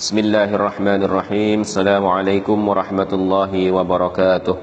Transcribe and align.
بسم 0.00 0.18
الله 0.18 0.54
الرحمن 0.54 1.02
الرحيم 1.02 1.60
السلام 1.60 2.06
عليكم 2.06 2.68
ورحمة 2.68 3.10
الله 3.12 3.52
وبركاته 3.72 4.56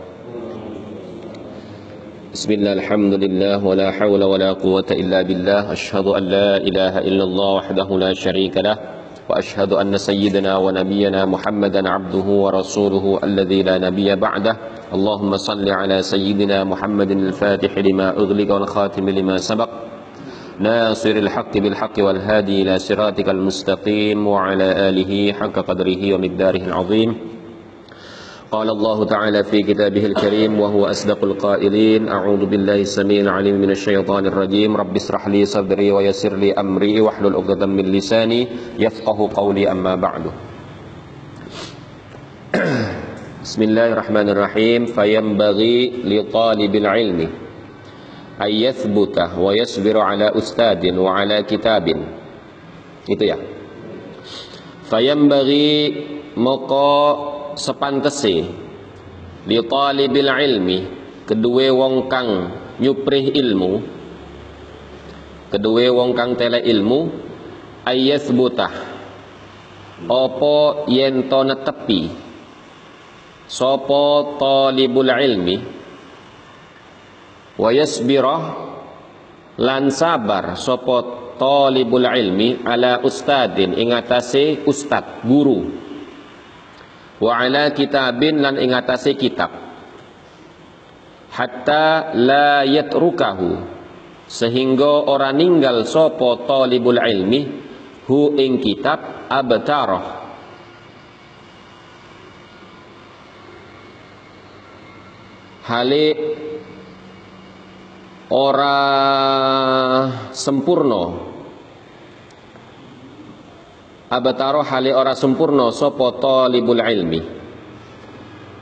بسم 2.34 2.52
الله 2.52 2.74
الحمد 2.74 3.14
لله 3.14 3.66
ولا 3.66 3.92
حول 3.92 4.24
ولا 4.24 4.52
قوة 4.54 4.90
إلا 4.92 5.22
بالله 5.22 5.72
أشهد 5.72 6.08
أن 6.08 6.24
لا 6.24 6.58
إله 6.58 6.94
إلا 7.00 7.24
الله 7.24 7.50
وحده 7.56 7.88
لا 7.98 8.14
شريك 8.14 8.58
له 8.58 8.78
وأشهد 9.30 9.74
أن 9.74 9.98
سيدنا 9.98 10.58
ونبينا 10.58 11.26
محمدا 11.26 11.90
عبده 11.90 12.28
ورسوله 12.44 13.20
الذي 13.24 13.64
لا 13.64 13.78
نبي 13.78 14.16
بعده 14.16 14.58
اللهم 14.94 15.38
صل 15.38 15.70
على 15.70 16.02
سيدنا 16.02 16.64
محمد 16.64 17.12
الفاتح 17.12 17.78
لما 17.78 18.10
أغلق 18.10 18.54
والخاتم 18.54 19.10
لما 19.10 19.38
سبق 19.38 19.70
ناصر 20.60 21.10
الحق 21.10 21.58
بالحق 21.58 21.94
والهادي 22.00 22.62
إلى 22.62 22.80
صراطك 22.80 23.30
المستقيم 23.30 24.28
وعلى 24.28 24.90
آله 24.90 25.34
حق 25.34 25.54
قدره 25.54 26.14
ومقداره 26.14 26.64
العظيم. 26.66 27.18
قال 28.52 28.70
الله 28.70 29.06
تعالى 29.06 29.44
في 29.44 29.62
كتابه 29.62 30.06
الكريم 30.06 30.60
وهو 30.60 30.86
أصدق 30.86 31.24
القائلين 31.24 32.10
أعوذ 32.10 32.46
بالله 32.46 32.82
السميع 32.82 33.22
العليم 33.22 33.56
من 33.62 33.70
الشيطان 33.70 34.26
الرجيم. 34.26 34.78
رب 34.78 34.96
اشرح 34.96 35.28
لي 35.28 35.46
صدري 35.46 35.92
ويسر 35.92 36.34
لي 36.36 36.54
أمري 36.54 37.02
واحلل 37.02 37.36
عقدة 37.36 37.66
من 37.66 37.86
لساني 37.86 38.48
يفقه 38.80 39.30
قولي. 39.34 39.72
أما 39.72 39.96
بعد. 39.96 40.22
بسم 43.44 43.62
الله 43.62 43.94
الرحمن 43.94 44.30
الرحيم. 44.30 44.86
فينبغي 44.86 45.94
لطالب 46.04 46.76
العلم 46.76 47.30
ayyathbutah 48.38 49.34
wa 49.38 49.52
yasbiru 49.54 49.98
ala 50.02 50.34
ustadin 50.38 50.94
wa 50.98 51.18
ala 51.18 51.42
kitabin 51.42 52.06
itu 53.10 53.24
ya. 53.26 53.38
fayambaghi 54.88 55.74
maka 56.38 56.90
sepantese 57.58 58.46
li 59.50 59.58
talibil 59.66 60.30
ilmi 60.30 60.80
kedua 61.26 61.74
wong 61.74 62.08
kang 62.08 62.30
nyuprih 62.78 63.34
ilmu 63.34 63.74
kedua 65.50 65.86
wong 65.92 66.14
kang 66.14 66.38
tele 66.38 66.62
ilmu 66.62 67.10
ayat 67.88 68.30
apa 70.06 70.58
yen 70.94 71.26
to 71.26 71.40
netepi 71.42 72.02
sapa 73.50 74.04
talibul 74.38 75.10
ilmi 75.10 75.77
wa 77.58 77.70
yasbira 77.74 78.38
lan 79.58 79.90
sabar 79.90 80.54
sapa 80.54 80.98
talibul 81.42 82.06
ilmi 82.06 82.62
ala 82.66 83.02
ustadin 83.02 83.74
ing 83.74 83.94
atase 83.94 84.66
ustad 84.66 85.26
guru. 85.26 85.86
Wa 87.18 87.42
ala 87.42 87.74
kitabin 87.74 88.46
lan 88.46 88.62
ing 88.62 88.74
atase 88.78 89.18
kitab. 89.18 89.50
Hatta 91.34 92.14
la 92.18 92.66
yatrukahu 92.66 93.78
sehingga 94.30 95.10
ora 95.10 95.34
ninggal 95.34 95.86
sapa 95.90 96.46
talibul 96.46 97.02
ilmi 97.02 97.42
hu 98.06 98.38
ing 98.38 98.62
kitab 98.62 99.30
abtarah. 99.30 100.06
Hale 105.68 106.06
ora 108.32 108.80
sempurna. 110.32 111.04
Abataro 114.08 114.64
hale 114.64 114.96
ora 114.96 115.12
sempurna 115.16 115.72
sapa 115.76 116.16
talibul 116.20 116.80
ilmi? 116.80 117.22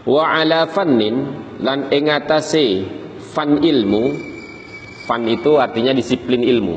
Wa 0.05 0.41
ala 0.41 0.67
fannin 0.69 1.15
lan 1.61 1.89
ing 1.93 2.09
fan 3.21 3.61
ilmu 3.61 4.03
fan 5.05 5.21
itu 5.29 5.61
artinya 5.61 5.93
disiplin 5.93 6.41
ilmu. 6.41 6.75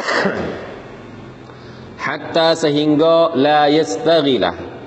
Hatta 2.04 2.56
sehingga 2.56 3.36
la 3.36 3.68
yastaghilah 3.68 4.80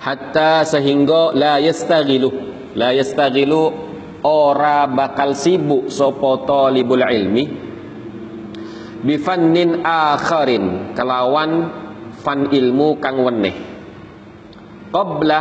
hatta 0.00 0.64
sehingga 0.64 1.36
la 1.36 1.60
yastaghilu 1.60 2.32
la 2.72 2.96
yastaghilu 2.96 3.89
ora 4.24 4.84
bakal 4.88 5.32
sibuk 5.32 5.88
sapa 5.88 6.44
talibul 6.44 7.04
ilmi. 7.04 7.44
Bifannin 9.00 9.80
akharin 9.80 10.92
kelawan 10.92 11.72
fan 12.20 12.52
ilmu 12.52 13.00
kang 13.00 13.24
weneh. 13.24 13.56
Qabla 14.92 15.40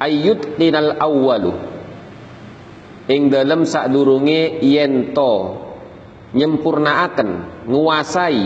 ayyut 0.00 0.56
tinal 0.56 0.96
awwalu. 0.96 1.52
Ing 3.12 3.28
dalem 3.28 3.68
sadurunge 3.68 4.62
yen 4.64 5.12
to 5.12 5.60
nyempurnaaken 6.32 7.30
nguasai 7.68 8.44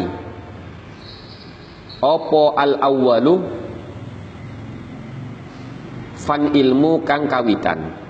apa 2.03 2.43
al 2.59 2.73
awwalu? 2.83 3.35
Fan 6.17 6.51
ilmu 6.59 7.07
kang 7.07 7.31
kawitan 7.31 8.06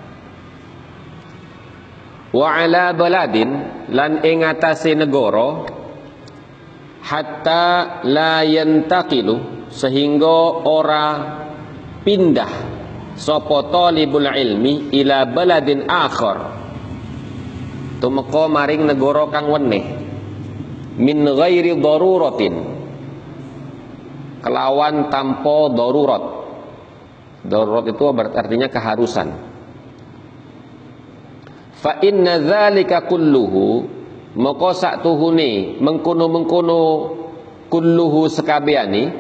wa 2.36 2.52
ala 2.52 2.92
baladin 2.92 3.48
lan 3.97 4.20
ing 4.20 4.44
atase 4.44 4.92
negara 4.92 5.64
hatta 7.00 8.04
la 8.04 8.44
yantaqilu 8.44 9.69
sehingga 9.72 10.69
ora 10.69 11.06
pindah 12.04 12.52
sapa 13.16 13.72
talibul 13.72 14.28
ilmi 14.28 14.92
ila 15.00 15.25
baladin 15.25 15.88
akhar. 15.88 16.38
Tumeka 17.96 18.44
maring 18.52 18.84
negara 18.84 19.25
kang 19.32 19.48
weneh. 19.48 19.84
Min 21.00 21.25
ghairi 21.25 21.72
daruratin. 21.80 22.54
Kelawan 24.44 25.08
tanpa 25.08 25.72
darurat. 25.72 26.25
Darurat 27.41 27.88
itu 27.88 28.04
artinya 28.36 28.69
keharusan 28.69 29.45
fa 31.86 32.02
inna 32.02 32.42
dzalika 32.42 33.06
kulluhu 33.06 33.86
maka 34.34 34.70
saktuhune 34.74 35.78
mengkono-mengkono 35.78 36.82
kulluhu 37.70 38.26
sekabiani 38.26 39.14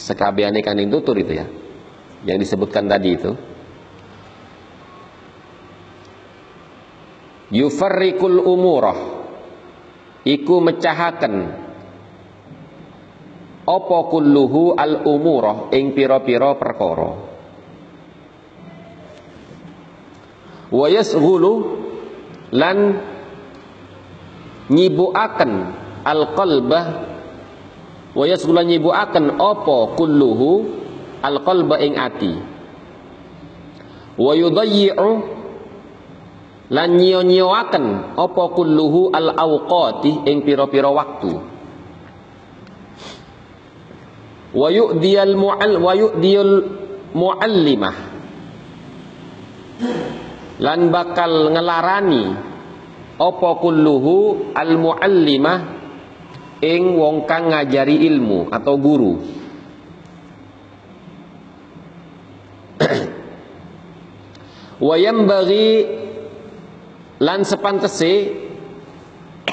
sekabiani 0.00 0.64
kan 0.64 0.80
itu 0.80 0.96
tutur 0.96 1.20
itu 1.20 1.32
ya 1.36 1.46
yang 2.24 2.40
disebutkan 2.40 2.88
tadi 2.88 3.16
itu. 3.16 3.32
Yufarriqul 7.52 8.40
umurah 8.40 9.00
iku 10.24 10.56
mecahaken 10.64 11.34
apa 13.68 13.98
kulluhu 14.08 14.72
al 14.72 15.04
umurah 15.04 15.68
ing 15.74 15.92
pira-pira 15.92 16.56
perkara 16.56 17.29
wa 20.70 20.86
yasghulu 20.86 21.52
lan 22.54 23.02
nyibuaken 24.70 25.52
al 26.06 26.34
qalbah 26.38 26.86
wa 28.14 28.24
yasghulu 28.26 28.62
nyibuaken 28.62 29.38
apa 29.38 29.76
kulluhu? 29.98 30.78
Al 31.20 31.44
qalba 31.44 31.76
ing 31.84 32.00
ati. 32.00 32.32
Wa 34.16 34.32
yudayyi'u 34.32 35.10
lan 36.72 36.88
nyio-nyioaken 36.96 38.16
apa 38.16 38.44
kulluhu 38.56 39.12
al 39.12 39.36
awqati 39.36 40.24
ing 40.32 40.40
pira-pira 40.48 40.88
waktu. 40.88 41.44
Wa 44.56 44.68
yu'diyal 44.72 45.36
mu'al 45.36 45.76
wa 45.76 45.92
yu'diyal 45.92 46.54
mu'allimah 47.12 47.96
lan 50.60 50.92
bakal 50.92 51.56
ngelarani 51.56 52.36
apa 53.16 53.50
kulluhu 53.60 54.52
al 54.52 54.76
muallimah 54.76 55.60
ing 56.60 57.00
wong 57.00 57.24
kang 57.24 57.48
ngajari 57.48 58.04
ilmu 58.04 58.52
atau 58.52 58.76
guru. 58.76 59.16
Wa 64.84 64.96
yambaghi 64.96 65.84
lan 67.20 67.44
sepantese 67.44 68.32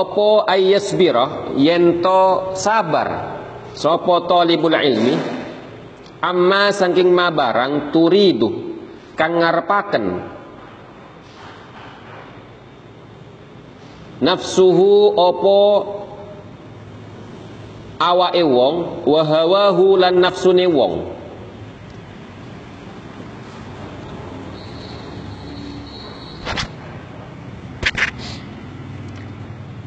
apa 0.00 0.28
ayyasbira 0.48 1.52
yento 1.56 2.52
sabar? 2.56 3.32
Sapa 3.74 4.30
talibul 4.30 4.70
ilmi 4.70 5.43
amma 6.24 6.72
saking 6.72 7.12
ma 7.12 7.28
barang 7.28 7.92
turidu 7.92 8.48
kang 9.12 9.36
ngarepaken. 9.36 10.32
Nafsuhu 14.24 15.12
opo 15.12 15.60
awake 18.00 18.40
wong 18.40 19.04
wa 19.04 19.20
hawahu 19.20 20.00
lan 20.00 20.16
nafsune 20.24 20.64
wong. 20.64 21.12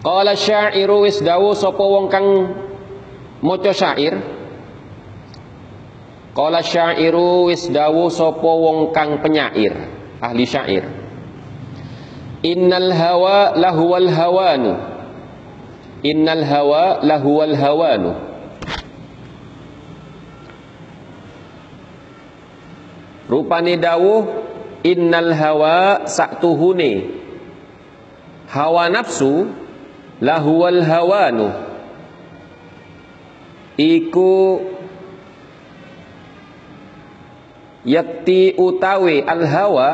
Qala 0.06 0.38
syairu 0.38 1.04
wis 1.04 1.20
dawu 1.20 1.52
sapa 1.58 1.82
wong 1.82 2.08
kang 2.08 2.28
maca 3.44 3.74
syair 3.74 4.37
Qala 6.38 6.62
syairu 6.62 7.50
wis 7.50 7.66
dawu 7.74 8.14
sapa 8.14 8.46
wong 8.46 8.94
kang 8.94 9.26
penyair 9.26 9.74
ahli 10.22 10.46
syair. 10.46 10.86
Innal 12.46 12.94
hawa 12.94 13.58
lahuwal 13.58 14.06
hawanu. 14.06 14.74
Innal 16.06 16.46
hawa 16.46 17.02
lahuwal 17.02 17.58
hawanu. 17.58 18.12
Rupane 23.26 23.82
dawuh 23.82 24.22
innal 24.86 25.34
hawa 25.34 26.06
saktuhune 26.06 27.18
hawa 28.46 28.94
nafsu 28.94 29.50
lahuwal 30.22 30.86
hawanu. 30.86 31.50
Iku 33.82 34.62
yakti 37.88 38.60
utawi 38.60 39.24
al 39.24 39.48
hawa 39.48 39.90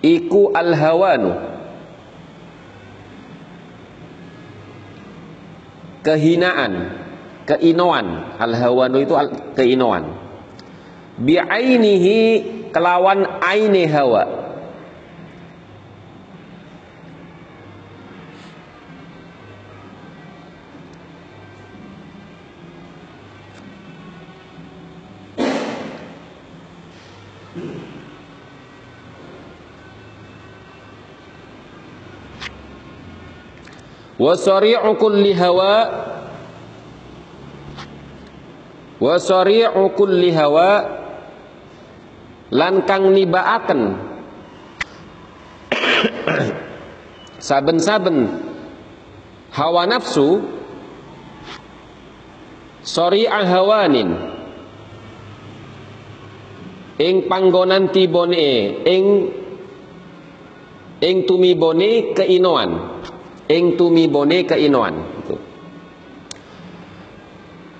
iku 0.00 0.54
al 0.54 0.70
hawanu 0.72 1.32
kehinaan 6.06 6.72
keinoan. 7.44 8.38
Al 8.40 8.54
hawanu 8.56 9.02
itu 9.02 9.14
al 9.18 9.28
keinoan. 9.58 10.16
Bi'ainihi 11.20 12.18
kelawan 12.72 13.44
aini 13.44 13.84
hawa 13.84 14.49
wa 34.20 34.36
sari'u 34.36 34.92
kulli 35.00 35.32
hawa. 35.32 35.72
Wa 39.00 39.16
sari'u 39.16 39.96
kulli 39.96 40.28
hawa. 40.36 41.00
Lan 42.52 42.84
kang 42.84 43.16
nibaaken. 43.16 43.80
Saben-saben 47.48 48.28
hawa 49.56 49.88
nafsu 49.88 50.44
sari'a 52.84 53.40
hawanin. 53.48 54.36
Ing 57.00 57.24
panggonan 57.32 57.88
tibone 57.96 58.84
ing 58.84 59.04
ing 61.00 61.16
tumibone 61.24 62.12
keinoan 62.12 63.00
ing 63.50 63.74
tumibone 63.74 64.46
keinoan. 64.46 64.94
Itu 65.26 65.50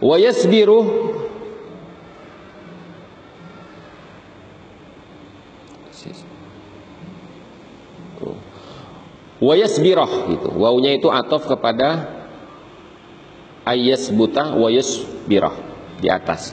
wa 0.01 0.17
yasbiru 0.17 0.81
wa 9.41 9.55
yasbirah 9.57 10.13
gitu. 10.37 10.51
Wawunya 10.53 11.01
itu 11.01 11.09
atof 11.09 11.49
kepada 11.49 12.21
ayas 13.65 14.13
buta 14.13 14.57
wa 14.57 14.69
yusbirah 14.69 15.57
di 16.01 16.09
atas. 16.13 16.53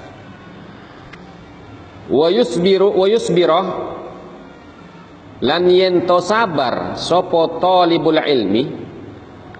Wa 2.07 2.31
yusbiru 2.31 2.95
wa 2.95 3.07
yusbirah 3.11 3.65
lan 5.43 5.63
yento 5.67 6.23
sabar 6.23 6.95
sapa 6.95 7.59
talibul 7.59 8.15
ilmi 8.15 8.86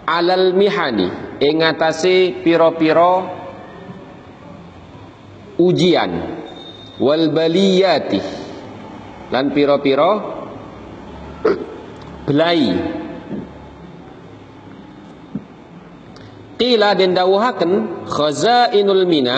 alal 0.08 0.56
mihani 0.56 1.12
ing 1.44 1.60
atase 1.62 2.40
pira-pira 2.40 3.28
ujian. 5.60 6.12
Wal 6.98 7.30
baliyati 7.30 8.22
lan 9.30 9.54
pira-pira 9.54 10.12
belai. 12.26 12.66
Qila 16.58 16.98
den 16.98 17.14
dawuhaken 17.14 17.72
khazainul 18.10 19.06
mina 19.06 19.38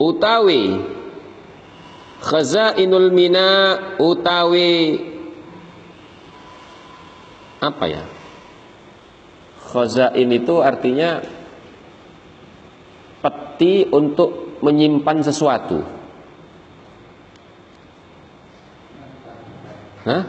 utawi 0.00 0.80
khazainul 2.24 3.12
mina 3.12 3.46
utawi 4.00 4.96
apa 7.58 7.84
ya? 7.90 8.04
Khazain 9.68 10.30
itu 10.32 10.64
artinya 10.64 11.20
peti 13.20 13.84
untuk 13.90 14.62
menyimpan 14.64 15.18
sesuatu. 15.26 15.78
Hah? 20.08 20.22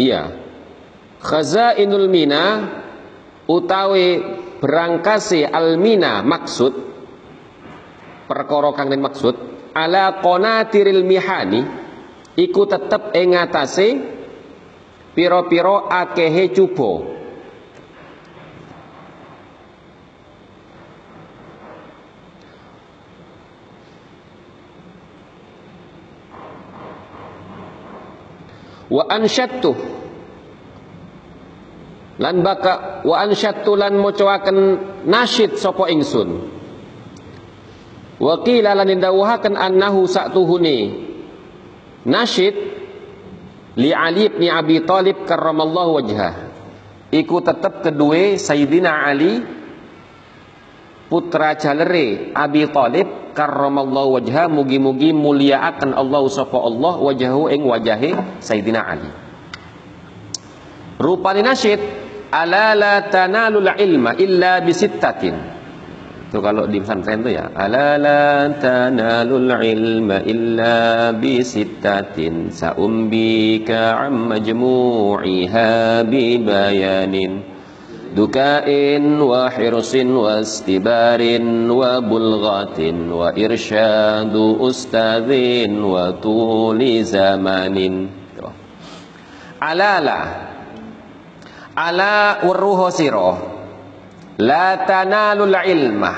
Iya. 0.00 0.22
Khazainul 1.20 2.08
mina 2.08 2.44
utawi 3.50 4.22
berangkasi 4.62 5.44
almina 5.44 6.24
maksud 6.24 6.72
perkara 8.26 8.72
kang 8.74 8.90
maksud 8.90 9.34
ala 9.76 10.18
qanatiril 10.24 11.04
mihani 11.04 11.62
iku 12.34 12.64
tetep 12.64 13.12
ing 13.14 13.36
ngatasé 13.36 14.15
piro-piro 15.16 15.88
akehe 15.88 16.52
cubo 16.52 17.16
wa 28.90 29.04
ansyattu. 29.10 29.72
Lan 32.16 32.40
baka 32.40 33.04
wa 33.04 33.16
ansyattu 33.20 33.76
lan 33.76 34.00
macawaken 34.00 34.58
nasyid 35.04 35.60
sapa 35.60 35.92
ingsun. 35.92 36.48
Wa 38.16 38.40
qila 38.40 38.72
lan 38.72 38.88
dawuhaken 38.96 39.52
annahu 39.52 40.08
sa'tuhune 40.08 40.76
nasyid 42.08 42.75
li 43.76 43.92
Ali 43.92 44.32
bin 44.32 44.48
Abi 44.48 44.82
Talib 44.82 45.28
karramallahu 45.28 46.00
wajhah. 46.00 46.34
Iku 47.12 47.38
tetep 47.44 47.86
kedua 47.86 48.34
Sayyidina 48.34 49.06
Ali 49.06 49.40
putra 51.06 51.54
jalere 51.54 52.34
Abi 52.34 52.66
Talib 52.72 53.32
karramallahu 53.36 54.20
wajhah. 54.20 54.48
Mugi-mugi 54.50 55.12
muliaaken 55.14 55.94
Allah 55.94 56.22
sapa 56.32 56.58
Allah 56.58 56.94
wajahu 56.98 57.52
ing 57.52 57.62
wajahe 57.62 58.42
Sayyidina 58.42 58.80
Ali. 58.82 59.10
Rupane 60.96 61.44
nasyid 61.44 61.80
ala 62.32 62.72
la 62.74 62.94
tanalul 63.06 63.68
ilma 63.76 64.16
illa 64.16 64.58
bisittatin 64.64 65.55
itu 66.26 66.42
kalau 66.42 66.66
di 66.66 66.82
pesantren 66.82 67.22
itu 67.22 67.38
ya 67.38 67.54
ala 67.54 67.94
la 67.94 68.50
tanalul 68.58 69.46
ilma 69.62 70.18
illa 70.26 71.14
bi 71.14 71.38
sittatin 71.38 72.50
saumbika 72.50 74.10
am 74.10 74.34
majmu'iha 74.34 76.02
bi 76.02 76.42
bayanin 76.42 77.46
dukain 78.16 79.22
wa 79.22 79.46
hirsin 79.52 80.10
wa 80.18 80.42
istibarin 80.42 81.70
wa 81.70 82.02
bulghatin 82.02 83.12
wa 83.12 83.30
irsyadu 83.30 84.56
ustadhin 84.66 85.78
wa 85.84 86.16
tuli 86.16 87.04
zamanin. 87.04 88.08
Alala 89.56 90.20
ala 91.76 92.44
urruho 92.44 92.88
siroh 92.92 93.55
La 94.36 94.84
tanalul 94.84 95.56
ilma. 95.64 96.12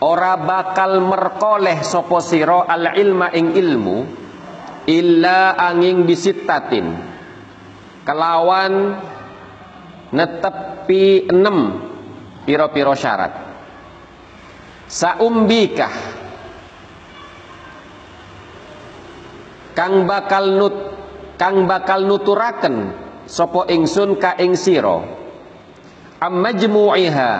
Ora 0.00 0.34
bakal 0.40 0.98
merkoleh 1.04 1.84
sopo 1.86 2.18
siro 2.18 2.64
al 2.64 2.96
ilma 2.96 3.30
ing 3.30 3.52
ilmu 3.52 3.98
Illa 4.90 5.54
angin 5.54 6.02
bisitatin. 6.02 6.86
Kelawan 8.02 8.72
netepi 10.10 11.30
enam 11.30 11.78
piro-piro 12.42 12.96
syarat. 12.98 13.34
Saumbikah. 14.90 15.94
Kang 19.78 20.10
bakal 20.10 20.58
nut 20.58 20.76
kang 21.38 21.70
bakal 21.70 22.10
nuturaken 22.10 22.90
sopo 23.30 23.70
ingsun 23.70 24.18
ka 24.18 24.34
ing 24.42 24.58
ammajmu'iha 26.20 27.32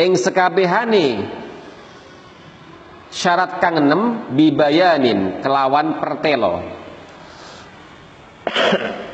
ing 0.00 0.16
sekabehane. 0.16 1.08
Syarat 3.08 3.56
kang 3.60 3.80
enem 3.80 4.36
bibayanin 4.36 5.40
kelawan 5.40 5.96
pertelo. 5.96 6.60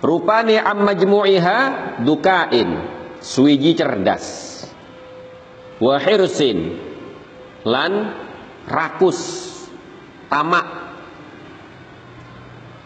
Rupane 0.00 0.56
am 0.60 0.84
majmu'iha 0.84 1.58
dukain, 2.04 2.84
suwiji 3.20 3.76
cerdas. 3.76 4.24
Wa 5.80 6.00
hirsin. 6.00 6.88
Lan 7.64 7.92
rakus, 8.64 9.20
tamak. 10.32 10.79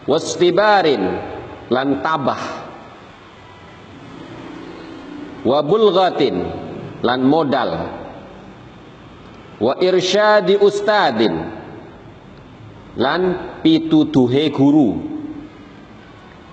Wastibarin 0.05 1.03
lan 1.73 2.01
tabah. 2.05 2.43
Wa 5.45 5.59
bulghatin 5.65 6.35
lan 7.01 7.19
modal. 7.25 7.71
Wa 9.61 9.73
irsyadi 9.81 10.61
ustadin 10.61 11.33
lan 12.95 13.21
pituduhe 13.59 14.51
guru 14.55 15.15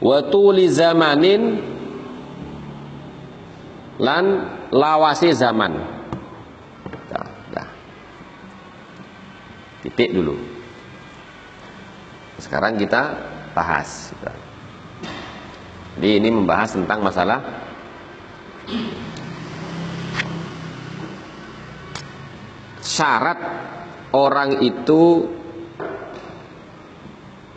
wa 0.03 0.19
tuli 0.27 0.67
zamanin 0.67 1.63
lan 4.03 4.25
lawasi 4.75 5.31
zaman 5.31 5.79
titik 9.87 10.11
dulu 10.15 10.35
sekarang 12.43 12.75
kita 12.79 13.03
bahas 13.53 14.13
jadi 15.97 16.19
ini 16.19 16.29
membahas 16.33 16.75
tentang 16.77 17.05
masalah 17.05 17.41
syarat 22.83 23.39
orang 24.13 24.61
itu 24.61 25.29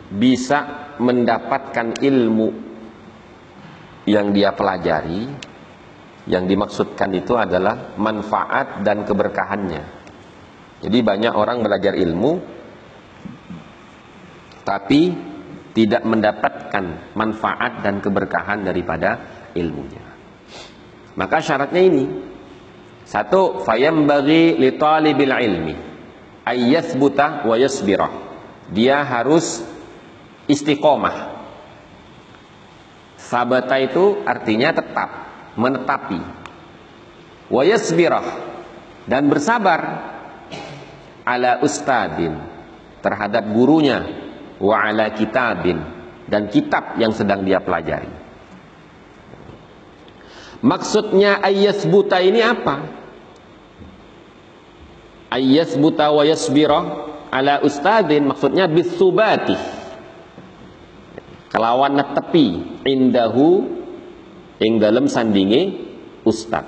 bisa 0.06 0.94
mendapatkan 0.96 2.00
ilmu 2.00 2.48
yang 4.06 4.30
dia 4.32 4.54
pelajari 4.54 5.28
yang 6.26 6.46
dimaksudkan 6.46 7.10
itu 7.14 7.38
adalah 7.38 7.94
manfaat 7.98 8.82
dan 8.82 9.06
keberkahannya. 9.06 9.84
Jadi 10.82 10.98
banyak 11.02 11.32
orang 11.34 11.62
belajar 11.62 11.94
ilmu 11.94 12.32
tapi 14.66 15.14
tidak 15.76 16.08
mendapatkan 16.08 17.12
manfaat 17.12 17.84
dan 17.84 18.00
keberkahan 18.00 18.64
daripada 18.64 19.20
ilmunya. 19.52 20.00
Maka 21.20 21.44
syaratnya 21.44 21.84
ini. 21.84 22.04
Satu 23.04 23.60
fayam 23.60 24.08
bagi 24.08 24.56
li 24.56 24.72
talibil 24.80 25.36
ilmi. 25.36 25.76
Ayyasbuta 26.48 27.44
wa 27.44 27.54
yasbirah 27.60 28.10
dia 28.72 29.04
harus 29.04 29.62
istiqomah. 30.50 31.36
Sabata 33.20 33.78
itu 33.78 34.22
artinya 34.26 34.74
tetap, 34.74 35.10
menetapi. 35.58 36.20
Wayasbirah 37.52 38.26
dan 39.04 39.28
bersabar. 39.28 40.14
Ala 41.26 41.58
ustadin 41.58 42.38
terhadap 43.02 43.50
gurunya 43.50 44.25
wa 44.60 44.76
ala 44.86 45.12
kitabin. 45.12 45.78
Dan 46.26 46.50
kitab 46.50 46.98
yang 46.98 47.14
sedang 47.14 47.46
dia 47.46 47.62
pelajari. 47.62 48.10
Maksudnya 50.58 51.38
ayas 51.38 51.86
buta 51.86 52.18
ini 52.18 52.42
apa? 52.42 52.82
Ayas 55.30 55.78
buta 55.78 56.10
wa 56.10 56.26
yasbirah 56.26 56.84
ala 57.30 57.62
ustadin 57.62 58.26
maksudnya 58.26 58.66
bisubati. 58.66 59.54
Kelawan 61.54 61.94
netepi. 61.94 62.82
Indahu 62.82 63.48
ing 64.58 64.82
dalem 64.82 65.06
sandinge 65.06 65.86
ustad. 66.26 66.66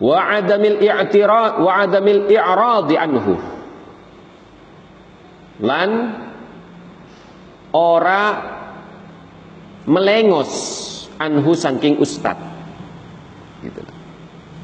Wa 0.00 0.40
adamil 0.40 0.80
i'tirad 0.80 1.60
wa 1.60 1.84
adamil 1.84 2.32
i'rad 2.32 2.88
anhu 2.96 3.51
lan 5.62 5.90
ora 7.72 8.22
melengos 9.86 10.52
anhu 11.16 11.54
saking 11.54 12.02
ustad 12.02 12.36
gitu. 13.62 13.80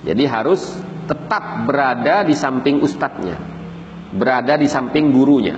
jadi 0.04 0.24
harus 0.26 0.82
tetap 1.06 1.64
berada 1.64 2.26
di 2.26 2.34
samping 2.34 2.82
ustadnya 2.82 3.38
berada 4.12 4.58
di 4.58 4.66
samping 4.66 5.14
gurunya 5.14 5.56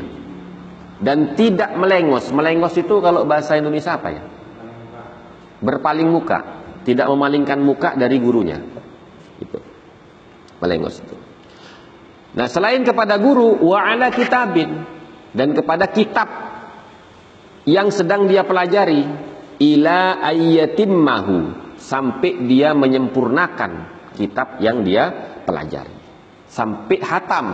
dan 1.01 1.33
tidak 1.35 1.75
melengos. 1.81 2.29
Melengos 2.31 2.77
itu 2.77 3.01
kalau 3.01 3.25
bahasa 3.25 3.57
Indonesia 3.57 3.97
apa 3.97 4.09
ya? 4.13 4.23
Berpaling 5.61 6.09
muka, 6.09 6.39
tidak 6.85 7.09
memalingkan 7.09 7.59
muka 7.61 7.97
dari 7.97 8.21
gurunya. 8.21 8.61
Itu. 9.41 9.59
Melengos 10.61 11.01
itu. 11.01 11.17
Nah, 12.31 12.47
selain 12.47 12.85
kepada 12.87 13.19
guru 13.19 13.59
wa 13.65 13.81
ala 13.81 14.13
kitabin 14.13 15.00
dan 15.37 15.55
kepada 15.55 15.91
kitab 15.91 16.29
yang 17.69 17.93
sedang 17.93 18.27
dia 18.27 18.43
pelajari 18.43 19.05
ila 19.61 20.25
ayyatimmahu 20.25 21.37
sampai 21.77 22.49
dia 22.49 22.73
menyempurnakan 22.73 23.73
kitab 24.17 24.59
yang 24.59 24.83
dia 24.83 25.11
pelajari 25.45 25.95
sampai 26.51 26.99
hatam 26.99 27.47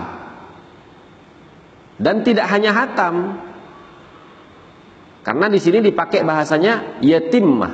dan 1.96 2.20
tidak 2.22 2.46
hanya 2.52 2.76
hatam. 2.76 3.40
Karena 5.24 5.50
di 5.50 5.58
sini 5.58 5.82
dipakai 5.82 6.22
bahasanya 6.22 7.02
yatimah. 7.02 7.72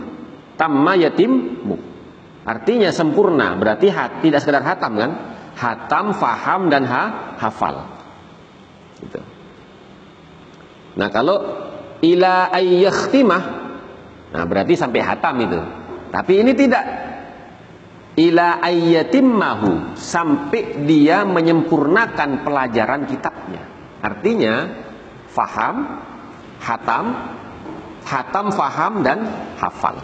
Tamma 0.56 0.94
yatimmu. 0.97 1.76
Artinya 2.42 2.90
sempurna, 2.90 3.54
berarti 3.59 3.87
hat, 3.92 4.25
tidak 4.25 4.42
sekedar 4.42 4.64
hatam 4.64 4.99
kan? 4.99 5.11
Hatam, 5.52 6.16
faham 6.16 6.73
dan 6.73 6.82
ha, 6.88 7.37
hafal. 7.38 7.92
Gitu. 8.99 9.21
Nah, 10.92 11.08
kalau 11.08 11.37
ila 12.02 12.50
ayyakhtimah 12.50 13.42
nah 14.32 14.44
berarti 14.49 14.75
sampai 14.76 15.00
hatam 15.04 15.37
itu. 15.44 15.61
Tapi 16.12 16.32
ini 16.40 16.52
tidak 16.56 16.84
ila 18.16 18.61
ayyatimmahu 18.61 19.96
sampai 19.96 20.84
dia 20.84 21.25
menyempurnakan 21.25 22.44
pelajaran 22.44 23.08
kitabnya. 23.08 23.62
Artinya 24.02 24.54
faham, 25.32 25.76
hatam, 26.61 27.04
hatam, 28.04 28.46
faham 28.52 28.92
dan 29.00 29.18
hafal. 29.56 29.96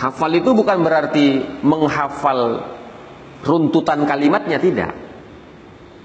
Hafal 0.00 0.32
itu 0.32 0.56
bukan 0.56 0.80
berarti 0.80 1.44
menghafal 1.60 2.64
runtutan 3.44 4.08
kalimatnya 4.08 4.56
tidak. 4.56 5.09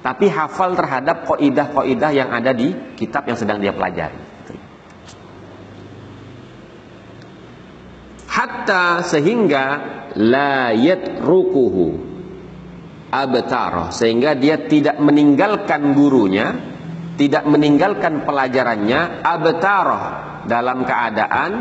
Tapi 0.05 0.29
hafal 0.29 0.77
terhadap 0.77 1.25
koidah-koidah 1.25 2.13
yang 2.13 2.29
ada 2.29 2.53
di 2.53 2.69
kitab 2.93 3.25
yang 3.25 3.33
sedang 3.33 3.57
dia 3.57 3.74
pelajari. 3.74 4.38
Hatta 8.29 9.01
sehingga 9.01 9.65
la 10.13 10.77
yatrukuhu 10.77 11.88
abtaroh 13.09 13.89
sehingga 13.89 14.38
dia 14.38 14.69
tidak 14.69 15.01
meninggalkan 15.01 15.97
gurunya 15.97 16.53
tidak 17.17 17.47
meninggalkan 17.50 18.27
pelajarannya 18.27 19.25
abtaroh 19.25 20.05
dalam 20.45 20.85
keadaan 20.85 21.51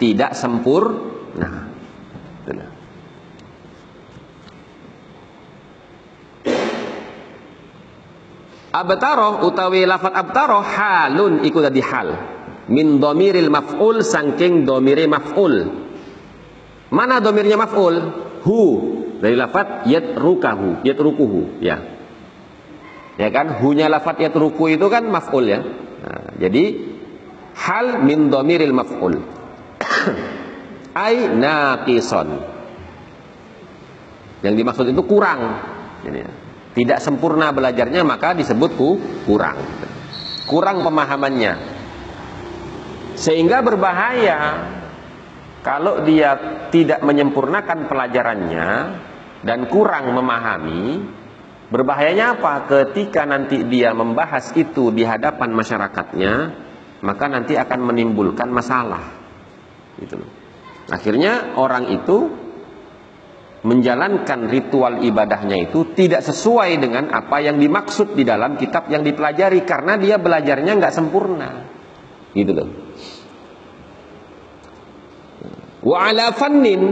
tidak 0.00 0.32
sempurna. 0.32 1.68
Nah 2.48 2.73
abtaroh 8.74 9.46
utawi 9.46 9.86
lafat 9.86 10.10
abtaroh 10.10 10.66
halun 10.66 11.46
iku 11.46 11.62
dadi 11.62 11.78
hal 11.78 12.08
min 12.66 12.98
domiril 12.98 13.54
maf'ul 13.54 14.02
sangking 14.02 14.66
domire 14.66 15.06
maf'ul 15.06 15.54
mana 16.90 17.22
domirnya 17.22 17.54
maf'ul 17.54 17.94
hu 18.42 18.60
dari 19.24 19.40
lafat 19.40 19.88
yatrukahu, 19.88 20.84
yatrukuhu, 20.84 21.64
ya. 21.64 21.80
Ya 23.16 23.28
kan? 23.32 23.56
Hunya 23.62 23.88
lafat 23.88 24.20
yatruku 24.20 24.76
itu 24.76 24.86
kan 24.92 25.08
maf'ul 25.08 25.44
ya. 25.48 25.64
Nah, 26.04 26.36
jadi 26.36 26.76
hal 27.56 28.04
min 28.04 28.28
dhamiril 28.28 28.76
maf'ul. 28.76 29.16
Ai 31.08 31.32
naqison. 31.32 32.36
Yang 34.44 34.54
dimaksud 34.60 34.86
itu 34.92 35.02
kurang. 35.08 35.40
Jadi, 36.04 36.20
tidak 36.74 36.98
sempurna 36.98 37.54
belajarnya 37.54 38.02
maka 38.02 38.34
disebut 38.34 38.70
kurang. 39.24 39.58
Kurang 40.44 40.82
pemahamannya. 40.82 41.54
Sehingga 43.14 43.62
berbahaya 43.62 44.38
kalau 45.62 46.02
dia 46.04 46.34
tidak 46.68 47.00
menyempurnakan 47.00 47.88
pelajarannya 47.88 48.68
dan 49.46 49.70
kurang 49.70 50.12
memahami, 50.12 51.00
berbahayanya 51.70 52.36
apa? 52.36 52.68
Ketika 52.68 53.24
nanti 53.24 53.62
dia 53.64 53.94
membahas 53.96 54.52
itu 54.58 54.90
di 54.90 55.06
hadapan 55.06 55.54
masyarakatnya, 55.56 56.34
maka 57.00 57.24
nanti 57.30 57.56
akan 57.56 57.80
menimbulkan 57.80 58.50
masalah. 58.52 59.14
Gitu 59.96 60.20
Akhirnya 60.92 61.56
orang 61.56 61.88
itu 61.88 62.43
menjalankan 63.64 64.52
ritual 64.52 65.00
ibadahnya 65.00 65.72
itu 65.72 65.96
tidak 65.96 66.20
sesuai 66.20 66.76
dengan 66.76 67.08
apa 67.08 67.40
yang 67.40 67.56
dimaksud 67.56 68.12
di 68.12 68.20
dalam 68.20 68.60
kitab 68.60 68.92
yang 68.92 69.00
dipelajari 69.00 69.64
karena 69.64 69.96
dia 69.96 70.20
belajarnya 70.20 70.72
nggak 70.76 70.94
sempurna. 70.94 71.50
Gitu 72.36 72.52
loh. 72.52 72.68
Wa 75.80 76.12
ala 76.12 76.32
fannin 76.36 76.82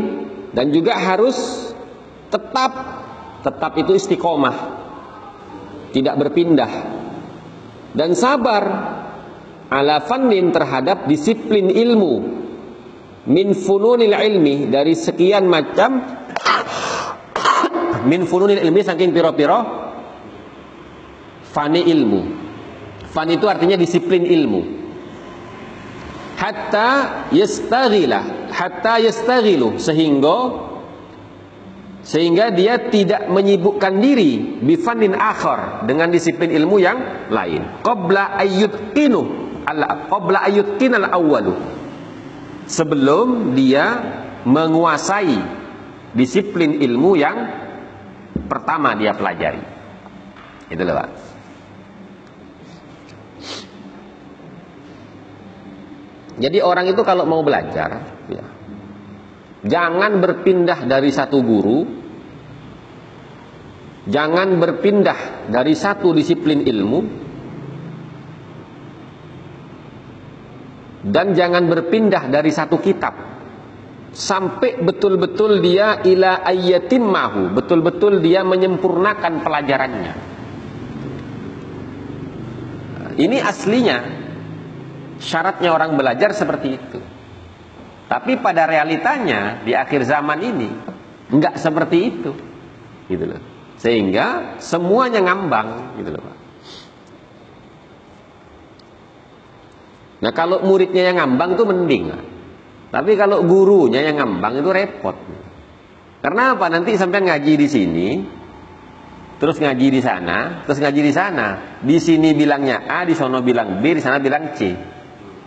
dan 0.56 0.72
juga 0.72 0.96
harus 0.96 1.36
tetap 2.32 2.72
tetap 3.44 3.72
itu 3.76 3.92
istiqomah 3.92 4.56
tidak 5.92 6.16
berpindah. 6.16 6.72
Dan 7.92 8.16
sabar 8.16 8.64
ala 9.68 10.00
fannin 10.08 10.48
terhadap 10.48 11.04
disiplin 11.04 11.68
ilmu 11.68 12.40
min 13.28 13.52
fununil 13.52 14.16
ilmi 14.16 14.72
dari 14.72 14.96
sekian 14.96 15.46
macam 15.46 16.21
min 18.06 18.26
fununil 18.26 18.58
ilmi 18.58 18.82
saking 18.82 19.14
piro-piro 19.14 19.58
fani 21.52 21.86
ilmu. 21.86 22.20
Fani 23.12 23.36
itu 23.36 23.46
artinya 23.46 23.76
disiplin 23.76 24.24
ilmu. 24.24 24.62
Hatta 26.40 26.88
yastaghila 27.30 28.50
hatta 28.50 28.98
yastaghilu 28.98 29.78
sehingga 29.78 30.38
sehingga 32.02 32.50
dia 32.50 32.90
tidak 32.90 33.30
menyibukkan 33.30 34.02
diri 34.02 34.58
bifanin 34.58 35.14
akhar 35.14 35.86
dengan 35.86 36.10
disiplin 36.10 36.50
ilmu 36.50 36.82
yang 36.82 37.30
lain. 37.30 37.62
Qabla 37.86 38.42
ayyutqinu 38.42 39.20
al 39.62 40.10
qabla 40.10 40.42
ayyutqinal 40.50 41.06
awwalu 41.06 41.54
sebelum 42.66 43.54
dia 43.54 44.02
menguasai 44.42 45.61
disiplin 46.12 46.80
ilmu 46.80 47.10
yang 47.16 47.36
pertama 48.48 48.92
dia 48.96 49.16
pelajari. 49.16 49.64
Itu 50.72 50.82
loh. 50.84 50.96
Jadi 56.32 56.58
orang 56.64 56.88
itu 56.88 57.02
kalau 57.04 57.28
mau 57.28 57.44
belajar, 57.44 57.90
ya, 58.32 58.44
jangan 59.68 60.16
berpindah 60.16 60.88
dari 60.88 61.12
satu 61.12 61.38
guru, 61.44 61.84
jangan 64.08 64.56
berpindah 64.56 65.52
dari 65.52 65.76
satu 65.76 66.16
disiplin 66.16 66.64
ilmu, 66.64 67.00
dan 71.04 71.36
jangan 71.36 71.68
berpindah 71.68 72.32
dari 72.32 72.48
satu 72.48 72.80
kitab 72.80 73.31
sampai 74.12 74.78
betul-betul 74.84 75.64
dia 75.64 76.04
ila 76.04 76.44
ayatim 76.44 77.02
mahu. 77.08 77.56
Betul-betul 77.56 78.20
dia 78.20 78.44
menyempurnakan 78.44 79.40
pelajarannya. 79.40 80.14
Ini 83.16 83.36
aslinya. 83.40 83.98
Syaratnya 85.22 85.70
orang 85.72 85.96
belajar 85.96 86.36
seperti 86.36 86.68
itu. 86.76 86.98
Tapi 88.08 88.36
pada 88.44 88.68
realitanya 88.68 89.64
di 89.64 89.72
akhir 89.72 90.04
zaman 90.04 90.38
ini 90.44 90.68
enggak 91.32 91.56
seperti 91.56 91.96
itu. 92.00 92.30
Gitu 93.08 93.24
loh. 93.24 93.40
Sehingga 93.80 94.58
semuanya 94.60 95.24
ngambang 95.24 95.98
gitu 95.98 96.10
loh 96.14 96.22
Pak. 96.22 96.36
Nah 100.22 100.30
kalau 100.30 100.62
muridnya 100.62 101.10
yang 101.10 101.18
ngambang 101.18 101.58
itu 101.58 101.64
mending. 101.66 102.04
Tapi 102.92 103.16
kalau 103.16 103.40
gurunya 103.48 104.04
yang 104.04 104.20
ngambang 104.20 104.60
itu 104.60 104.68
repot. 104.68 105.16
Karena 106.20 106.52
apa? 106.52 106.68
Nanti 106.68 106.92
sampai 107.00 107.24
ngaji 107.24 107.52
di 107.56 107.66
sini, 107.66 108.08
terus 109.40 109.56
ngaji 109.56 109.86
di 109.88 110.00
sana, 110.04 110.60
terus 110.68 110.76
ngaji 110.76 111.00
di 111.00 111.12
sana. 111.12 111.80
Di 111.80 111.96
sini 111.96 112.36
bilangnya 112.36 112.84
A, 112.84 113.08
di 113.08 113.16
sana 113.16 113.40
bilang 113.40 113.80
B, 113.80 113.96
di 113.96 114.02
sana 114.04 114.20
bilang 114.20 114.52
C. 114.52 114.76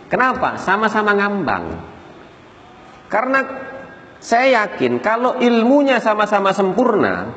Kenapa? 0.10 0.58
Sama-sama 0.58 1.14
ngambang. 1.14 1.66
Karena 3.14 3.40
saya 4.18 4.66
yakin 4.66 4.98
kalau 5.06 5.38
ilmunya 5.38 6.02
sama-sama 6.02 6.50
sempurna, 6.50 7.30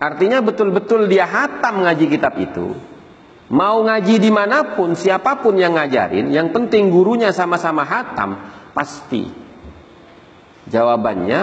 artinya 0.00 0.40
betul-betul 0.40 1.04
dia 1.04 1.28
hatam 1.28 1.84
ngaji 1.84 2.04
kitab 2.08 2.32
itu, 2.40 2.72
Mau 3.48 3.80
ngaji 3.80 4.20
di 4.20 4.28
mana 4.28 4.76
pun, 4.76 4.92
siapa 4.92 5.40
pun 5.40 5.56
yang 5.56 5.72
ngajarin, 5.72 6.28
yang 6.28 6.52
penting 6.52 6.92
gurunya 6.92 7.32
sama-sama 7.32 7.80
hatam, 7.80 8.36
pasti. 8.76 9.24
Jawabannya, 10.68 11.40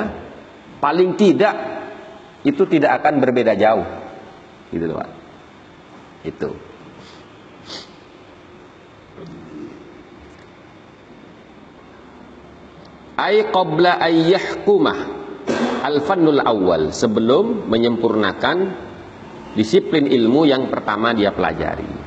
paling 0.77 1.17
tidak, 1.17 1.55
itu 2.45 2.63
tidak 2.69 3.01
akan 3.01 3.17
berbeda 3.17 3.57
jauh. 3.57 3.85
Gitu 4.69 4.85
loh. 4.85 5.01
Itu. 6.21 6.49
Ay 13.15 13.47
qabla 13.47 13.97
ayyahkumah 14.03 14.99
al-fannul 15.87 16.43
awal 16.43 16.91
sebelum 16.91 17.71
menyempurnakan 17.71 18.75
disiplin 19.55 20.05
ilmu 20.05 20.43
yang 20.43 20.67
pertama 20.67 21.15
dia 21.15 21.31
pelajari. 21.31 22.04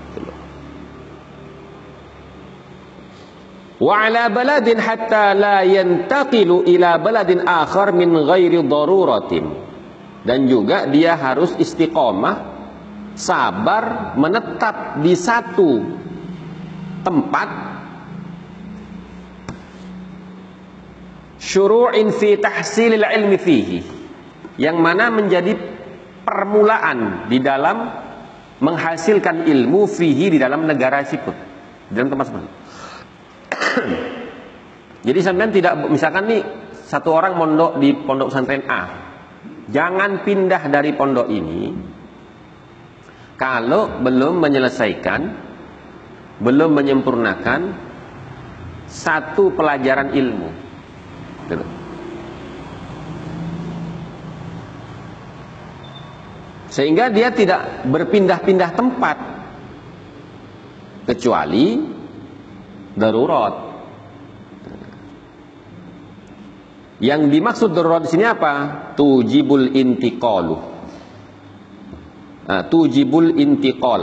Wa 3.78 4.10
ala 4.10 4.26
baladin 4.26 4.82
hatta 4.82 5.38
la 5.38 5.62
yantaqilu 5.62 6.66
ila 6.66 6.98
baladin 6.98 7.46
akhar 7.46 7.94
min 7.94 8.10
ghairi 8.10 8.58
daruratin. 8.66 9.46
Dan 10.26 10.50
juga 10.50 10.90
dia 10.90 11.14
harus 11.14 11.54
istiqomah, 11.54 12.36
sabar, 13.14 14.18
menetap 14.18 14.98
di 14.98 15.14
satu 15.14 15.70
tempat. 17.06 17.50
Syuru'in 21.38 22.10
fi 22.10 22.34
tahsilil 22.34 23.06
ilmi 23.06 23.38
fihi. 23.38 23.80
Yang 24.58 24.76
mana 24.82 25.06
menjadi 25.06 25.54
permulaan 26.26 27.30
di 27.30 27.38
dalam 27.38 27.94
menghasilkan 28.58 29.46
ilmu 29.46 29.86
fihi 29.86 30.34
di 30.34 30.38
dalam 30.42 30.66
negara 30.66 31.06
siput. 31.06 31.38
Di 31.88 31.94
dalam 31.94 32.10
tempat 32.10 32.26
seperti 32.26 32.57
jadi 35.07 35.18
sampean 35.22 35.52
tidak 35.52 35.76
misalkan 35.88 36.24
nih 36.28 36.42
satu 36.88 37.12
orang 37.12 37.37
mondok 37.37 37.76
di 37.76 37.92
pondok 37.92 38.33
pesantren 38.33 38.64
A. 38.64 38.83
Jangan 39.68 40.24
pindah 40.24 40.72
dari 40.72 40.96
pondok 40.96 41.28
ini 41.28 41.76
kalau 43.37 44.00
belum 44.00 44.40
menyelesaikan 44.40 45.20
belum 46.40 46.70
menyempurnakan 46.72 47.61
satu 48.88 49.52
pelajaran 49.52 50.16
ilmu. 50.16 50.48
Gitu. 51.50 51.66
Sehingga 56.68 57.12
dia 57.12 57.28
tidak 57.33 57.85
berpindah-pindah 57.85 58.70
tempat. 58.72 59.16
Kecuali 61.09 61.97
darurat. 62.98 63.54
Yang 66.98 67.20
dimaksud 67.30 67.70
darurat 67.70 68.02
di 68.02 68.11
sini 68.11 68.26
apa? 68.26 68.54
Tujibul 68.98 69.70
intiqalu. 69.70 70.56
Nah, 72.50 72.62
tujibul 72.66 73.38
intiqal. 73.38 74.02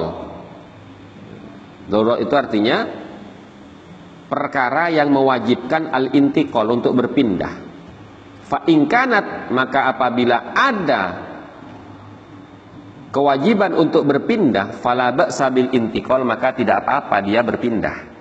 Darurat 1.92 2.24
itu 2.24 2.34
artinya 2.34 2.78
perkara 4.32 4.90
yang 4.96 5.12
mewajibkan 5.12 5.92
al-intiqal 5.92 6.66
untuk 6.72 6.96
berpindah. 6.96 7.68
Fa 8.46 8.64
maka 9.52 9.80
apabila 9.92 10.54
ada 10.56 11.04
kewajiban 13.10 13.74
untuk 13.74 14.06
berpindah 14.06 14.78
fala 14.78 15.10
sabil 15.34 15.74
intikal 15.74 16.22
maka 16.22 16.54
tidak 16.54 16.86
apa-apa 16.86 17.26
dia 17.26 17.42
berpindah 17.42 18.15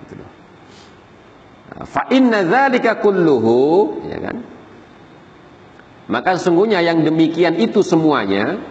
fa 1.82 2.06
inna 2.14 2.46
dzalika 2.46 3.02
kulluhu 3.02 3.58
ya 4.06 4.18
kan? 4.22 4.36
Maka 6.04 6.38
sesungguhnya 6.38 6.84
yang 6.84 7.02
demikian 7.02 7.58
itu 7.58 7.82
semuanya 7.82 8.62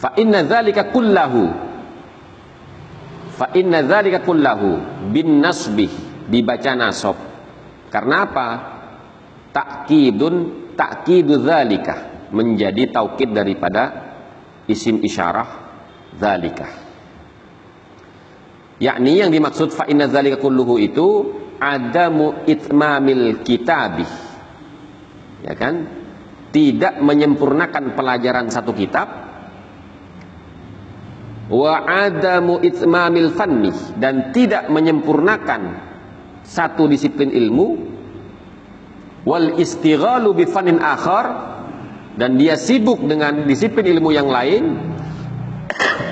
fa 0.00 0.16
inna 0.16 0.46
dzalika 0.46 0.88
kullahu. 0.88 1.44
Fa 3.36 3.52
inna 3.52 3.84
dzalika 3.84 4.24
kullahu 4.24 4.80
bin 5.12 5.44
nasbih 5.44 5.92
dibaca 6.32 6.72
nasab. 6.72 7.16
Karena 7.92 8.24
apa? 8.24 8.48
Takkidun 9.50 10.34
takkidu 10.78 11.42
dzalika 11.42 12.28
menjadi 12.30 12.94
taukid 12.94 13.34
daripada 13.34 14.14
isim 14.70 15.02
isyarah 15.02 15.50
zalika 16.14 16.89
yakni 18.80 19.20
yang 19.20 19.30
dimaksud 19.30 19.70
fa 19.76 19.84
inna 19.86 20.08
zalika 20.08 20.40
kulluhu 20.40 20.80
itu 20.80 21.08
adamu 21.60 22.48
itmamil 22.48 23.44
kitabih. 23.44 24.08
Ya 25.44 25.52
kan? 25.54 26.00
Tidak 26.50 26.98
menyempurnakan 26.98 27.94
pelajaran 27.94 28.50
satu 28.50 28.72
kitab. 28.74 29.06
Wa 31.46 31.74
adamu 31.86 32.58
itmamil 32.64 33.30
fanni 33.36 33.70
dan 34.00 34.34
tidak 34.34 34.66
menyempurnakan 34.72 35.62
satu 36.42 36.88
disiplin 36.90 37.30
ilmu. 37.30 37.68
Wal 39.28 39.60
istighalu 39.60 40.32
bi 40.34 40.44
fannin 40.48 40.80
akhar. 40.80 41.52
Dan 42.10 42.36
dia 42.36 42.58
sibuk 42.58 43.00
dengan 43.06 43.46
disiplin 43.46 43.86
ilmu 43.86 44.10
yang 44.10 44.28
lain 44.28 44.90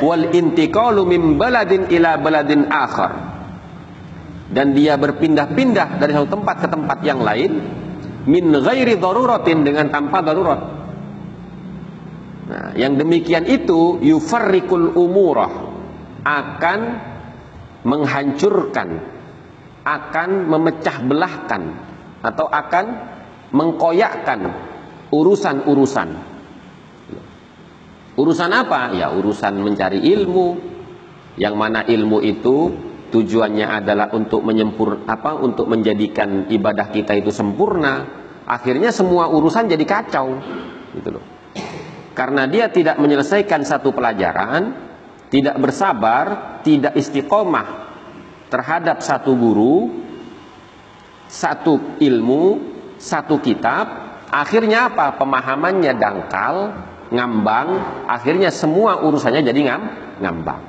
wal 0.05 0.31
intiqalu 0.31 1.03
min 1.05 1.37
baladin 1.37 1.90
ila 1.90 2.18
baladin 2.21 2.68
akhar 2.71 3.12
dan 4.49 4.73
dia 4.73 4.97
berpindah-pindah 4.97 6.01
dari 6.01 6.12
satu 6.16 6.29
tempat 6.40 6.57
ke 6.64 6.68
tempat 6.71 6.99
yang 7.05 7.21
lain 7.21 7.53
min 8.29 8.44
ghairi 8.53 8.97
daruratin 8.97 9.64
dengan 9.64 9.92
tanpa 9.92 10.25
darurat 10.25 10.61
nah, 12.49 12.73
yang 12.79 12.97
demikian 12.97 13.44
itu 13.44 14.01
yufarrikul 14.01 14.97
umurah 14.97 15.53
akan 16.25 16.81
menghancurkan 17.85 19.18
akan 19.88 20.31
memecah 20.53 20.97
belahkan 21.01 21.62
atau 22.21 22.44
akan 22.44 22.87
mengkoyakkan 23.57 24.40
urusan-urusan. 25.09 26.28
Urusan 28.18 28.50
apa? 28.50 28.90
Ya 28.98 29.14
urusan 29.14 29.62
mencari 29.62 30.02
ilmu. 30.02 30.59
Yang 31.38 31.54
mana 31.54 31.87
ilmu 31.87 32.18
itu 32.18 32.74
tujuannya 33.14 33.78
adalah 33.78 34.11
untuk 34.11 34.42
menyempur 34.42 35.07
apa? 35.07 35.38
Untuk 35.38 35.70
menjadikan 35.70 36.50
ibadah 36.50 36.90
kita 36.90 37.14
itu 37.14 37.31
sempurna. 37.31 38.26
Akhirnya 38.42 38.90
semua 38.90 39.31
urusan 39.31 39.70
jadi 39.70 39.85
kacau. 39.87 40.35
Gitu 40.98 41.09
loh. 41.14 41.22
Karena 42.18 42.50
dia 42.50 42.66
tidak 42.74 42.98
menyelesaikan 42.98 43.62
satu 43.62 43.94
pelajaran, 43.94 44.74
tidak 45.31 45.54
bersabar, 45.62 46.59
tidak 46.66 46.98
istiqomah 46.98 47.94
terhadap 48.50 48.98
satu 48.98 49.38
guru, 49.38 50.02
satu 51.31 52.02
ilmu, 52.02 52.59
satu 52.98 53.38
kitab, 53.38 54.09
Akhirnya 54.28 54.92
apa? 54.92 55.16
Pemahamannya 55.16 55.96
dangkal, 55.96 56.57
ngambang, 57.09 57.68
akhirnya 58.09 58.53
semua 58.53 59.01
urusannya 59.01 59.44
jadi 59.44 59.61
ngam, 59.64 59.83
ngambang. 60.21 60.62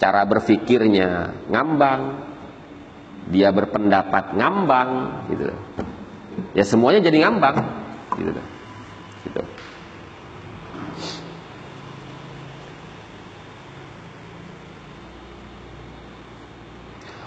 Cara 0.00 0.24
berpikirnya 0.24 1.36
ngambang, 1.52 2.24
dia 3.28 3.52
berpendapat 3.52 4.32
ngambang, 4.32 4.90
gitu. 5.28 5.52
Ya 6.56 6.64
semuanya 6.64 7.04
jadi 7.04 7.28
ngambang, 7.28 7.56
gitu. 8.16 8.32
gitu. 9.28 9.42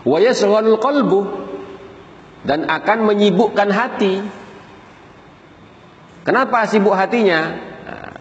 Wa 0.03 0.19
yasghalul 0.19 0.83
qalbu 0.83 1.21
dan 2.43 2.67
akan 2.67 3.07
menyibukkan 3.07 3.71
hati 3.71 4.42
Kenapa 6.23 6.63
sibuk 6.71 6.95
hatinya? 6.95 7.51
Nah, 7.83 8.15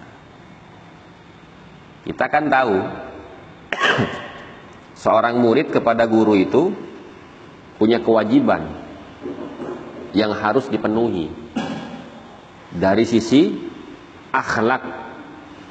kita 2.03 2.27
kan 2.27 2.51
tahu 2.51 2.77
seorang 5.03 5.39
murid 5.39 5.71
kepada 5.71 6.03
guru 6.11 6.35
itu 6.35 6.75
punya 7.79 8.03
kewajiban 8.03 8.67
yang 10.19 10.35
harus 10.35 10.67
dipenuhi 10.67 11.31
dari 12.75 13.07
sisi 13.07 13.55
akhlak 14.35 14.83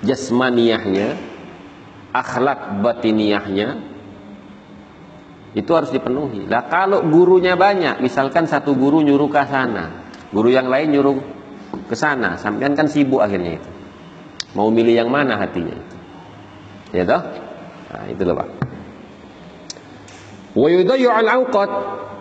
jasmaniyahnya, 0.07 1.19
akhlak 2.15 2.79
batiniyahnya 2.79 3.67
itu 5.51 5.71
harus 5.75 5.91
dipenuhi. 5.91 6.47
Lah 6.47 6.63
kalau 6.71 7.03
gurunya 7.03 7.59
banyak, 7.59 7.99
misalkan 7.99 8.47
satu 8.47 8.71
guru 8.71 9.03
nyuruh 9.03 9.27
ke 9.27 9.43
sana, 9.51 10.07
guru 10.31 10.47
yang 10.47 10.71
lain 10.71 10.95
nyuruh 10.95 11.40
ke 11.71 11.95
sana, 11.95 12.35
sampean 12.35 12.75
kan 12.75 12.87
sibuk 12.91 13.23
akhirnya 13.23 13.59
itu. 13.59 13.69
Mau 14.55 14.67
milih 14.67 14.91
yang 14.91 15.09
mana 15.09 15.39
hatinya 15.39 15.75
itu. 15.75 15.95
Ya 16.91 17.03
toh? 17.07 17.21
Nah, 17.91 18.05
itu 18.11 18.21
loh, 18.27 18.35
Pak. 18.35 18.49
Wa 20.51 20.67
al 21.15 21.27
awqat 21.31 21.71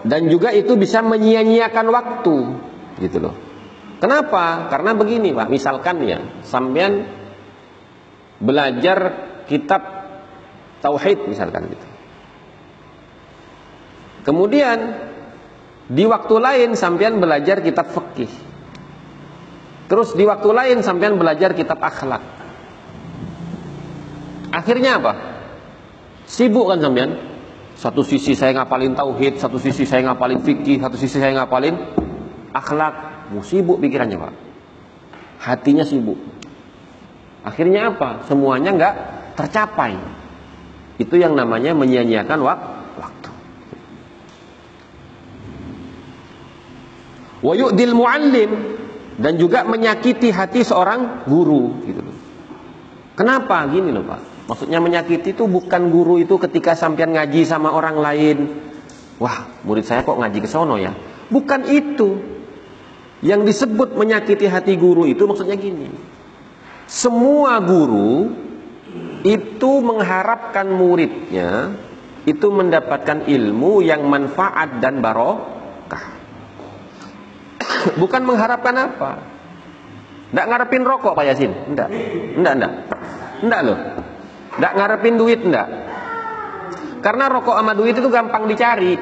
dan 0.07 0.31
juga 0.31 0.55
itu 0.55 0.79
bisa 0.79 1.03
menyia-nyiakan 1.03 1.87
waktu, 1.91 2.37
gitu 3.03 3.19
loh. 3.19 3.35
Kenapa? 3.99 4.71
Karena 4.71 4.95
begini, 4.95 5.35
Pak. 5.35 5.51
Misalkan 5.51 6.07
ya, 6.07 6.19
sampean 6.47 7.11
belajar 8.41 8.99
kitab 9.45 9.83
tauhid 10.81 11.29
misalkan 11.29 11.69
gitu. 11.69 11.87
Kemudian 14.25 14.79
di 15.91 16.05
waktu 16.09 16.35
lain 16.41 16.71
sampean 16.77 17.21
belajar 17.21 17.61
kitab 17.61 17.93
fikih. 17.93 18.33
Terus 19.90 20.14
di 20.14 20.22
waktu 20.22 20.46
lain 20.55 20.87
sampean 20.87 21.18
belajar 21.18 21.50
kitab 21.50 21.83
akhlak. 21.83 22.22
Akhirnya 24.55 25.03
apa? 25.03 25.12
Sibuk 26.31 26.70
kan 26.70 26.79
sampean? 26.79 27.18
Satu 27.74 28.07
sisi 28.07 28.38
saya 28.38 28.55
ngapalin 28.55 28.94
tauhid, 28.94 29.42
satu 29.42 29.59
sisi 29.59 29.83
saya 29.83 30.07
ngapalin 30.07 30.46
fikih, 30.46 30.79
satu 30.79 30.94
sisi 30.94 31.18
saya 31.18 31.35
ngapalin 31.42 31.74
akhlak. 32.55 33.26
Sibuk 33.42 33.83
pikirannya, 33.83 34.14
Pak. 34.14 34.35
Hatinya 35.42 35.83
sibuk. 35.83 36.18
Akhirnya 37.42 37.90
apa? 37.90 38.22
Semuanya 38.31 38.70
nggak 38.70 38.94
tercapai. 39.35 39.98
Itu 41.03 41.18
yang 41.18 41.35
namanya 41.35 41.74
menyia-nyiakan 41.74 42.38
waktu. 42.38 43.31
Wa 47.40 47.55
yu'dil 47.57 47.94
muallim 47.96 48.80
dan 49.20 49.37
juga 49.37 49.68
menyakiti 49.68 50.33
hati 50.33 50.64
seorang 50.64 51.28
guru 51.28 51.85
gitu 51.85 52.00
loh. 52.00 52.16
Kenapa 53.12 53.68
gini 53.68 53.92
loh 53.92 54.00
Pak? 54.09 54.48
Maksudnya 54.48 54.80
menyakiti 54.80 55.37
itu 55.37 55.44
bukan 55.44 55.92
guru 55.92 56.16
itu 56.16 56.40
ketika 56.40 56.72
sampean 56.72 57.12
ngaji 57.12 57.44
sama 57.44 57.70
orang 57.70 58.00
lain. 58.00 58.38
Wah, 59.20 59.61
murid 59.68 59.85
saya 59.85 60.00
kok 60.00 60.16
ngaji 60.16 60.38
ke 60.40 60.48
sono 60.48 60.80
ya? 60.80 60.96
Bukan 61.28 61.68
itu. 61.68 62.16
Yang 63.20 63.52
disebut 63.52 63.92
menyakiti 64.00 64.48
hati 64.48 64.80
guru 64.80 65.04
itu 65.04 65.28
maksudnya 65.28 65.61
gini. 65.61 65.92
Semua 66.88 67.61
guru 67.61 68.33
itu 69.20 69.70
mengharapkan 69.85 70.64
muridnya 70.64 71.76
itu 72.24 72.48
mendapatkan 72.48 73.28
ilmu 73.28 73.85
yang 73.85 74.09
manfaat 74.09 74.80
dan 74.80 75.04
barokah. 75.04 76.19
Bukan 78.03 78.23
mengharapkan 78.25 78.75
apa. 78.77 79.11
Tidak 80.31 80.47
ngarepin 80.47 80.83
rokok 80.87 81.12
Pak 81.19 81.25
Yasin. 81.27 81.53
Tidak. 81.75 81.88
Tidak, 82.38 82.53
tidak. 82.55 82.73
Tidak 83.43 83.61
loh. 83.66 83.79
Tidak 84.55 84.73
ngarepin 84.79 85.14
duit, 85.19 85.40
tidak. 85.43 85.66
Karena 87.01 87.25
rokok 87.33 87.57
sama 87.57 87.73
duit 87.75 87.97
itu 87.97 88.09
gampang 88.12 88.45
dicari. 88.47 88.95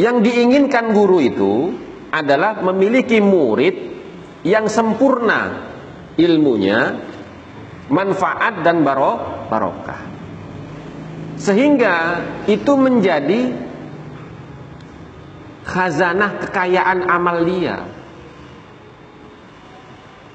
Yang 0.00 0.16
diinginkan 0.24 0.96
guru 0.96 1.20
itu 1.20 1.52
adalah 2.08 2.58
memiliki 2.64 3.20
murid 3.20 3.76
yang 4.42 4.66
sempurna 4.66 5.70
ilmunya, 6.16 6.96
manfaat 7.92 8.64
dan 8.64 8.82
barokah. 8.82 10.02
Sehingga 11.36 11.96
itu 12.48 12.72
menjadi 12.74 13.71
khazanah 15.62 16.42
kekayaan 16.46 17.06
amal 17.06 17.42
dia. 17.46 17.86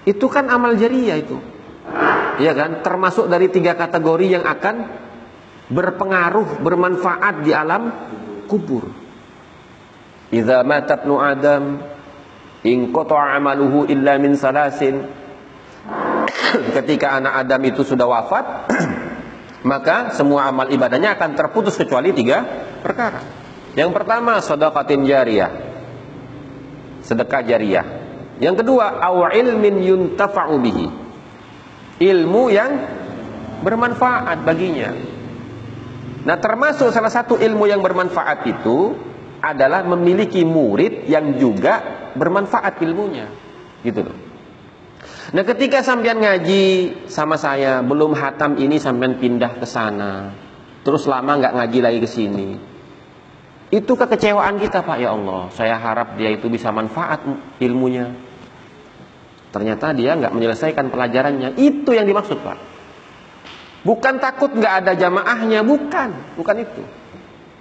Itu 0.08 0.32
kan 0.32 0.48
amal 0.48 0.80
jariah 0.80 1.20
itu. 1.20 1.38
Iya 2.40 2.54
kan? 2.56 2.72
Termasuk 2.80 3.28
dari 3.28 3.52
tiga 3.52 3.76
kategori 3.76 4.40
yang 4.40 4.46
akan 4.48 4.76
berpengaruh, 5.68 6.63
bermanfaat 6.63 7.44
di 7.44 7.52
alam 7.52 7.92
kubur. 8.48 8.88
Idza 10.32 10.63
matat 10.63 11.08
nu 11.08 11.20
Adam 11.20 11.80
in 12.63 12.92
amaluhu 12.92 13.88
illa 13.92 14.16
min 14.20 14.36
salasin. 14.40 15.08
Ketika 16.48 17.20
anak 17.20 17.48
Adam 17.48 17.62
itu 17.68 17.84
sudah 17.84 18.08
wafat, 18.08 18.46
maka 19.72 20.16
semua 20.16 20.48
amal 20.48 20.72
ibadahnya 20.72 21.20
akan 21.20 21.36
terputus 21.36 21.76
kecuali 21.76 22.16
tiga 22.16 22.44
perkara. 22.80 23.37
Yang 23.78 23.92
pertama, 23.94 24.42
sedekatin 24.42 25.06
jariyah. 25.06 25.54
Sedekah 27.06 27.46
jariyah. 27.46 27.86
Yang 28.42 28.66
kedua, 28.66 28.98
aw 28.98 29.30
ilmin 29.30 29.86
yuntafa'u 29.86 30.58
bihi. 30.58 30.88
Ilmu 32.02 32.44
yang 32.50 32.72
bermanfaat 33.62 34.42
baginya. 34.42 34.98
Nah, 36.26 36.38
termasuk 36.42 36.90
salah 36.90 37.13
satu 37.13 37.38
ilmu 37.38 37.70
yang 37.70 37.86
bermanfaat 37.86 38.50
itu 38.50 38.98
adalah 39.46 39.86
memiliki 39.86 40.42
murid 40.42 41.06
yang 41.06 41.38
juga 41.38 42.10
bermanfaat 42.18 42.82
ilmunya. 42.82 43.30
Gitu 43.86 44.02
loh. 44.02 44.18
Nah, 45.38 45.44
ketika 45.46 45.86
sampean 45.86 46.18
ngaji 46.18 46.66
sama 47.06 47.38
saya, 47.38 47.86
belum 47.86 48.18
hatam 48.18 48.58
ini 48.58 48.82
sampean 48.82 49.22
pindah 49.22 49.62
ke 49.62 49.70
sana. 49.70 50.34
Terus 50.82 51.06
lama 51.06 51.38
nggak 51.38 51.54
ngaji 51.62 51.80
lagi 51.86 52.00
ke 52.02 52.10
sini. 52.10 52.77
Itu 53.68 54.00
kekecewaan 54.00 54.64
kita 54.64 54.80
Pak 54.84 54.98
ya 55.04 55.12
Allah. 55.12 55.52
Saya 55.52 55.76
harap 55.76 56.16
dia 56.16 56.32
itu 56.32 56.48
bisa 56.48 56.72
manfaat 56.72 57.24
ilmunya. 57.60 58.16
Ternyata 59.52 59.92
dia 59.92 60.16
nggak 60.16 60.32
menyelesaikan 60.32 60.88
pelajarannya. 60.88 61.60
Itu 61.60 61.92
yang 61.92 62.08
dimaksud 62.08 62.40
Pak. 62.40 62.78
Bukan 63.88 64.20
takut 64.20 64.52
nggak 64.52 64.84
ada 64.84 64.92
jamaahnya, 65.00 65.64
bukan, 65.64 66.36
bukan 66.36 66.56
itu, 66.60 66.84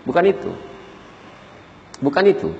bukan 0.02 0.24
itu, 0.26 0.50
bukan 2.02 2.24
itu. 2.26 2.50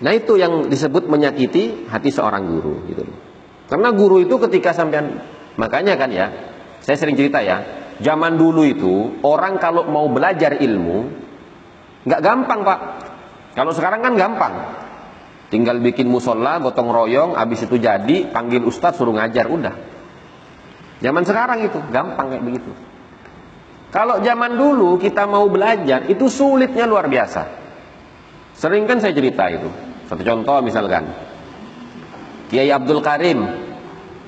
Nah 0.00 0.16
itu 0.16 0.40
yang 0.40 0.72
disebut 0.72 1.12
menyakiti 1.12 1.84
hati 1.92 2.08
seorang 2.08 2.40
guru, 2.48 2.88
gitu. 2.88 3.04
Karena 3.68 3.92
guru 3.92 4.24
itu 4.24 4.40
ketika 4.48 4.72
sampean, 4.72 5.20
makanya 5.60 6.00
kan 6.00 6.08
ya, 6.08 6.32
saya 6.80 6.96
sering 6.96 7.20
cerita 7.20 7.44
ya, 7.44 7.60
Zaman 8.02 8.34
dulu 8.34 8.66
itu 8.66 9.22
orang 9.22 9.62
kalau 9.62 9.86
mau 9.86 10.10
belajar 10.10 10.58
ilmu 10.58 10.98
nggak 12.04 12.20
gampang 12.20 12.60
pak. 12.66 12.80
Kalau 13.54 13.70
sekarang 13.70 14.02
kan 14.02 14.14
gampang. 14.18 14.54
Tinggal 15.54 15.78
bikin 15.78 16.10
musola, 16.10 16.58
gotong 16.58 16.90
royong, 16.90 17.38
habis 17.38 17.62
itu 17.62 17.78
jadi, 17.78 18.26
panggil 18.26 18.66
ustadz 18.66 18.98
suruh 18.98 19.14
ngajar, 19.14 19.46
udah. 19.46 19.74
Zaman 20.98 21.22
sekarang 21.22 21.62
itu 21.62 21.78
gampang 21.94 22.34
kayak 22.34 22.42
begitu. 22.42 22.70
Kalau 23.94 24.18
zaman 24.18 24.58
dulu 24.58 24.98
kita 24.98 25.30
mau 25.30 25.46
belajar 25.46 26.10
itu 26.10 26.26
sulitnya 26.26 26.82
luar 26.82 27.06
biasa. 27.06 27.46
Sering 28.58 28.90
kan 28.90 28.98
saya 28.98 29.14
cerita 29.14 29.46
itu. 29.46 29.70
Satu 30.10 30.26
contoh 30.26 30.58
misalkan. 30.66 31.06
Kiai 32.50 32.74
Abdul 32.74 32.98
Karim, 32.98 33.46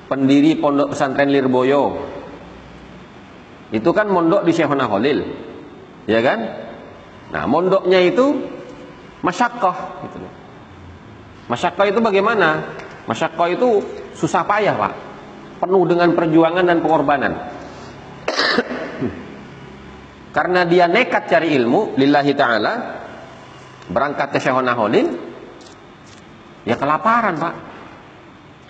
pendiri 0.07 0.55
Pondok 0.55 0.95
Pesantren 0.95 1.27
Lirboyo, 1.27 1.99
itu 3.67 3.89
kan 3.91 4.07
mondok 4.07 4.47
di 4.47 4.51
Syekhona 4.55 4.87
Khalil. 4.87 5.27
Ya 6.07 6.23
kan? 6.23 6.39
Nah, 7.35 7.43
mondoknya 7.43 7.99
itu 7.99 8.39
masyakkah 9.19 10.07
gitu. 10.07 10.23
Masyakkah 11.51 11.85
itu 11.91 11.99
bagaimana? 11.99 12.63
Masyakkah 13.07 13.47
itu 13.51 13.83
susah 14.15 14.47
payah, 14.47 14.75
Pak. 14.75 14.93
Penuh 15.59 15.83
dengan 15.83 16.15
perjuangan 16.15 16.63
dan 16.63 16.79
pengorbanan. 16.79 17.33
Karena 20.35 20.63
dia 20.63 20.87
nekat 20.87 21.27
cari 21.27 21.51
ilmu 21.59 21.99
lillahi 21.99 22.31
taala, 22.39 22.73
berangkat 23.91 24.31
ke 24.31 24.39
Syekhona 24.39 24.79
Khalil, 24.79 25.07
ya 26.63 26.79
kelaparan, 26.79 27.35
Pak. 27.35 27.55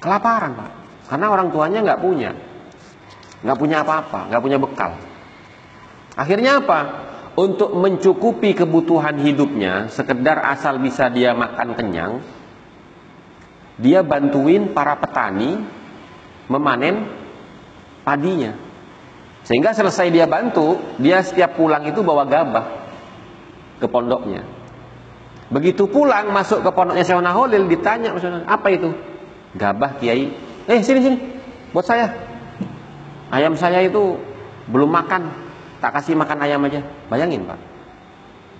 Kelaparan, 0.01 0.51
Pak. 0.57 0.71
Karena 1.13 1.25
orang 1.29 1.53
tuanya 1.53 1.86
nggak 1.86 2.01
punya 2.01 2.46
nggak 3.41 3.58
punya 3.58 3.86
apa-apa, 3.86 4.32
nggak 4.34 4.43
punya 4.43 4.58
bekal. 4.58 4.91
Akhirnya 6.17 6.63
apa? 6.63 6.80
Untuk 7.38 7.78
mencukupi 7.78 8.58
kebutuhan 8.58 9.21
hidupnya, 9.21 9.93
sekedar 9.93 10.41
asal 10.41 10.82
bisa 10.82 11.06
dia 11.13 11.38
makan 11.38 11.78
kenyang, 11.78 12.13
dia 13.78 14.02
bantuin 14.02 14.73
para 14.73 14.97
petani 14.97 15.62
memanen 16.50 17.06
padinya. 18.02 18.58
Sehingga 19.45 19.78
selesai 19.78 20.10
dia 20.10 20.26
bantu, 20.26 20.82
dia 20.97 21.21
setiap 21.21 21.56
pulang 21.56 21.86
itu 21.86 22.02
bawa 22.02 22.26
gabah 22.26 22.65
ke 23.78 23.86
pondoknya. 23.86 24.43
Begitu 25.54 25.88
pulang 25.88 26.34
masuk 26.34 26.65
ke 26.65 26.69
pondoknya 26.73 27.06
Syahuna 27.06 27.32
Holil 27.32 27.69
ditanya 27.69 28.17
apa 28.50 28.67
itu? 28.73 28.91
Gabah 29.56 30.02
Kiai. 30.02 30.34
Eh 30.67 30.82
sini 30.84 31.00
sini, 31.00 31.17
buat 31.71 31.86
saya. 31.88 32.12
Ayam 33.27 33.59
saya 33.59 33.83
itu 33.83 34.15
belum 34.71 34.87
makan, 34.87 35.31
tak 35.83 35.99
kasih 35.99 36.15
makan 36.15 36.37
ayam 36.43 36.63
aja. 36.63 36.83
Bayangin 37.11 37.43
pak. 37.43 37.59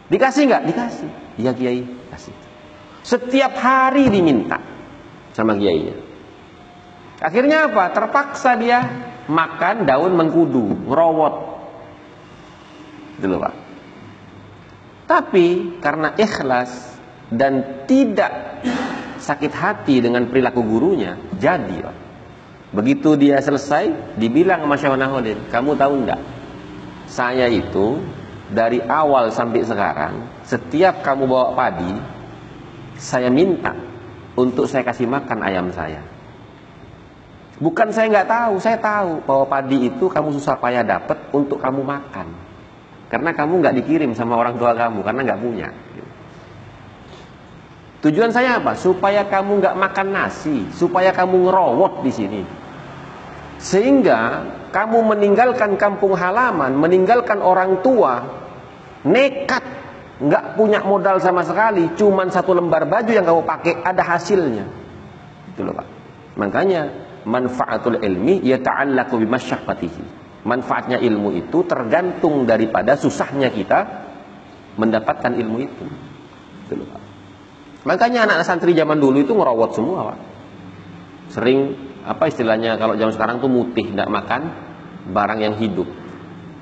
Dikasih 0.08 0.44
nggak? 0.48 0.64
Dikasih. 0.72 1.10
Iya 1.40 1.52
kiai, 1.56 1.84
kasih. 2.12 2.36
Setiap 3.04 3.56
hari 3.60 4.12
diminta 4.12 4.60
sama 5.32 5.56
kiainya. 5.56 5.96
Akhirnya 7.24 7.72
apa? 7.72 7.96
Terpaksa 7.96 8.60
dia 8.60 8.80
makan 9.28 9.88
daun 9.88 10.14
mengkudu, 10.16 10.92
ngerowot. 10.92 11.36
Dulu 13.24 13.36
pak. 13.40 13.56
Tapi 15.08 15.80
karena 15.80 16.12
ikhlas 16.20 17.00
dan 17.32 17.84
tidak 17.88 18.64
sakit 19.24 19.54
hati 19.56 20.04
dengan 20.04 20.28
perilaku 20.28 20.64
gurunya, 20.64 21.16
jadi 21.36 21.76
pak. 21.84 22.07
Begitu 22.76 23.16
dia 23.16 23.40
selesai, 23.40 24.18
dibilang 24.20 24.68
sama 24.68 24.76
Syekh 24.76 25.00
Nahodin, 25.00 25.40
kamu 25.48 25.80
tahu 25.80 25.94
enggak? 26.04 26.22
Saya 27.08 27.48
itu 27.48 28.04
dari 28.52 28.84
awal 28.84 29.32
sampai 29.32 29.64
sekarang, 29.64 30.28
setiap 30.44 31.00
kamu 31.00 31.24
bawa 31.32 31.56
padi, 31.56 31.96
saya 33.00 33.32
minta 33.32 33.72
untuk 34.36 34.68
saya 34.68 34.84
kasih 34.84 35.08
makan 35.08 35.40
ayam 35.48 35.72
saya. 35.72 36.04
Bukan 37.58 37.90
saya 37.90 38.12
nggak 38.12 38.30
tahu, 38.30 38.54
saya 38.62 38.78
tahu 38.78 39.24
bahwa 39.26 39.46
padi 39.50 39.90
itu 39.90 40.06
kamu 40.06 40.30
susah 40.36 40.60
payah 40.62 40.86
dapat 40.86 41.18
untuk 41.34 41.58
kamu 41.58 41.82
makan. 41.82 42.30
Karena 43.08 43.32
kamu 43.32 43.64
nggak 43.64 43.76
dikirim 43.82 44.12
sama 44.14 44.36
orang 44.36 44.60
tua 44.60 44.76
kamu, 44.76 45.02
karena 45.02 45.22
nggak 45.24 45.42
punya. 45.42 45.70
Tujuan 48.08 48.32
saya 48.32 48.64
apa? 48.64 48.72
Supaya 48.80 49.28
kamu 49.28 49.60
nggak 49.60 49.76
makan 49.76 50.08
nasi, 50.16 50.64
supaya 50.72 51.12
kamu 51.12 51.52
ngerowot 51.52 52.08
di 52.08 52.12
sini. 52.16 52.42
Sehingga 53.60 54.48
kamu 54.72 55.12
meninggalkan 55.12 55.76
kampung 55.76 56.16
halaman, 56.16 56.72
meninggalkan 56.80 57.44
orang 57.44 57.84
tua, 57.84 58.24
nekat, 59.04 59.60
nggak 60.24 60.56
punya 60.56 60.88
modal 60.88 61.20
sama 61.20 61.44
sekali, 61.44 61.92
cuman 62.00 62.32
satu 62.32 62.56
lembar 62.56 62.88
baju 62.88 63.12
yang 63.12 63.28
kamu 63.28 63.44
pakai 63.44 63.76
ada 63.84 64.04
hasilnya. 64.08 64.64
Itu 65.52 65.68
loh 65.68 65.76
Pak. 65.76 65.88
Makanya 66.40 66.88
manfaatul 67.28 68.00
ilmi 68.00 68.40
ya 68.40 68.56
yata'allaqu 68.56 69.20
bimasyaqqatihi. 69.20 70.04
Manfaatnya 70.48 70.96
ilmu 71.04 71.36
itu 71.36 71.68
tergantung 71.68 72.48
daripada 72.48 72.96
susahnya 72.96 73.52
kita 73.52 73.84
mendapatkan 74.80 75.36
ilmu 75.36 75.58
itu. 75.60 75.86
Makanya 77.86 78.26
anak 78.26 78.48
santri 78.48 78.74
zaman 78.74 78.98
dulu 78.98 79.22
itu 79.22 79.34
ngerawat 79.36 79.72
semua 79.78 80.14
Pak. 80.14 80.18
Sering 81.34 81.76
apa 82.08 82.32
istilahnya 82.32 82.80
kalau 82.80 82.96
zaman 82.96 83.14
sekarang 83.14 83.38
tuh 83.44 83.52
mutih 83.52 83.92
tidak 83.92 84.08
makan 84.08 84.42
barang 85.12 85.40
yang 85.44 85.56
hidup. 85.60 85.88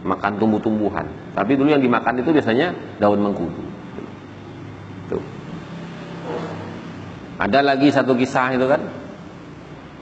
Makan 0.05 0.37
tumbuh-tumbuhan. 0.37 1.33
Tapi 1.33 1.57
dulu 1.57 1.73
yang 1.73 1.81
dimakan 1.81 2.21
itu 2.21 2.29
biasanya 2.29 2.97
daun 3.01 3.21
mengkudu. 3.25 3.63
Tuh. 5.09 5.23
Ada 7.41 7.59
lagi 7.65 7.89
satu 7.89 8.13
kisah 8.13 8.53
itu 8.53 8.65
kan. 8.69 8.81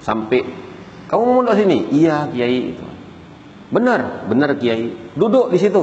Sampai 0.03 0.43
kamu 1.07 1.21
mau 1.23 1.33
mondok 1.39 1.55
sini? 1.55 1.87
Iya 1.95 2.27
kiai 2.31 2.75
itu 2.75 2.93
benar 3.73 4.29
benar 4.29 4.53
kiai. 4.61 4.93
Duduk 5.17 5.49
di 5.49 5.57
situ. 5.57 5.81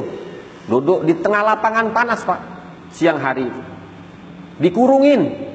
Duduk 0.71 1.03
di 1.03 1.19
tengah 1.19 1.43
lapangan 1.43 1.91
panas 1.91 2.23
pak 2.23 2.39
siang 2.95 3.19
hari 3.19 3.51
dikurungin. 4.61 5.49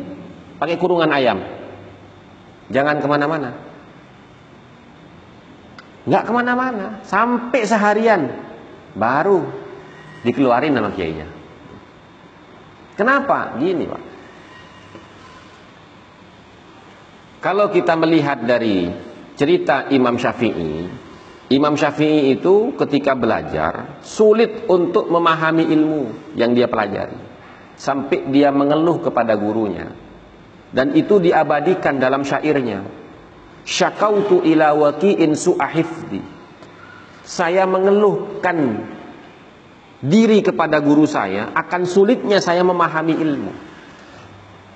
Pakai 0.58 0.76
kurungan 0.82 1.14
ayam. 1.14 1.40
Jangan 2.74 2.98
ke 3.00 3.08
mana-mana. 3.08 3.50
Nggak 6.10 6.24
ke 6.26 6.32
mana-mana. 6.34 6.86
Sampai 7.06 7.62
seharian. 7.64 8.34
Baru 8.98 9.46
dikeluarin 10.26 10.74
nama 10.74 10.90
kiainya. 10.90 11.30
Kenapa? 12.96 13.60
Gini 13.62 13.86
pak. 13.86 14.04
Kalau 17.44 17.70
kita 17.70 17.94
melihat 17.94 18.42
dari 18.42 18.90
cerita 19.38 19.86
Imam 19.94 20.18
Syafi'i, 20.18 20.90
Imam 21.54 21.78
Syafi'i 21.78 22.34
itu 22.34 22.74
ketika 22.74 23.14
belajar 23.14 24.02
sulit 24.02 24.66
untuk 24.66 25.14
memahami 25.14 25.70
ilmu 25.70 26.34
yang 26.34 26.58
dia 26.58 26.66
pelajari. 26.66 27.35
Sampai 27.76 28.32
dia 28.32 28.52
mengeluh 28.56 29.04
kepada 29.04 29.36
gurunya. 29.36 29.92
Dan 30.72 30.96
itu 30.96 31.20
diabadikan 31.20 32.00
dalam 32.00 32.24
syairnya. 32.24 32.84
Syakautu 33.64 34.44
ila 34.44 34.76
waki'in 34.76 35.36
su'ahifdi. 35.36 36.22
Saya 37.26 37.66
mengeluhkan 37.66 38.86
diri 40.04 40.46
kepada 40.46 40.78
guru 40.84 41.10
saya 41.10 41.50
akan 41.56 41.88
sulitnya 41.90 42.38
saya 42.44 42.62
memahami 42.62 43.16
ilmu. 43.18 43.52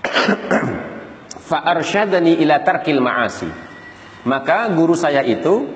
Fa'arsyadani 1.50 2.42
ila 2.42 2.64
tarkil 2.66 3.04
ma'asi. 3.04 3.50
Maka 4.26 4.72
guru 4.74 4.98
saya 4.98 5.22
itu 5.24 5.70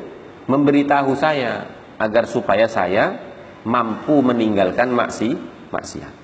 memberitahu 0.50 1.16
saya 1.16 1.70
agar 2.02 2.28
supaya 2.28 2.68
saya 2.68 3.20
mampu 3.64 4.20
meninggalkan 4.20 4.92
maksi 4.92 5.38
maksiat. 5.72 6.23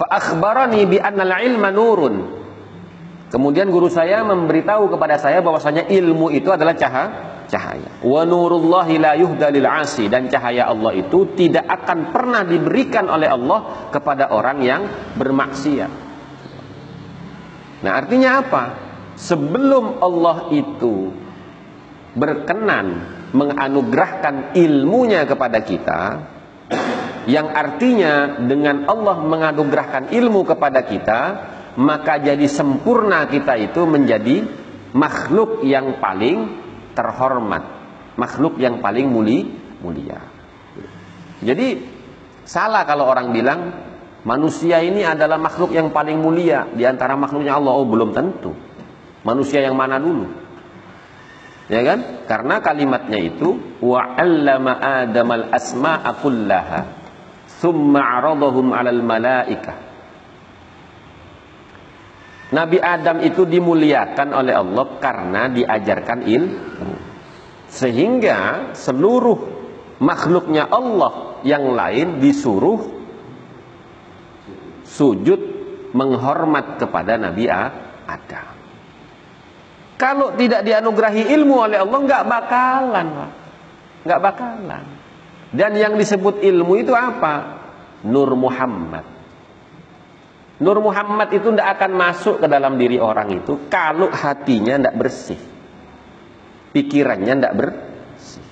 Fa 0.00 0.06
akhbarani 0.08 0.88
bi 0.88 0.96
anna 0.96 1.44
ilma 1.44 1.68
nurun. 1.68 2.40
Kemudian 3.28 3.68
guru 3.68 3.92
saya 3.92 4.24
memberitahu 4.24 4.88
kepada 4.88 5.20
saya 5.20 5.44
bahwasanya 5.44 5.86
ilmu 5.92 6.32
itu 6.32 6.48
adalah 6.48 6.72
cahaya 6.72 7.30
cahaya. 7.50 7.90
Wa 8.06 8.22
nurullahi 8.22 9.02
la 9.02 9.18
yuhda 9.18 9.50
asi 9.74 10.06
dan 10.06 10.30
cahaya 10.30 10.70
Allah 10.70 10.94
itu 10.94 11.34
tidak 11.34 11.66
akan 11.66 12.14
pernah 12.14 12.46
diberikan 12.46 13.10
oleh 13.10 13.26
Allah 13.26 13.90
kepada 13.90 14.30
orang 14.30 14.62
yang 14.62 14.82
bermaksiat. 15.18 15.92
Nah 17.82 17.92
artinya 17.98 18.30
apa? 18.46 18.64
Sebelum 19.18 19.98
Allah 19.98 20.48
itu 20.54 21.10
berkenan 22.14 22.86
menganugerahkan 23.34 24.56
ilmunya 24.56 25.26
kepada 25.26 25.58
kita, 25.60 26.02
yang 27.28 27.52
artinya 27.52 28.40
dengan 28.40 28.88
Allah 28.88 29.20
menganugerahkan 29.20 30.14
ilmu 30.14 30.46
kepada 30.46 30.86
kita, 30.86 31.20
maka 31.76 32.20
jadi 32.20 32.46
sempurna 32.48 33.28
kita 33.28 33.56
itu 33.60 33.84
menjadi 33.84 34.46
makhluk 34.96 35.64
yang 35.64 36.00
paling 36.00 36.60
terhormat, 36.96 37.62
makhluk 38.16 38.56
yang 38.56 38.80
paling 38.80 39.08
muli, 39.08 39.48
mulia. 39.84 40.20
Jadi 41.40 41.80
salah 42.44 42.84
kalau 42.84 43.08
orang 43.08 43.32
bilang 43.32 43.60
Manusia 44.20 44.84
ini 44.84 45.00
adalah 45.00 45.40
makhluk 45.40 45.72
yang 45.72 45.96
paling 45.96 46.20
mulia 46.20 46.68
di 46.76 46.84
antara 46.84 47.16
makhluknya 47.16 47.56
Allah. 47.56 47.72
Oh, 47.72 47.88
belum 47.88 48.12
tentu. 48.12 48.52
Manusia 49.24 49.64
yang 49.64 49.80
mana 49.80 49.96
dulu? 49.96 50.28
Ya 51.72 51.80
kan? 51.86 52.28
Karena 52.28 52.60
kalimatnya 52.60 53.16
itu 53.16 53.80
wa 53.80 54.18
'allama 54.18 54.76
Adamal 54.76 55.48
asma'a 55.48 56.20
kullaha 56.20 56.99
thumma 57.60 58.00
'aradahum 58.00 58.72
'alal 58.72 59.02
malaikah. 59.04 59.78
Nabi 62.50 62.82
Adam 62.82 63.22
itu 63.22 63.46
dimuliakan 63.46 64.34
oleh 64.34 64.54
Allah 64.58 64.86
karena 64.98 65.46
diajarkan 65.46 66.26
ilmu. 66.26 66.92
Sehingga 67.70 68.74
seluruh 68.74 69.38
makhluknya 70.02 70.66
Allah 70.66 71.38
yang 71.46 71.70
lain 71.70 72.18
disuruh 72.18 72.80
sujud 74.82 75.40
menghormat 75.94 76.82
kepada 76.82 77.14
Nabi 77.14 77.46
Adam. 77.46 78.58
Kalau 79.94 80.34
tidak 80.34 80.66
dianugerahi 80.66 81.30
ilmu 81.38 81.54
oleh 81.70 81.78
Allah 81.78 81.98
nggak 82.02 82.24
bakalan. 82.26 83.08
Nggak 84.02 84.20
bakalan. 84.26 84.84
Dan 85.50 85.74
yang 85.74 85.98
disebut 85.98 86.42
ilmu 86.42 86.78
itu 86.78 86.94
apa? 86.94 87.58
Nur 88.06 88.32
Muhammad. 88.38 89.06
Nur 90.60 90.78
Muhammad 90.78 91.28
itu 91.32 91.50
tidak 91.50 91.80
akan 91.80 91.90
masuk 91.96 92.44
ke 92.44 92.46
dalam 92.46 92.76
diri 92.76 93.00
orang 93.00 93.32
itu 93.32 93.66
kalau 93.72 94.12
hatinya 94.12 94.76
tidak 94.76 94.96
bersih. 95.00 95.40
Pikirannya 96.70 97.34
tidak 97.40 97.54
bersih. 97.56 98.46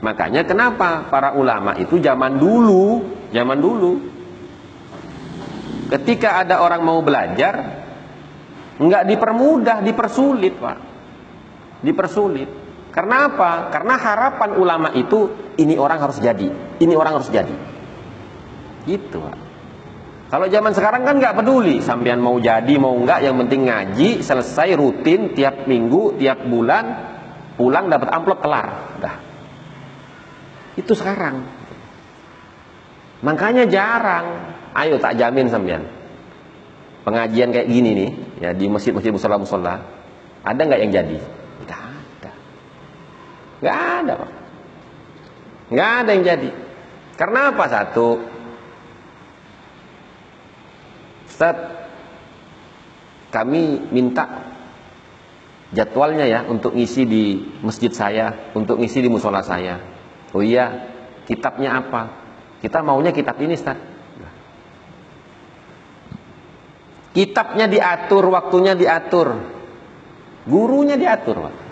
Makanya 0.00 0.42
kenapa 0.48 1.06
para 1.06 1.36
ulama 1.36 1.76
itu 1.76 2.00
zaman 2.00 2.40
dulu, 2.40 3.04
zaman 3.30 3.58
dulu 3.60 4.16
Ketika 5.86 6.42
ada 6.42 6.66
orang 6.66 6.82
mau 6.82 6.98
belajar, 6.98 7.54
nggak 8.82 9.06
dipermudah, 9.06 9.86
dipersulit, 9.86 10.58
Pak. 10.58 10.78
Dipersulit. 11.86 12.50
Karena 12.96 13.28
apa? 13.28 13.68
Karena 13.68 14.00
harapan 14.00 14.50
ulama 14.56 14.88
itu 14.96 15.28
ini 15.60 15.76
orang 15.76 16.00
harus 16.00 16.16
jadi, 16.16 16.48
ini 16.80 16.94
orang 16.96 17.20
harus 17.20 17.28
jadi. 17.28 17.52
Gitu. 18.88 19.20
Kalau 20.26 20.46
zaman 20.48 20.72
sekarang 20.72 21.04
kan 21.04 21.20
nggak 21.20 21.36
peduli, 21.36 21.84
sampean 21.84 22.24
mau 22.24 22.40
jadi 22.40 22.74
mau 22.80 22.96
nggak, 22.96 23.20
yang 23.20 23.36
penting 23.44 23.68
ngaji, 23.68 24.24
selesai 24.24 24.74
rutin 24.80 25.36
tiap 25.36 25.68
minggu, 25.68 26.16
tiap 26.16 26.40
bulan, 26.48 26.84
pulang 27.60 27.92
dapat 27.92 28.08
amplop 28.10 28.40
kelar, 28.40 28.96
udah. 28.98 29.16
Itu 30.80 30.96
sekarang. 30.96 31.44
Makanya 33.20 33.68
jarang 33.68 34.56
Ayo 34.76 35.00
tak 35.00 35.16
jamin 35.16 35.48
sampean. 35.48 35.88
Pengajian 37.08 37.48
kayak 37.48 37.68
gini 37.72 37.90
nih, 37.96 38.10
ya 38.44 38.50
di 38.52 38.68
masjid-masjid 38.68 39.08
musola-musola, 39.08 39.80
ada 40.44 40.60
nggak 40.60 40.80
yang 40.84 40.92
jadi? 40.92 41.18
Nggak 43.60 43.78
ada. 44.02 44.12
Pak. 44.20 44.32
Nggak 45.72 45.90
ada 46.00 46.10
yang 46.14 46.24
jadi. 46.24 46.50
Karena 47.16 47.40
apa? 47.50 47.64
Satu, 47.66 48.08
Ustaz, 51.26 51.56
kami 53.32 53.92
minta 53.92 54.52
jadwalnya 55.72 56.24
ya 56.24 56.40
untuk 56.46 56.76
ngisi 56.76 57.02
di 57.08 57.24
masjid 57.64 57.90
saya, 57.90 58.52
untuk 58.52 58.78
ngisi 58.78 59.00
di 59.00 59.08
musola 59.08 59.40
saya. 59.40 59.80
Oh 60.36 60.44
iya, 60.44 60.92
kitabnya 61.24 61.80
apa? 61.80 62.02
Kita 62.60 62.84
maunya 62.84 63.12
kitab 63.12 63.40
ini, 63.40 63.56
Ustaz. 63.56 63.76
Kitabnya 67.16 67.64
diatur, 67.64 68.28
waktunya 68.28 68.76
diatur. 68.76 69.40
Gurunya 70.44 71.00
diatur, 71.00 71.48
Pak. 71.48 71.65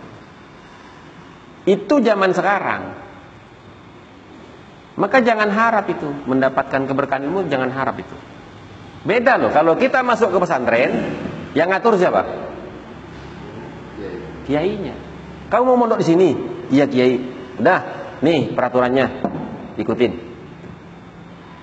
Itu 1.64 2.04
zaman 2.04 2.30
sekarang. 2.36 2.82
Maka 4.94 5.18
jangan 5.24 5.50
harap 5.50 5.90
itu 5.90 6.06
mendapatkan 6.06 6.86
keberkahan 6.86 7.26
ilmu, 7.26 7.50
jangan 7.50 7.72
harap 7.72 7.98
itu. 7.98 8.14
Beda 9.02 9.36
loh, 9.36 9.50
kalau 9.50 9.74
kita 9.74 10.06
masuk 10.06 10.30
ke 10.30 10.38
pesantren, 10.38 10.92
yang 11.56 11.68
ngatur 11.72 11.98
siapa? 11.98 12.22
Kiainya. 14.46 14.94
Kamu 15.50 15.74
mau 15.74 15.76
mondok 15.84 16.04
di 16.04 16.06
sini? 16.06 16.28
Iya 16.70 16.86
kiai. 16.86 17.16
Udah, 17.58 17.80
nih 18.22 18.54
peraturannya, 18.54 19.06
ikutin. 19.80 20.12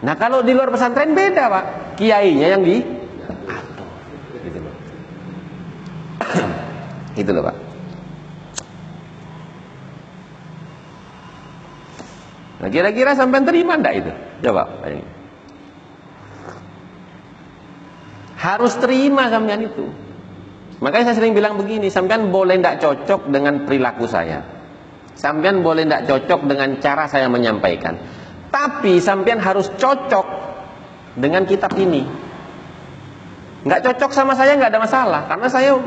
Nah 0.01 0.17
kalau 0.17 0.41
di 0.41 0.51
luar 0.51 0.73
pesantren 0.73 1.13
beda 1.13 1.43
pak, 1.47 1.65
kiainya 2.01 2.47
yang 2.57 2.63
di 2.65 2.81
Itu 7.15 7.31
loh 7.35 7.43
Pak. 7.45 7.70
Nah 12.61 12.69
kira-kira 12.69 13.17
sampai 13.17 13.41
terima 13.41 13.73
ndak 13.73 13.93
itu? 13.97 14.11
Coba 14.45 14.69
bayangin. 14.85 15.09
Harus 18.37 18.73
terima 18.77 19.29
sampean 19.33 19.65
itu. 19.65 19.85
Makanya 20.81 21.13
saya 21.13 21.17
sering 21.21 21.37
bilang 21.37 21.61
begini, 21.61 21.93
sampean 21.93 22.33
boleh 22.33 22.57
ndak 22.57 22.81
cocok 22.81 23.29
dengan 23.29 23.65
perilaku 23.65 24.05
saya. 24.09 24.41
Sampean 25.13 25.61
boleh 25.61 25.85
ndak 25.85 26.09
cocok 26.09 26.49
dengan 26.49 26.77
cara 26.81 27.05
saya 27.05 27.29
menyampaikan. 27.29 27.97
Tapi 28.49 28.97
sampean 28.97 29.37
harus 29.37 29.69
cocok 29.77 30.25
dengan 31.17 31.45
kitab 31.45 31.73
ini. 31.77 32.05
Nggak 33.61 33.81
cocok 33.89 34.09
sama 34.09 34.33
saya 34.33 34.57
nggak 34.57 34.73
ada 34.73 34.81
masalah, 34.81 35.21
karena 35.29 35.47
saya 35.49 35.77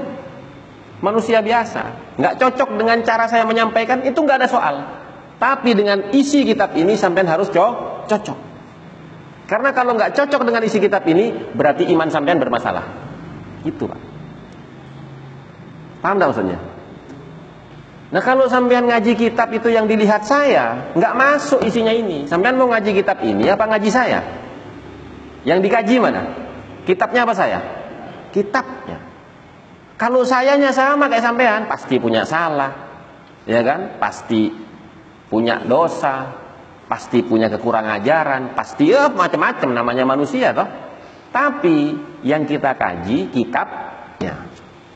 manusia 1.02 1.42
biasa, 1.42 2.14
nggak 2.22 2.34
cocok 2.38 2.78
dengan 2.78 3.02
cara 3.02 3.26
saya 3.26 3.42
menyampaikan 3.42 4.06
itu 4.06 4.14
nggak 4.14 4.46
ada 4.46 4.48
soal. 4.48 5.03
Tapi 5.44 5.76
dengan 5.76 6.08
isi 6.16 6.40
kitab 6.48 6.72
ini 6.72 6.96
sampean 6.96 7.28
harus 7.28 7.52
co 7.52 8.00
cocok. 8.08 8.38
Karena 9.44 9.76
kalau 9.76 9.92
nggak 9.92 10.16
cocok 10.16 10.40
dengan 10.40 10.64
isi 10.64 10.80
kitab 10.80 11.04
ini 11.04 11.52
berarti 11.52 11.84
iman 11.92 12.08
sampean 12.08 12.40
bermasalah. 12.40 12.80
Itu 13.60 13.84
pak. 13.84 14.00
Paham 16.00 16.16
tak 16.16 16.32
maksudnya? 16.32 16.56
Nah 18.08 18.24
kalau 18.24 18.48
sampean 18.48 18.88
ngaji 18.88 19.12
kitab 19.20 19.52
itu 19.52 19.68
yang 19.68 19.84
dilihat 19.84 20.24
saya 20.24 20.96
nggak 20.96 21.12
masuk 21.12 21.60
isinya 21.60 21.92
ini. 21.92 22.24
Sampean 22.24 22.56
mau 22.56 22.72
ngaji 22.72 22.96
kitab 22.96 23.20
ini 23.20 23.44
apa 23.44 23.68
ngaji 23.68 23.90
saya? 23.92 24.24
Yang 25.44 25.68
dikaji 25.68 26.00
mana? 26.00 26.24
Kitabnya 26.88 27.28
apa 27.28 27.36
saya? 27.36 27.60
Kitabnya. 28.32 28.96
Kalau 30.00 30.24
sayanya 30.24 30.72
sama 30.72 31.12
kayak 31.12 31.20
sampean, 31.20 31.68
pasti 31.68 32.00
punya 32.00 32.24
salah. 32.24 32.72
Ya 33.44 33.60
kan? 33.60 34.00
Pasti 34.00 34.63
punya 35.28 35.60
dosa, 35.64 36.30
pasti 36.86 37.24
punya 37.24 37.48
kekurangan 37.48 38.00
ajaran, 38.00 38.42
pasti 38.52 38.92
ya 38.92 39.08
macam-macam 39.08 39.68
namanya 39.72 40.04
manusia 40.04 40.52
toh. 40.52 40.68
Tapi 41.34 41.98
yang 42.22 42.46
kita 42.46 42.78
kaji 42.78 43.34
kitabnya. 43.34 44.46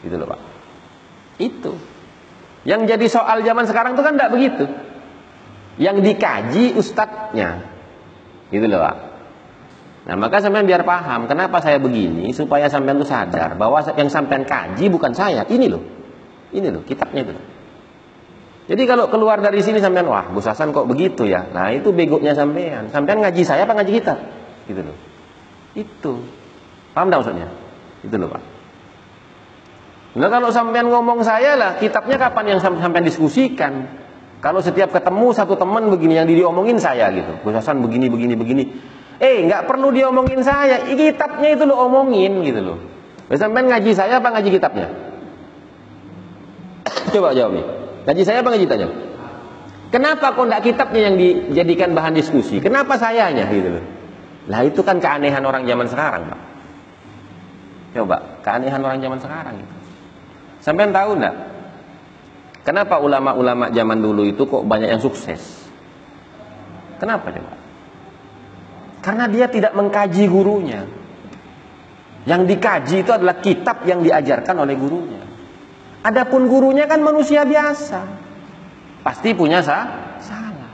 Gitu 0.06 0.14
loh, 0.14 0.30
Pak. 0.30 0.40
Itu. 1.42 1.74
Yang 2.62 2.94
jadi 2.94 3.06
soal 3.10 3.42
zaman 3.42 3.66
sekarang 3.66 3.98
itu 3.98 4.02
kan 4.06 4.14
tidak 4.14 4.30
begitu. 4.30 4.64
Yang 5.82 5.96
dikaji 6.06 6.64
ustadznya. 6.78 7.66
Gitu 8.54 8.70
loh, 8.70 8.78
Pak. 8.86 8.96
Nah, 10.08 10.16
maka 10.16 10.40
sampean 10.40 10.64
biar 10.64 10.88
paham 10.88 11.28
kenapa 11.28 11.60
saya 11.60 11.76
begini 11.76 12.32
supaya 12.32 12.70
sampean 12.72 12.96
tuh 12.96 13.04
sadar 13.04 13.58
bahwa 13.60 13.84
yang 13.98 14.08
sampean 14.08 14.46
kaji 14.46 14.88
bukan 14.88 15.12
saya. 15.12 15.42
Ini 15.44 15.66
loh. 15.68 15.82
Ini 16.54 16.70
loh 16.72 16.80
kitabnya 16.86 17.28
itu. 17.28 17.34
Jadi 18.68 18.84
kalau 18.84 19.08
keluar 19.08 19.40
dari 19.40 19.64
sini 19.64 19.80
sampean 19.80 20.04
wah, 20.12 20.28
Gus 20.28 20.44
Hasan 20.44 20.76
kok 20.76 20.84
begitu 20.84 21.24
ya. 21.24 21.48
Nah, 21.56 21.72
itu 21.72 21.88
begonya 21.88 22.36
sampean. 22.36 22.92
Sampean 22.92 23.24
ngaji 23.24 23.40
saya 23.40 23.64
apa 23.64 23.72
ngaji 23.80 23.92
kitab? 23.96 24.20
Gitu 24.68 24.84
loh. 24.84 24.96
Itu. 25.72 26.20
Paham 26.92 27.08
enggak 27.08 27.20
maksudnya? 27.24 27.48
Itu 28.04 28.14
loh, 28.20 28.28
Pak. 28.28 28.42
Nah, 30.20 30.28
kalau 30.28 30.52
sampean 30.52 30.92
ngomong 30.92 31.24
saya 31.24 31.56
lah, 31.56 31.80
kitabnya 31.80 32.20
kapan 32.20 32.56
yang 32.56 32.60
sampean 32.60 33.08
diskusikan? 33.08 33.88
Kalau 34.44 34.60
setiap 34.60 34.92
ketemu 34.92 35.32
satu 35.32 35.56
teman 35.56 35.88
begini 35.88 36.20
yang 36.20 36.28
diomongin 36.28 36.76
saya 36.76 37.08
gitu. 37.08 37.40
Gus 37.48 37.56
Hasan 37.56 37.80
begini 37.80 38.12
begini 38.12 38.36
begini. 38.36 38.64
Eh, 39.18 39.48
nggak 39.48 39.64
perlu 39.64 39.90
diomongin 39.90 40.44
saya, 40.44 40.84
kitabnya 40.84 41.56
itu 41.56 41.64
lo 41.64 41.74
omongin 41.88 42.44
gitu 42.44 42.60
loh. 42.60 42.78
Sampai 43.32 43.64
ngaji 43.64 43.96
saya 43.96 44.20
apa 44.20 44.28
ngaji 44.28 44.48
kitabnya? 44.52 44.88
Coba 47.10 47.32
jawab 47.32 47.56
nih. 47.56 47.87
Ngaji 48.08 48.22
saya 48.24 48.40
apa 48.40 48.56
ngaji 48.56 48.64
kitabnya? 48.64 48.88
Kenapa 49.92 50.32
kok 50.32 50.48
enggak 50.48 50.64
kitabnya 50.64 51.00
yang 51.12 51.16
dijadikan 51.20 51.92
bahan 51.92 52.16
diskusi? 52.16 52.56
Kenapa 52.56 52.96
sayanya 52.96 53.44
gitu 53.52 53.68
loh? 53.76 53.84
Lah 54.48 54.64
itu 54.64 54.80
kan 54.80 54.96
keanehan 54.96 55.44
orang 55.44 55.68
zaman 55.68 55.84
sekarang, 55.92 56.24
Pak. 56.24 56.40
Coba, 57.92 58.16
keanehan 58.40 58.80
orang 58.80 59.04
zaman 59.04 59.20
sekarang 59.20 59.60
itu. 59.60 59.74
Sampai 60.64 60.88
tahu 60.88 61.20
enggak? 61.20 61.36
Kenapa 62.64 62.96
ulama-ulama 62.96 63.68
zaman 63.68 64.00
dulu 64.00 64.24
itu 64.24 64.48
kok 64.48 64.64
banyak 64.64 64.88
yang 64.88 65.04
sukses? 65.04 65.68
Kenapa 66.96 67.28
coba? 67.28 67.52
Karena 69.04 69.28
dia 69.28 69.52
tidak 69.52 69.76
mengkaji 69.76 70.24
gurunya. 70.32 70.80
Yang 72.24 72.56
dikaji 72.56 72.96
itu 73.04 73.12
adalah 73.12 73.36
kitab 73.44 73.84
yang 73.84 74.00
diajarkan 74.00 74.64
oleh 74.64 74.76
gurunya. 74.80 75.27
Adapun 76.02 76.46
gurunya 76.46 76.86
kan 76.86 77.02
manusia 77.02 77.42
biasa. 77.42 78.06
Pasti 79.02 79.34
punya 79.34 79.64
sah? 79.64 80.14
salah. 80.22 80.70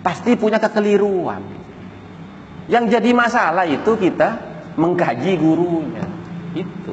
Pasti 0.00 0.36
punya 0.38 0.56
kekeliruan. 0.56 1.42
Yang 2.70 2.96
jadi 2.98 3.10
masalah 3.12 3.66
itu 3.68 3.92
kita 3.98 4.38
mengkaji 4.78 5.36
gurunya. 5.36 6.06
Itu. 6.56 6.92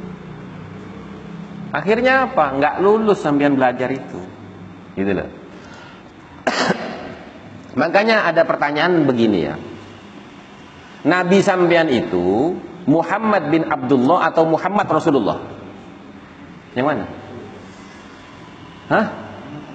Akhirnya 1.70 2.28
apa? 2.28 2.58
Nggak 2.58 2.74
lulus 2.82 3.22
sambian 3.22 3.54
belajar 3.54 3.88
itu. 3.88 4.20
Gitu 4.98 5.12
loh. 5.14 5.30
Makanya 7.80 8.26
ada 8.26 8.42
pertanyaan 8.42 9.06
begini 9.06 9.38
ya. 9.46 9.54
Nabi 11.00 11.40
sampean 11.40 11.88
itu 11.88 12.52
Muhammad 12.84 13.48
bin 13.48 13.64
Abdullah 13.64 14.28
atau 14.28 14.44
Muhammad 14.44 14.84
Rasulullah? 14.90 15.38
Yang 16.76 16.86
mana? 16.86 17.04
Hah? 18.90 19.06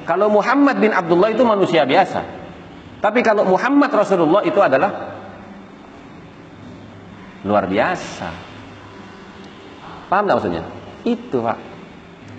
Kalau 0.05 0.29
Muhammad 0.29 0.77
bin 0.77 0.91
Abdullah 0.91 1.33
itu 1.33 1.41
manusia 1.47 1.87
biasa. 1.87 2.21
Tapi 3.01 3.23
kalau 3.25 3.47
Muhammad 3.47 3.89
Rasulullah 3.89 4.43
itu 4.45 4.59
adalah 4.61 4.91
luar 7.47 7.65
biasa. 7.65 8.29
Paham 10.11 10.29
gak 10.29 10.35
maksudnya? 10.37 10.63
Itu 11.07 11.41
Pak. 11.41 11.57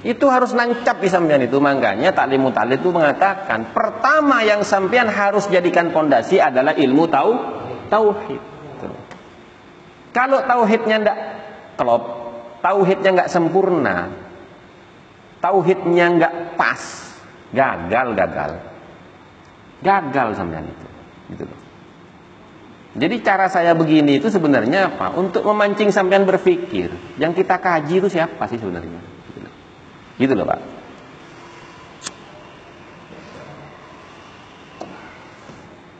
Itu 0.07 0.31
harus 0.31 0.55
nancap 0.55 1.03
di 1.03 1.09
sampean 1.11 1.43
itu. 1.43 1.59
Makanya 1.59 2.15
taklimu 2.15 2.55
talid 2.55 2.79
itu 2.79 2.95
mengatakan 2.95 3.75
pertama 3.75 4.47
yang 4.47 4.63
sampean 4.63 5.11
harus 5.11 5.51
jadikan 5.51 5.91
pondasi 5.91 6.39
adalah 6.39 6.77
ilmu 6.79 7.11
tahu 7.11 7.33
tauhid. 7.91 8.43
Kalau 10.15 10.39
tauhidnya 10.47 10.97
tidak 11.03 11.19
klop, 11.77 12.03
tauhidnya 12.65 13.11
nggak 13.13 13.31
sempurna, 13.31 14.09
tauhidnya 15.41 16.07
nggak 16.17 16.35
pas, 16.57 16.83
gagal 17.53 18.07
gagal, 18.17 18.51
gagal 19.83 20.29
sampean 20.35 20.67
itu, 20.69 20.87
gitu 21.35 21.45
loh. 21.47 21.61
Jadi 22.97 23.21
cara 23.21 23.53
saya 23.53 23.77
begini 23.77 24.17
itu 24.17 24.33
sebenarnya 24.33 24.97
apa? 24.97 25.13
Untuk 25.21 25.45
memancing 25.45 25.93
sampean 25.93 26.25
berpikir. 26.25 26.89
Yang 27.21 27.45
kita 27.45 27.61
kaji 27.61 28.01
itu 28.01 28.09
siapa 28.09 28.49
sih 28.49 28.57
sebenarnya? 28.57 29.01
Gitu 29.29 29.39
loh, 29.45 29.55
gitu 30.17 30.33
loh 30.33 30.47
Pak. 30.49 30.61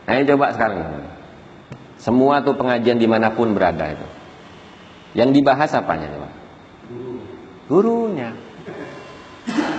Ayo 0.07 0.23
coba 0.33 0.55
sekarang. 0.55 0.79
Semua 1.99 2.39
tuh 2.41 2.55
pengajian 2.55 2.97
di 2.97 3.05
mana 3.05 3.35
pun 3.35 3.51
berada 3.51 3.91
itu. 3.91 4.07
Yang 5.13 5.29
dibahas 5.37 5.69
apanya 5.75 6.07
coba? 6.09 6.29
Gurunya. 7.67 8.31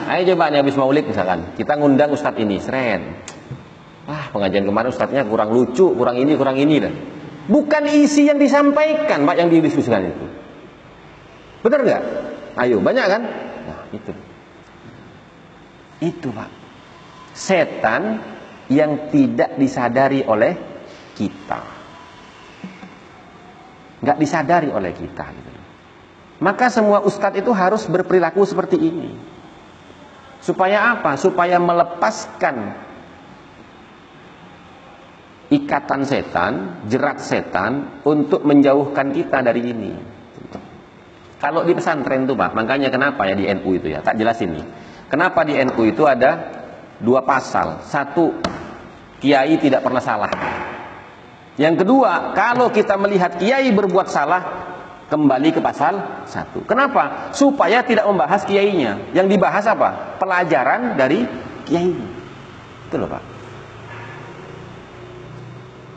Ayo 0.08 0.34
coba 0.34 0.48
nih 0.48 0.64
habis 0.64 0.76
maulid 0.78 1.04
misalkan, 1.04 1.52
kita 1.54 1.76
ngundang 1.76 2.12
ustadz 2.16 2.40
ini, 2.40 2.56
seren. 2.58 3.20
Wah 4.08 4.32
pengajian 4.32 4.64
kemarin 4.64 4.88
ustadznya 4.88 5.28
kurang 5.28 5.52
lucu, 5.52 5.92
kurang 5.92 6.16
ini, 6.16 6.32
kurang 6.32 6.56
ini 6.56 6.80
dan 6.80 6.96
bukan 7.44 7.92
isi 7.92 8.24
yang 8.24 8.40
disampaikan 8.40 9.28
pak 9.28 9.36
yang 9.36 9.52
didiskusikan 9.52 10.00
itu. 10.08 10.26
Benar 11.60 11.80
nggak? 11.84 12.02
Ayo 12.56 12.80
banyak 12.80 13.04
kan? 13.04 13.22
Nah 13.68 13.80
itu, 13.92 14.12
itu 16.00 16.28
pak. 16.32 16.48
Setan 17.36 18.24
yang 18.72 19.12
tidak 19.12 19.60
disadari 19.60 20.24
oleh 20.24 20.56
kita 21.12 21.78
nggak 24.02 24.18
disadari 24.18 24.70
oleh 24.70 24.92
kita. 24.94 25.26
Gitu. 25.34 25.50
Maka 26.38 26.70
semua 26.70 27.02
ustadz 27.02 27.42
itu 27.42 27.50
harus 27.50 27.82
berperilaku 27.90 28.46
seperti 28.46 28.78
ini. 28.78 29.10
Supaya 30.38 30.98
apa? 30.98 31.18
Supaya 31.18 31.58
melepaskan 31.58 32.86
ikatan 35.48 36.04
setan, 36.04 36.52
jerat 36.86 37.18
setan 37.24 38.02
untuk 38.04 38.44
menjauhkan 38.44 39.12
kita 39.16 39.40
dari 39.40 39.62
ini. 39.64 39.92
Kalau 41.38 41.62
di 41.62 41.72
pesantren 41.72 42.26
itu 42.26 42.34
Pak, 42.34 42.50
makanya 42.50 42.90
kenapa 42.90 43.22
ya 43.30 43.38
di 43.38 43.46
NU 43.46 43.70
itu 43.78 43.94
ya, 43.94 44.02
tak 44.02 44.18
jelas 44.18 44.42
ini. 44.42 44.58
Kenapa 45.06 45.46
di 45.46 45.54
NU 45.54 45.82
itu 45.86 46.02
ada 46.04 46.50
dua 46.98 47.22
pasal. 47.22 47.80
Satu, 47.86 48.34
kiai 49.22 49.54
tidak 49.56 49.86
pernah 49.86 50.02
salah. 50.02 50.30
Yang 51.58 51.86
kedua, 51.86 52.34
kalau 52.34 52.70
kita 52.70 52.94
melihat 52.98 53.38
kiai 53.38 53.70
berbuat 53.70 54.06
salah, 54.10 54.42
kembali 55.08 55.56
ke 55.56 55.60
pasal 55.64 56.24
satu. 56.28 56.62
Kenapa? 56.68 57.32
Supaya 57.32 57.80
tidak 57.82 58.04
membahas 58.04 58.44
kiainya. 58.44 59.12
Yang 59.16 59.36
dibahas 59.36 59.64
apa? 59.64 60.20
Pelajaran 60.20 61.00
dari 61.00 61.24
kiai. 61.64 61.96
Itu 62.88 62.96
loh 62.96 63.08
Pak. 63.08 63.22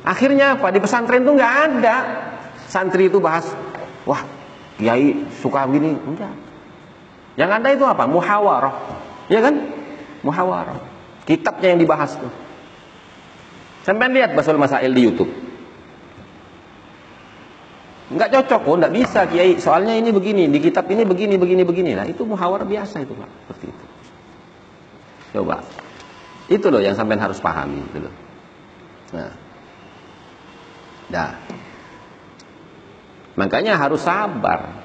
Akhirnya 0.02 0.58
apa? 0.58 0.74
Di 0.74 0.80
pesantren 0.82 1.22
itu 1.22 1.32
nggak 1.38 1.56
ada 1.70 1.98
santri 2.72 3.12
itu 3.12 3.20
bahas, 3.20 3.46
wah 4.08 4.24
kiai 4.80 5.28
suka 5.44 5.68
begini, 5.68 5.94
enggak. 5.94 6.32
Yang 7.36 7.52
ada 7.60 7.68
itu 7.76 7.84
apa? 7.84 8.08
Muhawarah, 8.08 8.76
ya 9.28 9.44
kan? 9.44 9.56
Muhawarah. 10.24 10.80
Kitabnya 11.28 11.76
yang 11.76 11.80
dibahas 11.84 12.16
tuh. 12.16 12.32
Sampai 13.84 14.10
lihat 14.10 14.34
Basul 14.34 14.56
Masail 14.56 14.90
di 14.96 15.04
YouTube. 15.04 15.51
Enggak 18.12 18.30
cocok, 18.36 18.62
oh 18.68 18.76
enggak 18.76 18.94
bisa 18.94 19.24
Kiai. 19.24 19.56
Soalnya 19.64 19.96
ini 19.96 20.12
begini, 20.12 20.52
di 20.52 20.60
kitab 20.60 20.92
ini 20.92 21.08
begini, 21.08 21.40
begini, 21.40 21.64
begini. 21.64 21.92
Nah, 21.96 22.04
itu 22.04 22.28
muhawar 22.28 22.68
biasa 22.68 23.08
itu, 23.08 23.16
Pak. 23.16 23.30
Seperti 23.48 23.66
itu. 23.72 23.86
Coba. 25.40 25.64
Itu 26.52 26.68
loh 26.68 26.84
yang 26.84 27.00
sampean 27.00 27.24
harus 27.24 27.40
pahami 27.40 27.80
itu 27.80 27.98
loh. 28.04 28.14
Nah. 29.16 29.32
Dah. 31.08 31.32
Makanya 33.40 33.80
harus 33.80 34.04
sabar. 34.04 34.84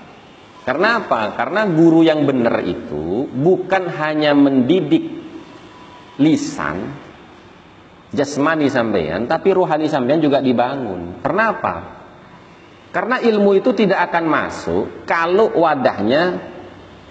Karena 0.62 1.02
apa? 1.02 1.34
Karena 1.34 1.66
guru 1.66 2.06
yang 2.06 2.26
benar 2.26 2.62
itu 2.62 3.26
bukan 3.30 3.90
hanya 3.90 4.34
mendidik 4.34 5.02
lisan 6.22 6.94
jasmani 8.14 8.70
sampean, 8.70 9.26
tapi 9.26 9.50
rohani 9.50 9.90
sampean 9.90 10.22
juga 10.22 10.38
dibangun. 10.38 11.22
Kenapa? 11.22 11.95
Karena 12.96 13.20
ilmu 13.20 13.60
itu 13.60 13.76
tidak 13.76 14.08
akan 14.08 14.24
masuk 14.24 15.04
kalau 15.04 15.52
wadahnya 15.52 16.40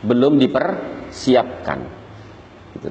belum 0.01 0.41
dipersiapkan. 0.41 1.79
Gitu. 2.73 2.89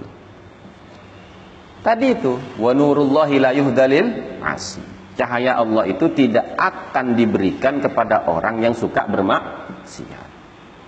Tadi 1.82 2.06
itu 2.06 2.38
wa 2.62 2.70
nurullahi 2.70 3.42
la 3.42 3.50
yuhdalil 3.50 4.38
asi. 4.46 4.78
Cahaya 5.18 5.58
Allah 5.58 5.90
itu 5.90 6.06
tidak 6.14 6.54
akan 6.54 7.18
diberikan 7.18 7.82
kepada 7.82 8.30
orang 8.30 8.62
yang 8.62 8.78
suka 8.78 9.10
bermaksiat. 9.10 10.28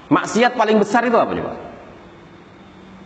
Maksiat 0.07 0.55
paling 0.55 0.79
besar 0.79 1.11
itu 1.11 1.19
apa 1.19 1.35
coba? 1.35 1.55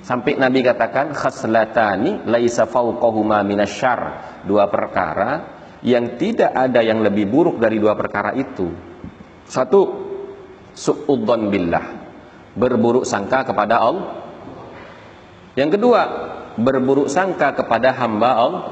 Sampai 0.05 0.37
Nabi 0.37 0.61
katakan 0.61 1.17
khaslatani 1.17 2.29
laisa 2.29 2.69
fawqahuma 2.69 3.41
minasyar. 3.49 4.01
Dua 4.45 4.69
perkara 4.69 5.57
yang 5.81 6.21
tidak 6.21 6.53
ada 6.53 6.85
yang 6.85 7.01
lebih 7.01 7.25
buruk 7.33 7.57
dari 7.57 7.81
dua 7.81 7.97
perkara 7.97 8.37
itu. 8.37 8.90
Satu 9.51 9.83
su'udzon 10.79 11.51
billah. 11.51 11.83
Berburuk 12.55 13.03
sangka 13.03 13.43
kepada 13.43 13.83
Allah. 13.83 14.23
Yang 15.59 15.75
kedua, 15.75 16.01
berburuk 16.55 17.11
sangka 17.11 17.59
kepada 17.59 17.91
hamba 17.99 18.31
Allah. 18.39 18.65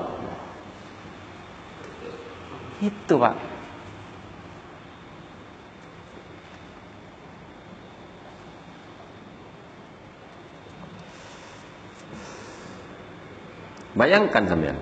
Itu, 2.79 3.19
Pak. 3.19 3.35
Bayangkan 13.99 14.47
sampean. 14.47 14.79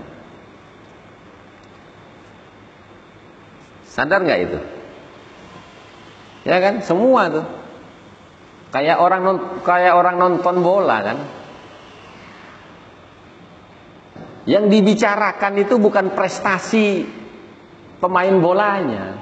Sadar 3.88 4.20
nggak 4.20 4.40
itu? 4.44 4.75
Ya 6.46 6.62
kan, 6.62 6.78
semua 6.86 7.26
tuh. 7.26 7.46
Kayak 8.70 9.02
orang 9.02 9.22
kayak 9.66 9.98
orang 9.98 10.14
nonton 10.14 10.62
bola 10.62 11.02
kan. 11.02 11.18
Yang 14.46 14.64
dibicarakan 14.78 15.52
itu 15.58 15.74
bukan 15.74 16.14
prestasi 16.14 17.02
pemain 17.98 18.30
bolanya, 18.38 19.18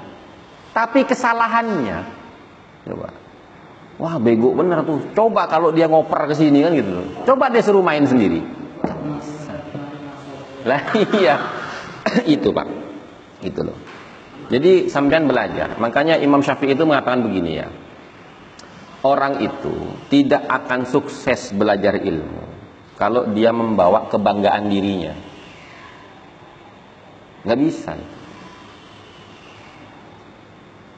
tapi 0.69 1.01
kesalahannya. 1.01 1.97
Coba. 2.85 3.09
Wah, 3.95 4.21
bego 4.21 4.53
bener 4.53 4.85
tuh. 4.85 5.01
Coba 5.17 5.49
kalau 5.49 5.73
dia 5.73 5.89
ngoper 5.89 6.29
ke 6.29 6.35
sini 6.37 6.61
kan 6.61 6.77
gitu. 6.77 7.09
Coba 7.25 7.49
dia 7.49 7.65
suruh 7.65 7.81
main 7.81 8.05
sendiri. 8.05 8.43
Lah 10.67 10.81
iya. 11.17 11.35
itu, 12.37 12.53
Pak. 12.53 12.67
Itu 13.41 13.65
loh. 13.65 13.77
Jadi 14.45 14.93
sampean 14.93 15.25
belajar. 15.25 15.77
Makanya 15.81 16.21
Imam 16.21 16.45
Syafi'i 16.45 16.77
itu 16.77 16.85
mengatakan 16.85 17.25
begini 17.25 17.51
ya. 17.57 17.67
Orang 19.05 19.41
itu 19.41 19.73
tidak 20.09 20.49
akan 20.49 20.89
sukses 20.89 21.53
belajar 21.53 21.93
ilmu 22.01 22.41
kalau 22.97 23.29
dia 23.29 23.53
membawa 23.53 24.09
kebanggaan 24.09 24.65
dirinya. 24.65 25.13
Nggak 27.45 27.59
bisa. 27.61 27.93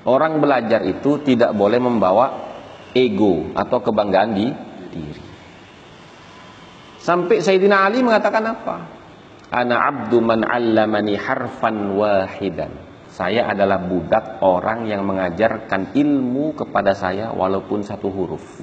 Orang 0.07 0.39
belajar 0.39 0.87
itu 0.87 1.19
tidak 1.19 1.51
boleh 1.51 1.83
membawa 1.83 2.47
ego 2.95 3.51
atau 3.51 3.83
kebanggaan 3.83 4.31
di 4.31 4.47
diri. 4.87 5.23
Sampai 7.03 7.43
Sayyidina 7.43 7.91
Ali 7.91 7.99
mengatakan 7.99 8.43
apa? 8.47 8.75
Ana 9.51 9.83
abdu 9.83 10.23
man 10.23 10.47
'allamani 10.47 11.19
harfan 11.19 11.91
wahidan. 11.99 12.86
Saya 13.17 13.49
adalah 13.49 13.81
budak 13.81 14.45
orang 14.45 14.85
yang 14.85 15.01
mengajarkan 15.01 15.97
ilmu 15.97 16.53
kepada 16.53 16.93
saya 16.93 17.33
walaupun 17.33 17.81
satu 17.81 18.13
huruf. 18.13 18.61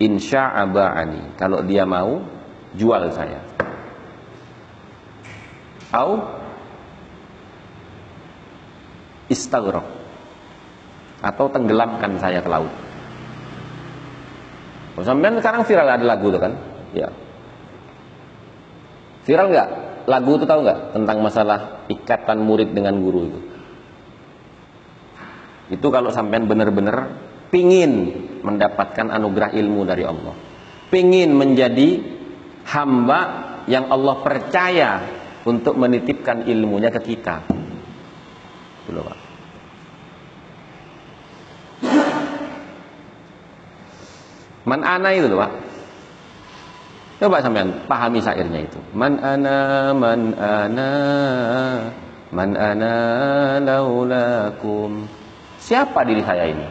Insya 0.00 0.48
aba'ani. 0.64 1.36
Kalau 1.36 1.60
dia 1.60 1.84
mau, 1.84 2.24
jual 2.72 3.12
saya. 3.12 3.44
Au 5.92 6.40
istaghraq 9.28 9.84
atau 11.20 11.46
tenggelamkan 11.52 12.16
saya 12.16 12.40
ke 12.40 12.48
laut. 12.48 12.72
Sampai 15.04 15.36
sekarang 15.36 15.68
viral 15.68 16.00
ada 16.00 16.04
lagu 16.08 16.32
itu 16.32 16.40
kan? 16.40 16.52
Ya. 16.96 17.12
Viral 19.28 19.52
nggak? 19.52 19.83
Lagu 20.04 20.36
itu 20.36 20.44
tahu 20.44 20.60
nggak 20.68 20.80
tentang 20.92 21.18
masalah 21.24 21.88
ikatan 21.88 22.44
murid 22.44 22.76
dengan 22.76 22.92
guru 23.00 23.20
itu? 23.24 23.40
Itu 25.72 25.88
kalau 25.88 26.12
sampean 26.12 26.44
benar-benar 26.44 27.16
pingin 27.48 28.12
mendapatkan 28.44 29.08
anugerah 29.08 29.56
ilmu 29.56 29.80
dari 29.88 30.04
Allah, 30.04 30.36
pingin 30.92 31.32
menjadi 31.32 32.04
hamba 32.68 33.20
yang 33.64 33.88
Allah 33.88 34.16
percaya 34.20 34.90
untuk 35.48 35.80
menitipkan 35.80 36.44
ilmunya 36.44 36.92
ke 36.92 37.00
kita. 37.00 37.36
Dulu, 38.84 39.00
Pak. 39.00 39.18
Man 44.64 44.80
ana 44.80 45.12
itu 45.12 45.28
loh, 45.28 45.40
Pak. 45.40 45.52
Coba 47.22 47.38
sampean 47.38 47.86
pahami 47.86 48.18
syairnya 48.18 48.66
itu. 48.66 48.78
Man 48.90 49.22
ana 49.22 49.94
man 49.94 50.34
ana 50.34 50.90
man 52.34 52.50
ana 52.58 52.94
laulakum. 53.62 55.06
Siapa 55.62 56.02
diri 56.02 56.20
saya 56.26 56.50
ini? 56.50 56.66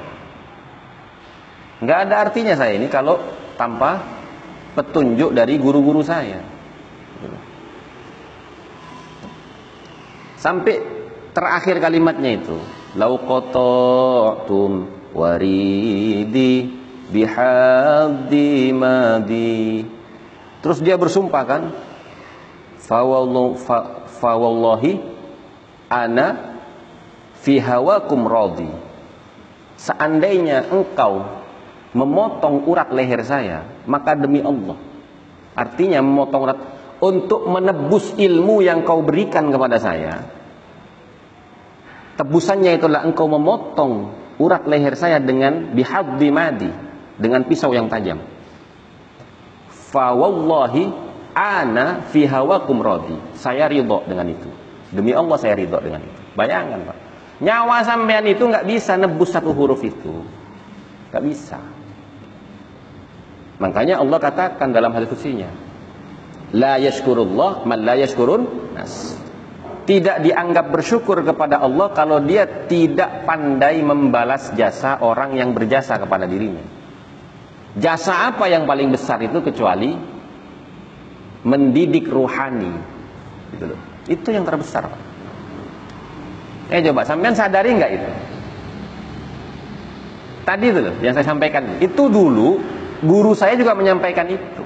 Enggak 1.84 2.00
ada 2.08 2.16
artinya 2.28 2.54
saya 2.56 2.76
ini 2.76 2.88
kalau 2.92 3.20
tanpa 3.56 4.04
petunjuk 4.76 5.32
dari 5.32 5.56
guru-guru 5.58 6.04
saya. 6.04 6.44
Sampai 10.38 10.76
terakhir 11.32 11.80
kalimatnya 11.80 12.36
itu, 12.36 12.60
lau 13.00 13.16
waridi 15.14 16.56
bihaddi 17.14 18.74
madi 18.76 19.86
Terus 20.64 20.80
dia 20.80 20.96
bersumpah 20.96 21.44
kan? 21.44 21.76
Fawallahi 24.24 24.92
ana 25.92 26.56
fi 27.44 27.60
hawakum 27.60 28.24
radi. 28.24 28.72
Seandainya 29.76 30.72
engkau 30.72 31.44
memotong 31.92 32.64
urat 32.64 32.96
leher 32.96 33.28
saya, 33.28 33.68
maka 33.84 34.16
demi 34.16 34.40
Allah. 34.40 34.80
Artinya 35.54 36.00
memotong 36.00 36.42
urat 36.48 36.60
untuk 37.04 37.44
menebus 37.52 38.16
ilmu 38.16 38.64
yang 38.64 38.88
kau 38.88 39.04
berikan 39.04 39.52
kepada 39.52 39.76
saya. 39.84 40.24
Tebusannya 42.16 42.80
itulah 42.80 43.04
engkau 43.04 43.28
memotong 43.28 44.16
urat 44.40 44.64
leher 44.64 44.96
saya 44.96 45.20
dengan 45.20 45.76
bihaddi 45.76 46.32
madi, 46.32 46.72
dengan 47.20 47.44
pisau 47.44 47.76
yang 47.76 47.92
tajam 47.92 48.33
fa 49.94 50.18
wallahi 50.18 50.90
ana 51.38 52.02
fi 52.10 52.26
hawakum 52.26 52.82
radi. 52.82 53.18
Saya 53.38 53.70
ridho 53.70 54.02
dengan 54.10 54.26
itu. 54.34 54.50
Demi 54.90 55.14
Allah 55.14 55.38
saya 55.38 55.54
ridho 55.54 55.78
dengan 55.78 56.02
itu. 56.02 56.20
Bayangkan 56.34 56.82
Pak. 56.90 56.98
Nyawa 57.46 57.86
sampean 57.86 58.26
itu 58.26 58.42
nggak 58.50 58.66
bisa 58.66 58.98
nebus 58.98 59.30
satu 59.30 59.54
huruf 59.54 59.86
itu. 59.86 60.26
nggak 61.14 61.24
bisa. 61.30 61.62
Makanya 63.62 64.02
Allah 64.02 64.18
katakan 64.18 64.74
dalam 64.74 64.90
hadis 64.98 65.14
kutsinya, 65.14 65.46
la 66.58 66.82
yashkurullah 66.82 67.70
man 67.70 67.86
la 67.86 67.94
yashkurun 68.02 68.74
nas. 68.74 69.14
Tidak 69.84 70.26
dianggap 70.26 70.74
bersyukur 70.74 71.22
kepada 71.22 71.62
Allah 71.62 71.92
kalau 71.94 72.18
dia 72.24 72.48
tidak 72.66 73.28
pandai 73.28 73.84
membalas 73.84 74.56
jasa 74.58 74.98
orang 75.04 75.38
yang 75.38 75.54
berjasa 75.54 76.02
kepada 76.02 76.26
dirinya. 76.26 76.83
Jasa 77.74 78.30
apa 78.30 78.46
yang 78.46 78.70
paling 78.70 78.94
besar 78.94 79.18
itu 79.26 79.42
kecuali 79.42 79.98
mendidik 81.42 82.06
ruhani. 82.06 82.74
Gitu 83.54 83.66
loh. 83.66 83.80
Itu 84.06 84.30
yang 84.30 84.46
terbesar. 84.46 84.90
Eh 86.70 86.80
coba 86.86 87.02
sampean 87.06 87.34
sadari 87.34 87.74
nggak 87.76 87.92
itu? 87.92 88.10
Tadi 90.44 90.66
itu 90.70 90.80
loh 90.84 90.96
yang 91.02 91.14
saya 91.18 91.26
sampaikan. 91.26 91.82
Itu 91.82 92.12
dulu 92.14 92.62
guru 93.02 93.34
saya 93.34 93.58
juga 93.58 93.74
menyampaikan 93.74 94.30
itu. 94.30 94.64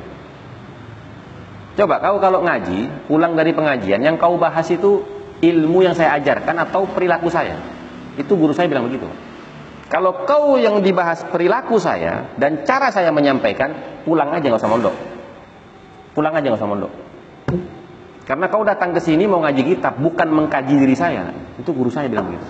Coba 1.78 2.01
kau 2.01 2.18
kalau 2.18 2.41
ngaji, 2.41 3.05
pulang 3.05 3.38
dari 3.38 3.53
pengajian 3.53 4.01
yang 4.01 4.18
kau 4.18 4.36
bahas 4.41 4.66
itu 4.74 5.05
ilmu 5.45 5.86
yang 5.86 5.93
saya 5.93 6.18
ajarkan 6.18 6.58
atau 6.66 6.89
perilaku 6.89 7.30
saya. 7.30 7.62
Itu 8.18 8.34
guru 8.34 8.49
saya 8.51 8.66
bilang 8.66 8.89
begitu. 8.89 9.05
Kalau 9.88 10.27
kau 10.27 10.59
yang 10.59 10.83
dibahas 10.83 11.23
perilaku 11.31 11.79
saya 11.79 12.35
dan 12.35 12.67
cara 12.67 12.91
saya 12.91 13.07
menyampaikan, 13.15 14.03
pulang 14.03 14.35
aja 14.35 14.51
nggak 14.51 14.59
usah 14.59 14.71
mondok. 14.71 14.95
Pulang 16.11 16.35
aja 16.35 16.43
nggak 16.51 16.59
usah 16.59 16.71
mondok. 16.71 16.93
Karena 18.27 18.51
kau 18.51 18.67
datang 18.67 18.91
ke 18.91 18.99
sini 18.99 19.23
mau 19.23 19.39
ngaji 19.39 19.63
kitab, 19.63 19.95
bukan 20.03 20.27
mengkaji 20.27 20.75
diri 20.75 20.91
saya. 20.91 21.31
Itu 21.55 21.71
guru 21.71 21.88
saya 21.88 22.11
bilang 22.11 22.27
begitu. 22.27 22.47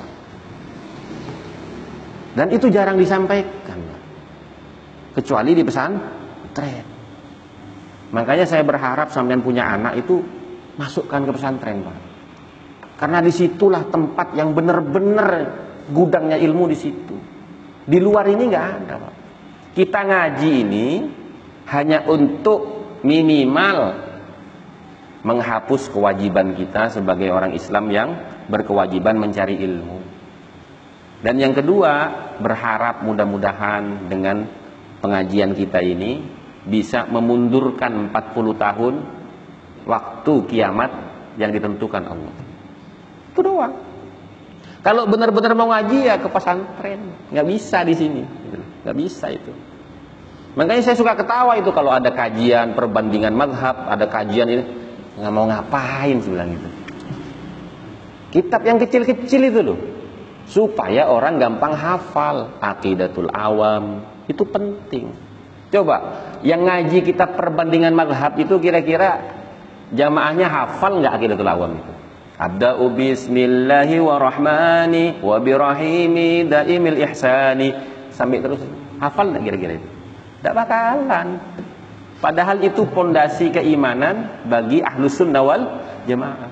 Dan 2.34 2.50
itu 2.50 2.70
jarang 2.74 2.98
disampaikan. 2.98 3.78
kecuali 5.18 5.58
di 5.58 5.66
pesantren. 5.66 6.86
Makanya 8.14 8.46
saya 8.46 8.62
berharap 8.62 9.10
sampean 9.10 9.42
punya 9.42 9.66
anak 9.66 9.98
itu 9.98 10.22
masukkan 10.78 11.26
ke 11.26 11.32
pesantren, 11.34 11.82
Pak. 11.82 11.98
Karena 13.02 13.26
di 13.26 13.34
situlah 13.34 13.90
tempat 13.90 14.38
yang 14.38 14.54
benar-benar 14.54 15.30
gudangnya 15.90 16.38
ilmu 16.38 16.70
di 16.70 16.78
situ. 16.78 17.16
Di 17.88 17.98
luar 18.04 18.28
ini 18.28 18.44
nggak 18.52 18.68
ada. 18.84 18.96
Kita 19.72 20.00
ngaji 20.04 20.52
ini 20.68 20.88
hanya 21.72 22.04
untuk 22.04 22.84
minimal 23.08 24.08
menghapus 25.24 25.88
kewajiban 25.92 26.52
kita 26.56 26.92
sebagai 26.92 27.32
orang 27.32 27.56
Islam 27.56 27.88
yang 27.88 28.10
berkewajiban 28.52 29.16
mencari 29.16 29.56
ilmu. 29.56 30.00
Dan 31.24 31.40
yang 31.40 31.56
kedua, 31.56 31.94
berharap 32.44 33.02
mudah-mudahan 33.08 34.12
dengan 34.12 34.46
pengajian 35.02 35.56
kita 35.56 35.82
ini 35.82 36.22
bisa 36.68 37.08
memundurkan 37.08 38.12
40 38.12 38.64
tahun 38.64 38.94
waktu 39.88 40.34
kiamat 40.52 40.92
yang 41.40 41.56
ditentukan 41.56 42.04
Allah. 42.04 42.36
Itu 43.32 43.40
doang. 43.42 43.87
Kalau 44.88 45.04
benar-benar 45.04 45.52
mau 45.52 45.68
ngaji 45.68 46.08
ya 46.08 46.16
ke 46.16 46.32
pesantren, 46.32 47.12
nggak 47.28 47.44
bisa 47.44 47.84
di 47.84 47.92
sini, 47.92 48.24
nggak 48.88 48.96
bisa 48.96 49.28
itu. 49.36 49.52
Makanya 50.56 50.80
saya 50.80 50.96
suka 50.96 51.12
ketawa 51.12 51.60
itu 51.60 51.76
kalau 51.76 51.92
ada 51.92 52.08
kajian 52.08 52.72
perbandingan 52.72 53.36
madhab, 53.36 53.84
ada 53.84 54.08
kajian 54.08 54.48
ini 54.48 54.64
nggak 55.20 55.34
mau 55.36 55.44
ngapain 55.44 56.24
bilang 56.24 56.56
gitu. 56.56 56.70
Kitab 58.32 58.64
yang 58.64 58.80
kecil-kecil 58.80 59.52
itu 59.52 59.60
loh, 59.60 59.80
supaya 60.48 61.12
orang 61.12 61.36
gampang 61.36 61.76
hafal 61.76 62.56
akidatul 62.64 63.28
awam 63.36 64.08
itu 64.32 64.48
penting. 64.48 65.12
Coba 65.68 66.16
yang 66.48 66.64
ngaji 66.64 67.04
kitab 67.04 67.36
perbandingan 67.36 67.92
madhab 67.92 68.40
itu 68.40 68.56
kira-kira 68.64 69.20
jamaahnya 69.92 70.48
hafal 70.48 71.04
nggak 71.04 71.12
akidatul 71.12 71.52
awam 71.52 71.76
itu? 71.76 72.07
Bismillahi 72.38 73.98
wa 73.98 74.22
rahmani 74.22 75.26
wa 75.26 75.42
birahimi 75.42 76.46
daimil 76.46 77.02
ihsani 77.02 77.74
sampai 78.14 78.46
terus 78.46 78.62
hafal 79.02 79.34
nggak 79.34 79.42
kira-kira 79.42 79.74
itu? 79.82 79.90
Tidak 80.38 80.54
bakalan. 80.54 81.42
Padahal 82.22 82.62
itu 82.62 82.86
pondasi 82.94 83.50
keimanan 83.50 84.46
bagi 84.46 84.86
ahlus 84.86 85.18
sunnah 85.18 85.42
wal 85.42 85.82
jamaah. 86.06 86.50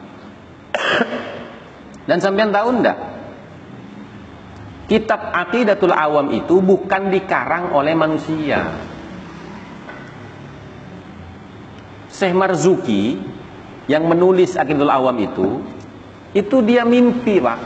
Dan 2.09 2.17
sampean 2.17 2.49
tahu 2.49 2.81
ndak? 2.81 2.97
Kitab 4.85 5.33
Aqidatul 5.33 5.93
Awam 5.93 6.33
itu 6.33 6.61
bukan 6.61 7.09
dikarang 7.13 7.73
oleh 7.73 7.93
manusia. 7.97 8.73
Syekh 12.09 12.37
Marzuki 12.37 13.17
yang 13.89 14.05
menulis 14.05 14.53
Aqidatul 14.53 14.93
Awam 14.93 15.17
itu, 15.17 15.65
itu 16.35 16.59
dia 16.59 16.83
mimpi, 16.83 17.39
Pak. 17.39 17.59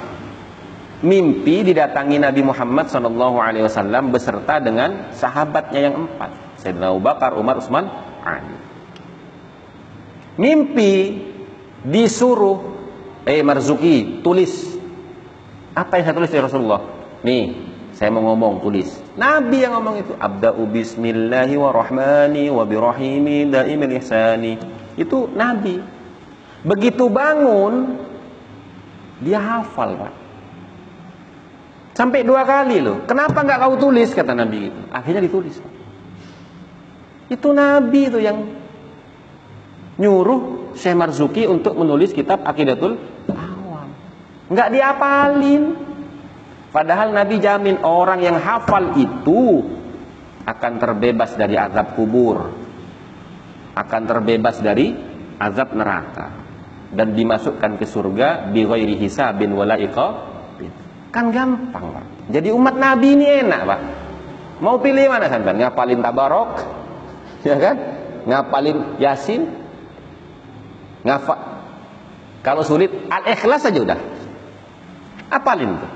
Mimpi 1.01 1.65
didatangi 1.65 2.21
Nabi 2.21 2.45
Muhammad 2.45 2.91
SAW 2.91 4.13
beserta 4.13 4.61
dengan 4.61 5.09
sahabatnya 5.15 5.89
yang 5.89 6.05
empat. 6.05 6.61
Sayyidina 6.61 6.93
Abu 6.93 7.01
Bakar, 7.01 7.33
Umar, 7.33 7.57
Utsman, 7.57 7.89
Ali. 8.21 8.57
Mimpi 10.37 11.23
disuruh 11.81 12.59
eh 13.23 13.41
Marzuki 13.43 14.19
tulis 14.19 14.75
apa 15.71 15.99
yang 15.99 16.05
saya 16.11 16.15
tulis 16.19 16.31
dari 16.31 16.43
Rasulullah. 16.43 16.81
Nih, 17.23 17.43
saya 17.95 18.11
mau 18.11 18.23
ngomong 18.31 18.59
tulis. 18.63 18.99
Nabi 19.15 19.63
yang 19.63 19.79
ngomong 19.79 19.95
itu 20.03 20.13
abda'u 20.15 20.63
bismillahi 20.67 21.55
wa 21.55 21.71
rahmani 21.71 22.51
wa 22.51 22.63
ihsani. 23.95 24.53
Itu 24.99 25.31
Nabi. 25.31 25.79
Begitu 26.63 27.07
bangun 27.07 27.95
dia 29.19 29.39
hafal, 29.39 29.99
Pak. 29.99 30.13
Sampai 31.99 32.23
dua 32.23 32.47
kali 32.47 32.79
loh. 32.79 33.03
Kenapa 33.03 33.43
nggak 33.43 33.59
kau 33.59 33.75
tulis 33.75 34.15
kata 34.15 34.31
Nabi 34.31 34.71
itu? 34.71 34.81
Akhirnya 34.87 35.19
ditulis. 35.19 35.59
Pak. 35.59 35.73
Itu 37.27 37.51
Nabi 37.51 38.01
itu 38.07 38.19
yang 38.23 38.37
nyuruh 39.99 40.71
Syekh 40.79 40.95
Marzuki 40.95 41.43
untuk 41.43 41.75
menulis 41.75 42.15
kitab 42.15 42.39
Aqidatul 42.47 42.95
Awam. 43.27 43.91
Enggak 44.47 44.71
diapalin. 44.71 45.63
Padahal 46.71 47.11
Nabi 47.11 47.35
jamin 47.43 47.83
orang 47.83 48.23
yang 48.23 48.39
hafal 48.39 48.95
itu 48.95 49.67
akan 50.47 50.73
terbebas 50.79 51.35
dari 51.35 51.59
azab 51.59 51.99
kubur. 51.99 52.47
Akan 53.75 54.07
terbebas 54.07 54.63
dari 54.63 54.95
azab 55.35 55.75
neraka 55.75 56.38
dan 56.89 57.13
dimasukkan 57.13 57.77
ke 57.77 57.85
surga 57.85 58.49
bi 58.49 58.65
ghairi 58.65 58.97
hisabin 58.97 59.53
wala 59.53 59.77
Kan 61.09 61.33
gampang, 61.33 61.85
Pak. 61.89 62.05
Jadi 62.29 62.53
umat 62.53 62.77
Nabi 62.77 63.17
ini 63.17 63.25
enak, 63.41 63.61
Pak. 63.65 63.81
Mau 64.61 64.77
pilih 64.77 65.09
mana 65.09 65.25
sampean? 65.25 65.57
Ngapalin 65.57 66.05
tabarok 66.05 66.49
ya 67.47 67.57
kan? 67.57 67.75
Ngapalin 68.29 69.01
Yasin, 69.01 69.49
ngafa. 71.01 71.35
Kalau 72.45 72.61
sulit 72.61 72.91
al-ikhlas 73.09 73.65
saja 73.65 73.79
udah. 73.81 73.99
Apalin 75.33 75.81
tuh. 75.81 75.91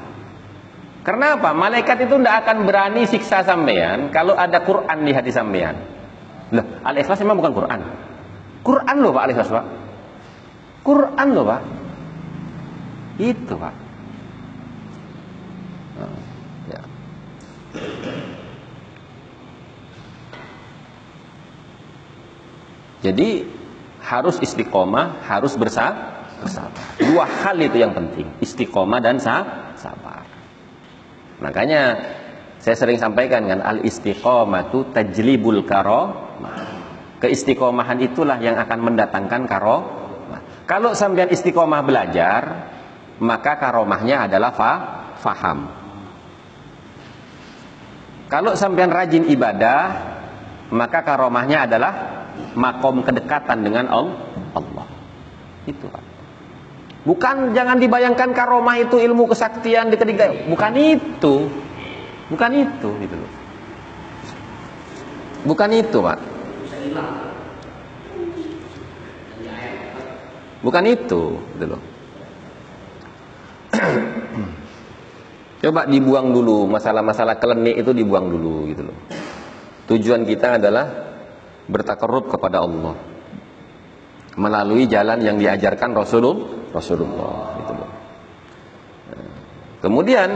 Karena 1.03 1.35
apa? 1.35 1.51
Malaikat 1.51 2.07
itu 2.07 2.15
tidak 2.15 2.47
akan 2.47 2.63
berani 2.63 3.03
siksa 3.03 3.43
sampean 3.43 4.07
kalau 4.09 4.39
ada 4.39 4.63
Quran 4.63 5.03
di 5.03 5.11
hati 5.11 5.29
sampean. 5.35 5.75
Loh, 6.55 6.65
al-ikhlas 6.81 7.19
memang 7.21 7.37
bukan 7.43 7.53
Quran. 7.53 7.79
Quran 8.63 8.95
loh 9.03 9.11
Pak 9.11 9.23
al-ikhlas 9.27 9.51
Pak. 9.51 9.65
Quran 10.83 11.27
loh 11.31 11.47
Pak. 11.47 11.61
Itu 13.23 13.55
Pak. 13.55 13.75
Oh, 16.03 16.19
ya. 16.67 16.81
Jadi 23.03 23.47
harus 24.03 24.43
istiqomah, 24.43 25.23
harus 25.23 25.55
bersabar. 25.55 26.27
Dua 26.99 27.23
hal 27.23 27.55
itu 27.63 27.79
yang 27.79 27.95
penting, 27.95 28.27
istiqomah 28.43 28.99
dan 28.99 29.23
sabar. 29.23 30.27
Makanya 31.39 32.03
saya 32.59 32.75
sering 32.75 32.99
sampaikan 32.99 33.47
kan 33.47 33.59
al 33.63 33.83
istiqomah 33.83 34.67
itu 34.71 34.87
tajlibul 34.91 35.63
karomah. 35.63 36.83
Keistiqomahan 37.23 38.03
itulah 38.03 38.35
yang 38.43 38.59
akan 38.59 38.79
mendatangkan 38.83 39.47
karomah. 39.47 40.02
Kalau 40.63 40.95
sampean 40.95 41.27
istiqomah 41.27 41.83
belajar, 41.83 42.71
maka 43.19 43.59
karomahnya 43.59 44.31
adalah 44.31 44.51
fa 44.55 44.71
faham. 45.19 45.59
Kalau 48.31 48.55
sampean 48.55 48.89
rajin 48.89 49.27
ibadah, 49.27 49.81
maka 50.73 51.03
karomahnya 51.05 51.69
adalah 51.69 51.93
makom 52.55 53.03
kedekatan 53.05 53.61
dengan 53.61 53.91
Allah. 53.91 54.87
Itu 55.67 55.87
kan. 55.91 56.03
Bukan 57.03 57.51
jangan 57.51 57.83
dibayangkan 57.83 58.31
karomah 58.31 58.79
itu 58.79 58.95
ilmu 58.95 59.27
kesaktian 59.27 59.91
di 59.91 59.99
ketiga. 59.99 60.31
Bukan 60.47 60.73
itu. 60.79 61.51
Bukan 62.31 62.51
itu 62.55 62.89
gitu 63.03 63.15
loh. 63.19 63.31
Bukan 65.43 65.69
itu, 65.75 65.97
Pak. 65.99 66.19
Bukan 70.63 70.83
itu, 70.87 71.21
gitu 71.59 71.65
loh. 71.67 71.81
Coba 75.63 75.87
dibuang 75.87 76.35
dulu 76.35 76.67
masalah-masalah 76.67 77.39
kelenik 77.39 77.83
itu 77.83 77.91
dibuang 77.95 78.27
dulu 78.27 78.67
gitu 78.67 78.83
loh. 78.87 78.97
Tujuan 79.87 80.23
kita 80.27 80.59
adalah 80.59 80.87
bertakarrub 81.67 82.27
kepada 82.27 82.63
Allah 82.63 82.95
melalui 84.35 84.89
jalan 84.89 85.23
yang 85.23 85.37
diajarkan 85.39 85.93
Rasulullah 85.93 86.73
Rasulullah 86.73 87.63
itu 87.63 87.73
Kemudian 89.83 90.29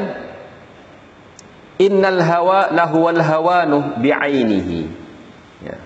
innal 1.80 2.20
hawa 2.20 2.68
lahu 2.76 3.08
wal 3.08 3.22
hawanu 3.24 3.96
bi'ainihi. 4.04 4.80
Ya. 5.64 5.78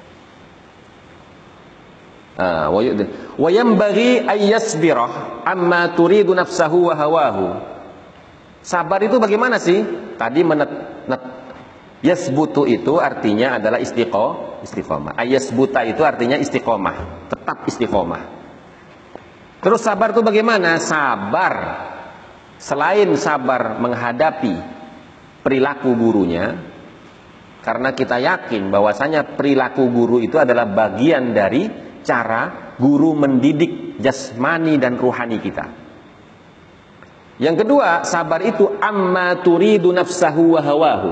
Wa 3.38 3.50
yanbaghi 3.50 4.26
ay 4.26 4.52
yasbira 4.52 5.44
amma 5.46 5.94
turidu 5.94 6.34
wa. 6.34 7.28
Sabar 8.62 9.02
itu 9.02 9.18
bagaimana 9.18 9.58
sih? 9.58 9.82
Tadi 10.22 10.46
menet, 10.46 10.70
net, 11.10 11.22
yasbutu 12.06 12.70
itu 12.70 13.02
artinya 13.02 13.58
adalah 13.58 13.82
istiqomah 13.82 14.52
istiqomah. 14.64 15.18
Ayas 15.18 15.50
buta 15.50 15.82
itu 15.84 16.06
artinya 16.06 16.38
istiqomah, 16.38 17.28
tetap 17.28 17.66
istiqomah. 17.66 18.24
Terus 19.62 19.82
sabar 19.82 20.14
itu 20.14 20.22
bagaimana? 20.26 20.78
Sabar 20.82 21.54
selain 22.62 23.10
sabar 23.18 23.78
menghadapi 23.82 24.56
perilaku 25.42 25.94
gurunya, 25.98 26.70
Karena 27.62 27.94
kita 27.94 28.18
yakin 28.18 28.74
bahwasanya 28.74 29.38
perilaku 29.38 29.86
guru 29.94 30.18
itu 30.18 30.42
adalah 30.42 30.66
bagian 30.66 31.30
dari 31.30 31.70
cara 32.02 32.76
guru 32.78 33.14
mendidik 33.14 34.02
jasmani 34.02 34.78
dan 34.82 34.97
ruhani 34.97 35.38
kita. 35.38 35.66
Yang 37.41 37.66
kedua, 37.66 38.06
sabar 38.06 38.41
itu 38.45 38.70
amma 38.78 39.41
turidu 39.41 39.89
nafsahu 39.89 40.58
wa 40.58 40.62
hawahu. 40.62 41.12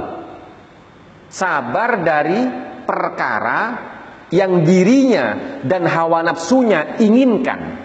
Sabar 1.29 2.05
dari 2.05 2.41
perkara 2.85 3.61
yang 4.29 4.61
dirinya 4.61 5.57
dan 5.65 5.89
hawa 5.89 6.21
nafsunya 6.21 7.01
inginkan. 7.01 7.81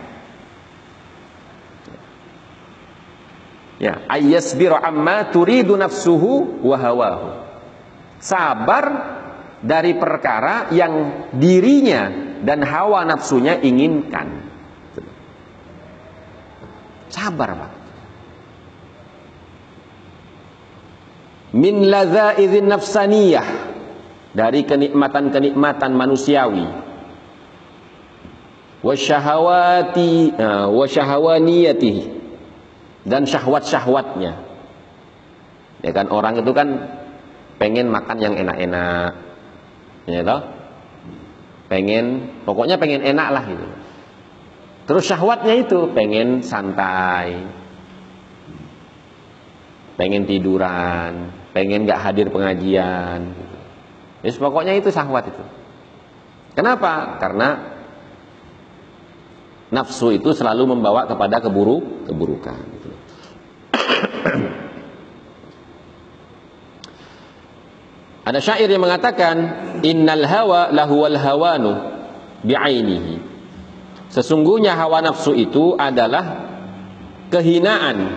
Ya, 3.80 4.04
ayyasbiru 4.12 4.76
amma 4.76 5.32
turidu 5.32 5.76
nafsuhu 5.76 6.60
wa 6.60 6.76
hawahu. 6.76 7.28
Sabar 8.20 8.84
dari 9.64 9.96
perkara 9.96 10.68
yang 10.68 11.24
dirinya 11.32 12.33
dan 12.44 12.60
hawa 12.60 13.08
nafsunya 13.08 13.56
inginkan. 13.64 14.52
Sabar, 17.08 17.56
Pak. 17.56 17.72
Min 21.56 21.88
ladza'idzin 21.88 22.68
nafsaniyah. 22.68 23.48
Dari 24.34 24.66
kenikmatan-kenikmatan 24.66 25.94
manusiawi. 25.94 26.66
Wasyahawati 28.84 30.36
uh, 30.36 30.68
wasyahawaniyatihi 30.74 32.04
dan 33.08 33.24
syahwat-syahwatnya. 33.24 34.32
Ya 35.80 35.90
kan 35.94 36.12
orang 36.12 36.36
itu 36.42 36.52
kan 36.52 36.68
pengen 37.56 37.88
makan 37.88 38.18
yang 38.20 38.34
enak-enak. 38.36 39.12
Ya 40.04 40.20
toh 40.20 40.63
pengen 41.68 42.36
pokoknya 42.44 42.76
pengen 42.76 43.00
enak 43.00 43.28
lah 43.32 43.44
gitu 43.48 43.66
terus 44.84 45.04
syahwatnya 45.08 45.64
itu 45.64 45.90
pengen 45.96 46.44
santai 46.44 47.48
pengen 49.96 50.28
tiduran 50.28 51.32
pengen 51.54 51.86
gak 51.86 52.02
hadir 52.02 52.28
pengajian 52.34 53.30
gitu. 53.30 53.54
Yes, 54.24 54.40
pokoknya 54.40 54.72
itu 54.74 54.88
syahwat 54.88 55.28
itu. 55.28 55.44
Kenapa? 56.56 57.20
Karena 57.20 57.76
nafsu 59.68 60.16
itu 60.16 60.32
selalu 60.32 60.72
membawa 60.72 61.04
kepada 61.04 61.44
keburu 61.44 62.08
keburukan. 62.08 62.64
Ada 68.24 68.40
syair 68.40 68.72
yang 68.72 68.80
mengatakan 68.80 69.36
innal 69.84 70.24
hawa 70.24 70.72
lahuwal 70.72 71.18
hawanu 71.20 71.72
bi'ainihi. 72.40 73.20
Sesungguhnya 74.08 74.72
hawa 74.80 75.04
nafsu 75.04 75.36
itu 75.36 75.76
adalah 75.76 76.48
kehinaan 77.28 78.16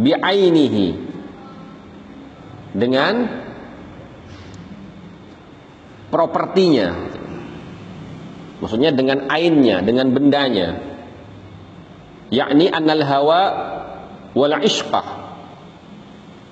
bi'ainihi 0.00 0.86
dengan 2.72 3.14
propertinya. 6.08 6.88
Maksudnya 8.64 8.96
dengan 8.96 9.28
ainnya 9.28 9.84
dengan 9.84 10.16
bendanya. 10.16 10.68
Yakni 12.32 12.72
annal 12.72 13.04
hawa 13.04 13.42
wal 14.32 14.56
ishqah 14.64 15.17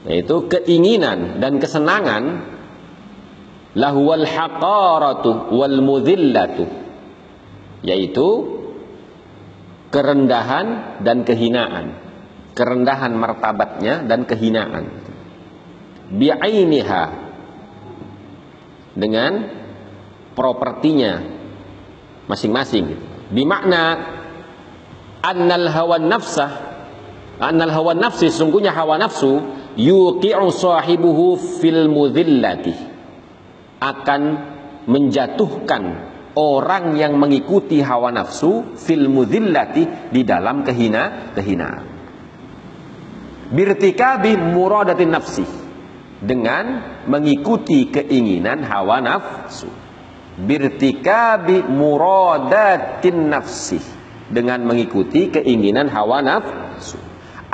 yaitu 0.06 0.46
keinginan 0.46 1.42
dan 1.42 1.58
kesenangan. 1.58 2.54
Lahuwal 3.76 4.24
haqaratu 4.24 5.52
wal 5.52 5.78
mudhillatu. 5.84 6.64
Yaitu 7.84 8.28
kerendahan 9.92 10.96
dan 11.04 11.26
kehinaan. 11.26 11.92
Kerendahan 12.56 13.12
martabatnya 13.12 14.06
dan 14.08 14.24
kehinaan. 14.24 14.88
Bi'ainiha. 16.08 17.04
Dengan 18.96 19.32
propertinya 20.32 21.20
masing-masing. 22.32 22.96
Bimakna 23.28 23.82
annal 25.20 25.68
hawa 25.68 26.00
nafsah. 26.00 26.52
Annal 27.36 27.68
hawa 27.68 27.92
nafsi 27.92 28.32
sungguhnya 28.32 28.72
hawa 28.72 28.96
nafsu 28.96 29.55
yuqi'u 29.76 30.48
sahibuhu 30.50 31.36
fil 31.60 31.86
mudhillati. 31.92 32.74
Akan 33.76 34.22
menjatuhkan 34.88 35.84
orang 36.32 36.96
yang 36.96 37.20
mengikuti 37.20 37.84
hawa 37.84 38.08
nafsu 38.08 38.76
fil 38.76 39.06
mudhillati 39.12 40.10
di 40.10 40.24
dalam 40.24 40.64
kehina 40.64 41.32
kehinaan. 41.36 41.84
Birtikabi 43.52 44.34
muradatin 44.34 45.12
nafsi. 45.12 45.46
Dengan 46.16 46.80
mengikuti 47.04 47.92
keinginan 47.92 48.64
hawa 48.64 49.04
nafsu. 49.04 49.68
Birtikabi 50.40 51.68
muradatin 51.68 53.28
nafsi. 53.28 53.78
Dengan 54.26 54.64
mengikuti 54.66 55.30
keinginan 55.30 55.86
hawa 55.92 56.18
nafsu 56.24 57.05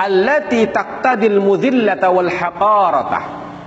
allati 0.03 0.67
taqtadil 0.67 1.39
mudhillata 1.39 2.11
wal 2.11 2.27
haqarata 2.27 3.21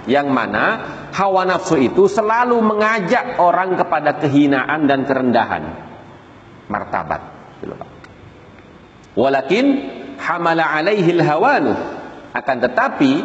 yang 0.06 0.30
mana 0.30 0.64
hawa 1.10 1.42
nafsu 1.48 1.80
itu 1.82 2.06
selalu 2.06 2.62
mengajak 2.62 3.42
orang 3.42 3.74
kepada 3.74 4.22
kehinaan 4.22 4.86
dan 4.86 5.02
kerendahan. 5.02 5.64
Martabat. 6.70 7.20
Walakin 9.18 9.66
hamala 10.20 10.70
alaihi 10.76 11.18
hawanu. 11.18 11.74
Akan 12.36 12.60
tetapi 12.60 13.24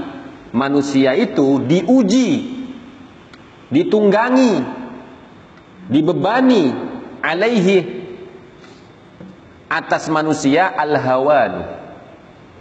manusia 0.56 1.14
itu 1.14 1.62
diuji, 1.68 2.30
ditunggangi, 3.70 4.64
dibebani 5.92 6.72
alaihi 7.20 7.78
atas 9.68 10.08
manusia 10.08 10.68
al-hawan 10.68 11.81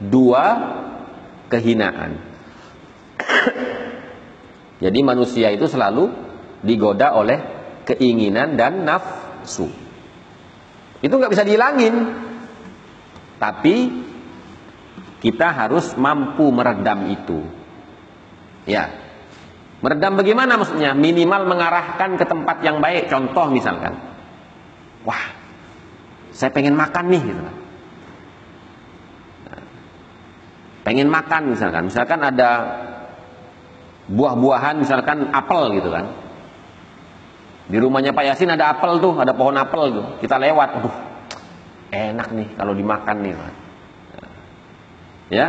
dua 0.00 0.44
kehinaan. 1.52 2.16
Jadi 4.84 4.98
manusia 5.04 5.52
itu 5.52 5.68
selalu 5.68 6.08
digoda 6.64 7.12
oleh 7.12 7.38
keinginan 7.84 8.56
dan 8.56 8.88
nafsu. 8.88 9.68
Itu 11.04 11.12
nggak 11.16 11.32
bisa 11.32 11.44
dihilangin. 11.44 11.94
Tapi 13.40 13.76
kita 15.20 15.52
harus 15.52 15.96
mampu 15.96 16.48
meredam 16.48 17.08
itu. 17.12 17.44
Ya. 18.64 18.88
Meredam 19.80 20.20
bagaimana 20.20 20.60
maksudnya? 20.60 20.92
Minimal 20.92 21.48
mengarahkan 21.48 22.20
ke 22.20 22.24
tempat 22.28 22.60
yang 22.60 22.84
baik. 22.84 23.08
Contoh 23.08 23.48
misalkan. 23.48 23.96
Wah, 25.08 25.32
saya 26.36 26.52
pengen 26.52 26.76
makan 26.76 27.04
nih 27.08 27.22
gitu 27.24 27.40
kan. 27.40 27.56
Pengen 30.90 31.06
makan 31.06 31.54
misalkan. 31.54 31.86
Misalkan 31.86 32.18
ada 32.18 32.50
buah-buahan 34.10 34.82
misalkan 34.82 35.30
apel 35.30 35.78
gitu 35.78 35.94
kan. 35.94 36.10
Di 37.70 37.78
rumahnya 37.78 38.10
Pak 38.10 38.26
Yasin 38.26 38.50
ada 38.50 38.74
apel 38.74 38.98
tuh, 38.98 39.14
ada 39.14 39.30
pohon 39.30 39.54
apel 39.54 39.94
tuh. 39.94 40.06
Kita 40.18 40.34
lewat, 40.42 40.82
aduh, 40.82 40.96
enak 41.94 42.34
nih 42.34 42.48
kalau 42.58 42.74
dimakan 42.74 43.16
nih. 43.22 43.34
Ya, 45.30 45.46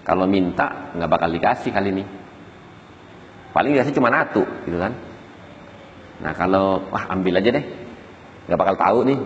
kalau 0.00 0.24
minta 0.24 0.96
nggak 0.96 1.10
bakal 1.12 1.28
dikasih 1.28 1.76
kali 1.76 1.92
ini. 1.92 2.04
Paling 3.52 3.76
dikasih 3.76 3.92
cuma 3.92 4.08
satu, 4.08 4.48
gitu 4.64 4.80
kan. 4.80 4.96
Nah 6.24 6.32
kalau 6.32 6.88
wah 6.88 7.04
ambil 7.12 7.36
aja 7.36 7.52
deh, 7.52 7.64
nggak 8.48 8.56
bakal 8.56 8.80
tahu 8.80 8.98
nih. 9.12 9.20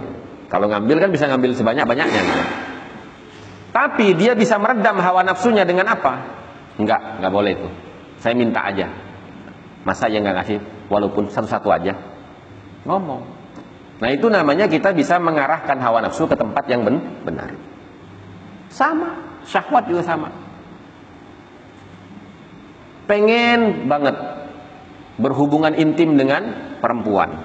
Kalau 0.51 0.67
ngambil 0.67 0.99
kan 0.99 1.11
bisa 1.15 1.31
ngambil 1.31 1.55
sebanyak 1.55 1.87
banyaknya. 1.87 2.23
Gitu. 2.27 2.70
Tapi 3.71 4.19
dia 4.19 4.35
bisa 4.35 4.59
meredam 4.59 4.99
hawa 4.99 5.23
nafsunya 5.23 5.63
dengan 5.63 5.95
apa? 5.95 6.19
Enggak, 6.79 7.23
nggak 7.23 7.33
boleh 7.33 7.53
itu. 7.55 7.69
Saya 8.19 8.35
minta 8.35 8.67
aja. 8.67 8.91
Masa 9.87 10.11
ya 10.11 10.21
nggak 10.21 10.37
kasih 10.45 10.59
walaupun 10.91 11.31
satu-satu 11.31 11.69
aja? 11.71 11.95
Ngomong. 12.85 13.23
Nah 14.01 14.09
itu 14.11 14.27
namanya 14.27 14.67
kita 14.67 14.91
bisa 14.91 15.21
mengarahkan 15.23 15.77
hawa 15.79 16.03
nafsu 16.03 16.27
ke 16.27 16.35
tempat 16.35 16.65
yang 16.67 16.83
benar. 17.23 17.55
Sama, 18.73 19.41
syahwat 19.47 19.87
juga 19.87 20.03
sama 20.03 20.31
pengen 23.11 23.91
banget 23.91 24.15
berhubungan 25.19 25.75
intim 25.75 26.15
dengan 26.15 26.79
perempuan. 26.79 27.43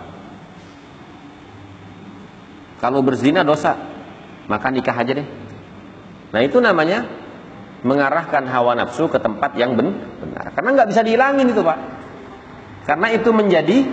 Kalau 2.78 3.02
berzina 3.02 3.42
dosa, 3.42 3.74
maka 4.46 4.70
nikah 4.70 4.94
aja 4.94 5.18
deh. 5.18 5.28
Nah 6.36 6.44
itu 6.44 6.60
namanya 6.60 7.08
mengarahkan 7.88 8.44
hawa 8.44 8.76
nafsu 8.76 9.08
ke 9.08 9.24
tempat 9.24 9.56
yang 9.56 9.80
benar. 9.80 10.52
Karena 10.52 10.70
nggak 10.76 10.90
bisa 10.92 11.02
dihilangin 11.08 11.48
itu 11.48 11.64
pak. 11.64 11.80
Karena 12.84 13.08
itu 13.16 13.32
menjadi 13.32 13.88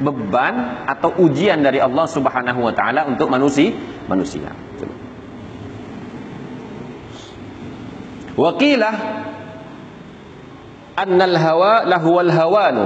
beban 0.00 0.88
atau 0.88 1.12
ujian 1.20 1.60
dari 1.60 1.84
Allah 1.84 2.08
Subhanahu 2.08 2.64
Wa 2.64 2.72
Taala 2.72 3.04
untuk 3.04 3.28
manusia. 3.28 3.76
Manusia. 4.08 4.56
Wakilah 8.32 8.96
annal 10.96 11.36
hawa 11.36 11.84
lahuwal 11.84 12.32
hawanu 12.32 12.84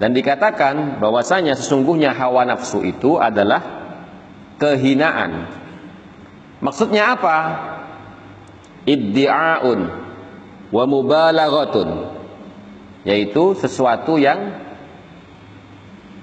dan 0.00 0.16
dikatakan 0.16 1.00
bahwasanya 1.00 1.56
sesungguhnya 1.56 2.16
hawa 2.16 2.48
nafsu 2.48 2.80
itu 2.84 3.20
adalah 3.20 3.60
kehinaan. 4.56 5.64
Maksudnya 6.60 7.16
apa? 7.16 7.36
Iddi'aun 8.88 9.80
wa 10.72 10.84
mubalaghatun. 10.88 11.88
Yaitu 13.06 13.54
sesuatu 13.54 14.18
yang 14.18 14.66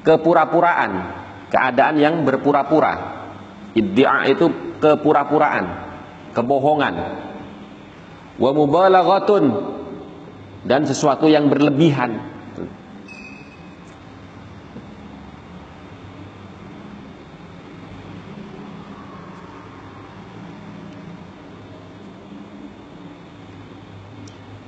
kepura-puraan, 0.04 0.92
keadaan 1.48 1.96
yang 1.96 2.16
berpura-pura. 2.28 3.24
Iddia 3.74 4.28
itu 4.30 4.78
kepura-puraan, 4.84 5.66
kebohongan. 6.36 6.96
Wa 8.36 8.52
mubalaghatun 8.52 9.46
dan 10.68 10.84
sesuatu 10.84 11.32
yang 11.32 11.48
berlebihan 11.48 12.33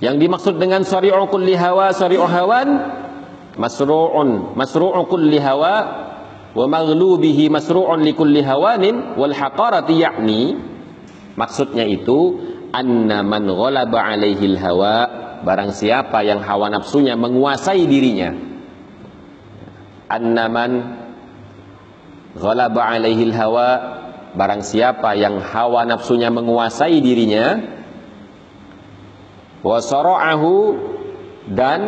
Yang 0.04 0.16
dimaksud 0.28 0.56
dengan 0.60 0.84
syari'u 0.84 1.28
kulli 1.32 1.56
hawa 1.56 1.96
syari'u 1.96 2.28
hawan 2.28 2.68
masru'un 3.56 4.56
masru'u 4.60 5.08
kulli 5.08 5.39
hawa 5.39 5.76
wa 6.56 6.66
maghlubihi 6.68 7.48
masru'un 7.48 8.04
li 8.04 8.12
kulli 8.12 8.43
hawanin 8.43 9.16
wal 9.16 9.32
haqarati 9.32 9.96
yakni 10.00 10.56
maksudnya 11.39 11.88
itu 11.88 12.39
anna 12.76 13.24
man 13.24 13.48
ghalaba 13.48 14.04
alaihi 14.04 14.56
hawa 14.60 15.08
barang 15.43 15.72
siapa 15.72 16.24
yang 16.28 16.43
hawa 16.43 16.68
nafsunya 16.74 17.16
menguasai 17.16 17.88
dirinya. 17.88 18.36
Anna 20.12 20.46
man 20.52 20.72
ghalaba 22.36 22.82
alaihi 22.84 23.32
hawa 23.32 23.70
barang 24.36 24.60
siapa 24.60 25.16
yang 25.16 25.39
hawa 25.39 25.88
nafsunya 25.88 26.28
menguasai 26.28 27.00
dirinya 27.00 27.74
wasara'ahu 29.66 30.53
dan 31.49 31.80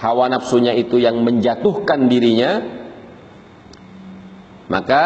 hawa 0.00 0.32
nafsunya 0.32 0.72
itu 0.72 0.96
yang 0.96 1.20
menjatuhkan 1.20 2.08
dirinya 2.08 2.64
maka 4.72 5.04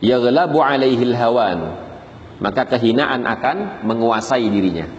yaghlabu 0.00 0.64
alaihi 0.64 1.12
hawan 1.12 1.76
maka 2.42 2.66
kehinaan 2.66 3.22
akan 3.22 3.86
menguasai 3.86 4.50
dirinya. 4.50 4.90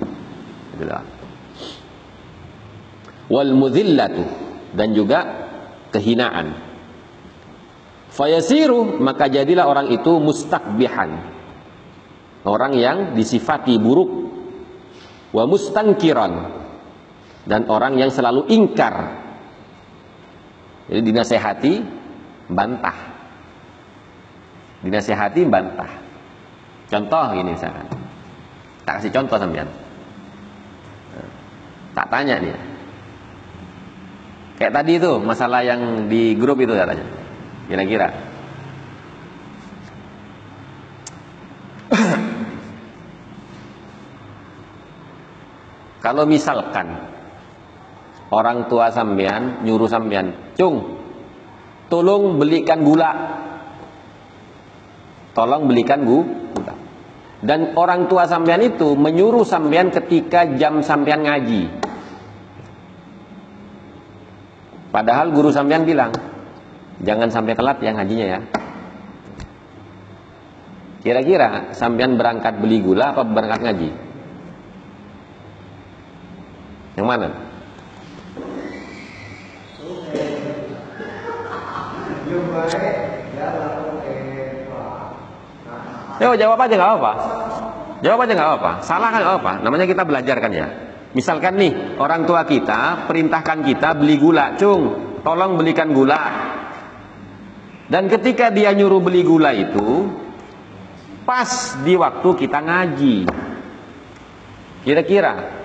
Wal 3.28 3.52
mudhillatu 3.52 4.24
dan 4.72 4.96
juga 4.96 5.20
kehinaan. 5.92 6.56
Fayasiru 8.16 9.02
maka 9.04 9.28
jadilah 9.28 9.68
orang 9.68 9.92
itu 9.92 10.24
mustakbihan 10.24 11.20
orang 12.48 12.74
yang 12.78 12.98
disifati 13.18 13.76
buruk 13.82 14.33
wa 15.34 15.44
mustankiran 15.50 16.32
dan 17.50 17.68
orang 17.68 17.98
yang 18.00 18.14
selalu 18.14 18.48
ingkar. 18.48 19.20
Jadi 20.88 21.02
dinasehati 21.02 21.74
bantah. 22.54 22.98
Dinasehati 24.86 25.42
bantah. 25.50 25.92
Contoh 26.88 27.34
ini 27.34 27.58
misalkan. 27.58 27.88
Tak 28.84 29.02
kasih 29.02 29.12
contoh 29.12 29.38
sampean. 29.42 29.68
Tak 31.98 32.08
tanya 32.14 32.38
dia. 32.38 32.58
Kayak 34.60 34.74
tadi 34.80 34.92
itu 35.02 35.12
masalah 35.24 35.66
yang 35.66 36.08
di 36.12 36.38
grup 36.38 36.62
itu 36.62 36.76
katanya. 36.78 37.06
Kira-kira. 37.68 38.33
Kalau 46.04 46.28
misalkan 46.28 47.00
orang 48.28 48.68
tua 48.68 48.92
sampean 48.92 49.64
nyuruh 49.64 49.88
sampean, 49.88 50.36
"Cung, 50.60 51.00
tolong 51.88 52.36
belikan 52.36 52.84
gula." 52.84 53.12
Tolong 55.32 55.64
belikan 55.66 56.04
gula. 56.04 56.76
Dan 57.40 57.72
orang 57.80 58.12
tua 58.12 58.28
sampean 58.28 58.68
itu 58.68 59.00
menyuruh 59.00 59.48
sampean 59.48 59.96
ketika 59.96 60.44
jam 60.60 60.84
sampean 60.84 61.24
ngaji. 61.24 61.72
Padahal 64.92 65.32
guru 65.34 65.50
sampean 65.50 65.88
bilang, 65.88 66.12
"Jangan 67.02 67.32
sampai 67.32 67.56
telat 67.56 67.80
ya 67.80 67.96
ngajinya 67.96 68.28
ya." 68.28 68.40
Kira-kira 71.02 71.74
sampean 71.74 72.20
berangkat 72.20 72.60
beli 72.60 72.80
gula 72.84 73.12
apa 73.16 73.24
berangkat 73.26 73.60
ngaji? 73.66 74.13
Yang 76.94 77.08
mana? 77.10 77.28
Yo 86.22 86.30
jawab 86.38 86.60
aja 86.62 86.74
nggak 86.78 86.92
apa-apa. 86.94 87.14
Jawab 88.06 88.20
aja 88.24 88.32
nggak 88.38 88.50
apa-apa. 88.50 88.72
Salah 88.86 89.10
kan 89.10 89.22
nggak 89.26 89.38
apa. 89.42 89.54
Namanya 89.66 89.86
kita 89.90 90.04
belajar 90.06 90.38
kan 90.38 90.52
ya. 90.54 90.68
Misalkan 91.14 91.58
nih 91.58 91.98
orang 92.02 92.26
tua 92.26 92.46
kita 92.46 93.06
perintahkan 93.06 93.62
kita 93.62 93.94
beli 93.98 94.18
gula, 94.18 94.58
cung, 94.58 95.18
tolong 95.22 95.58
belikan 95.58 95.94
gula. 95.94 96.22
Dan 97.90 98.10
ketika 98.10 98.50
dia 98.50 98.74
nyuruh 98.74 99.02
beli 99.02 99.22
gula 99.22 99.54
itu 99.54 100.10
pas 101.26 101.78
di 101.82 101.94
waktu 101.98 102.30
kita 102.34 102.60
ngaji. 102.62 103.18
Kira-kira 104.84 105.63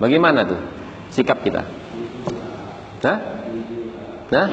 Bagaimana 0.00 0.48
tuh 0.48 0.56
sikap 1.12 1.44
kita? 1.44 1.60
Hah? 3.04 3.18
Nah? 4.32 4.48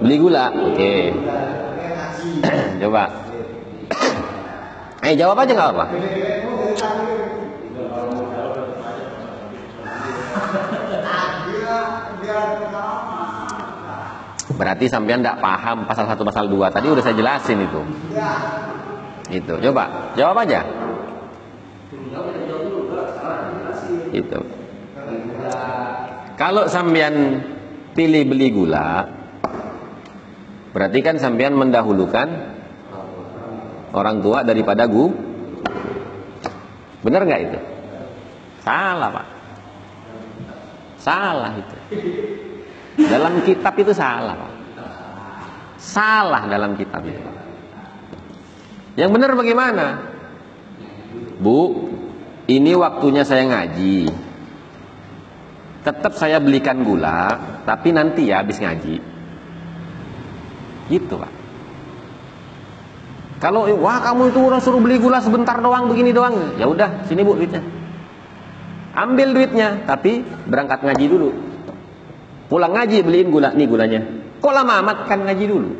Beli 0.00 0.16
gula? 0.16 0.54
Oke. 0.70 0.78
Okay. 0.78 1.02
Coba. 2.86 3.04
Eh 5.00 5.18
jawab 5.18 5.42
aja 5.42 5.52
nggak 5.56 5.70
apa? 5.74 5.86
Berarti 14.60 14.84
sampean 14.92 15.24
tidak 15.24 15.40
paham 15.40 15.88
pasal 15.88 16.04
satu 16.04 16.20
pasal 16.20 16.52
dua 16.52 16.68
tadi 16.68 16.92
udah 16.92 17.00
saya 17.00 17.16
jelasin 17.16 17.64
itu. 17.64 17.80
Itu. 19.32 19.54
Coba 19.56 20.14
jawab 20.14 20.36
aja. 20.44 20.60
Itu. 24.12 24.59
Kalau 26.40 26.64
sampean 26.72 27.44
pilih 27.92 28.24
beli 28.24 28.48
gula, 28.48 29.04
berarti 30.72 30.98
kan 31.04 31.20
sampean 31.20 31.52
mendahulukan 31.52 32.28
orang 33.92 34.24
tua 34.24 34.40
daripada 34.46 34.88
gu. 34.88 35.06
Benar 37.00 37.24
nggak 37.28 37.42
itu? 37.44 37.58
Salah 38.64 39.08
pak. 39.12 39.26
Salah 41.00 41.52
itu. 41.56 41.76
Dalam 43.08 43.40
kitab 43.44 43.74
itu 43.80 43.92
salah 43.96 44.36
pak. 44.36 44.52
Salah 45.80 46.44
dalam 46.44 46.76
kitab 46.76 47.04
itu. 47.04 47.20
Yang 49.00 49.10
benar 49.16 49.32
bagaimana? 49.32 49.86
Bu, 51.40 51.88
ini 52.48 52.76
waktunya 52.76 53.24
saya 53.24 53.48
ngaji 53.48 54.29
tetap 55.80 56.12
saya 56.16 56.36
belikan 56.40 56.84
gula, 56.84 57.36
tapi 57.64 57.92
nanti 57.92 58.28
ya 58.28 58.44
habis 58.44 58.60
ngaji. 58.60 58.96
Gitu, 60.90 61.14
Pak. 61.14 61.32
Kalau 63.40 63.64
wah 63.80 64.04
kamu 64.04 64.36
itu 64.36 64.40
udah 64.52 64.60
suruh 64.60 64.84
beli 64.84 65.00
gula 65.00 65.24
sebentar 65.24 65.56
doang 65.56 65.88
begini 65.88 66.12
doang, 66.12 66.60
ya 66.60 66.68
udah 66.68 67.08
sini 67.08 67.24
Bu 67.24 67.32
duitnya. 67.40 67.64
Ambil 68.92 69.32
duitnya, 69.32 69.88
tapi 69.88 70.20
berangkat 70.44 70.84
ngaji 70.84 71.06
dulu. 71.08 71.30
Pulang 72.52 72.76
ngaji 72.76 73.00
beliin 73.00 73.32
gula, 73.32 73.56
nih 73.56 73.64
gulanya. 73.64 74.00
Kok 74.44 74.52
lama 74.52 74.84
amat 74.84 74.98
kan 75.08 75.24
ngaji 75.24 75.44
dulu. 75.46 75.70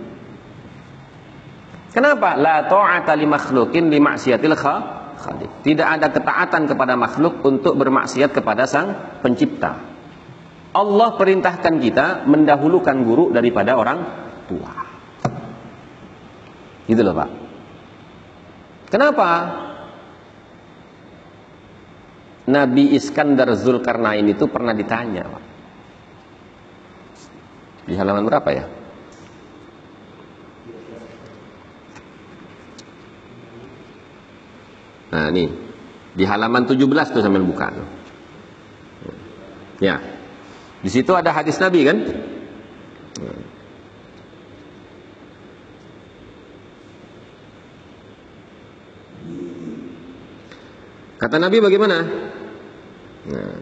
Kenapa? 1.91 2.39
La 2.39 2.71
ta'ata 2.71 3.13
li 3.19 3.27
makhlukin 3.27 3.91
li 3.91 3.99
maksiatil 3.99 4.55
khaliq. 4.55 5.51
Tidak 5.67 5.85
ada 5.85 6.09
ketaatan 6.09 6.71
kepada 6.71 6.95
makhluk 6.95 7.43
untuk 7.43 7.75
bermaksiat 7.77 8.31
kepada 8.31 8.65
sang 8.65 9.21
pencipta. 9.21 9.90
Allah 10.71 11.19
perintahkan 11.19 11.83
kita 11.83 12.07
mendahulukan 12.31 12.97
guru 13.03 13.35
daripada 13.35 13.75
orang 13.75 13.99
tua. 14.47 14.73
Gitu 16.87 17.03
loh, 17.03 17.15
Pak. 17.15 17.31
Kenapa? 18.91 19.31
Nabi 22.51 22.95
Iskandar 22.99 23.51
Zulkarnain 23.59 24.27
itu 24.27 24.47
pernah 24.47 24.75
ditanya, 24.75 25.27
Pak. 25.27 25.45
Di 27.91 27.95
halaman 27.99 28.27
berapa 28.27 28.51
ya? 28.55 28.65
Nah, 35.11 35.27
ini 35.35 35.51
di 36.15 36.23
halaman 36.23 36.71
17 36.71 37.11
tuh 37.11 37.23
sambil 37.23 37.43
buka. 37.43 37.75
Ya. 39.83 40.20
Di 40.81 40.89
situ 40.89 41.13
ada 41.13 41.29
hadis 41.33 41.61
Nabi 41.61 41.81
kan? 41.85 41.99
Kata 51.21 51.37
Nabi 51.37 51.61
bagaimana? 51.61 51.97
Nah. 53.29 53.61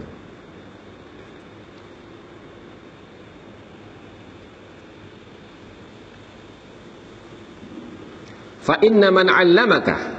Fa 8.63 8.79
inna 8.85 9.09
man 9.11 9.27
'allamaka 9.27 10.19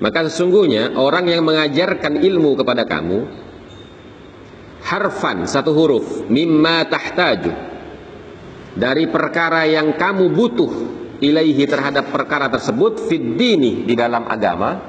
maka 0.00 0.28
sesungguhnya 0.28 0.96
orang 0.96 1.28
yang 1.28 1.44
mengajarkan 1.44 2.24
ilmu 2.24 2.56
kepada 2.56 2.88
kamu 2.88 3.28
harfan 4.84 5.44
satu 5.44 5.72
huruf 5.76 6.26
mimma 6.28 6.88
tahtaju 6.88 7.52
dari 8.76 9.04
perkara 9.10 9.66
yang 9.68 9.98
kamu 9.98 10.32
butuh 10.32 10.72
ilaihi 11.20 11.64
terhadap 11.68 12.08
perkara 12.08 12.48
tersebut 12.48 13.08
fid 13.10 13.36
dini 13.36 13.84
di 13.84 13.92
dalam 13.92 14.24
agama 14.24 14.80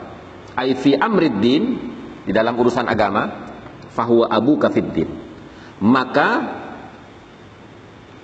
ai 0.55 0.73
fi 0.77 0.95
amrid 0.95 1.35
din 1.43 1.63
di 2.23 2.31
dalam 2.31 2.55
urusan 2.55 2.87
agama 2.87 3.51
fahuwa 3.91 4.31
abu 4.31 4.55
kafiddin 4.55 5.09
maka 5.81 6.29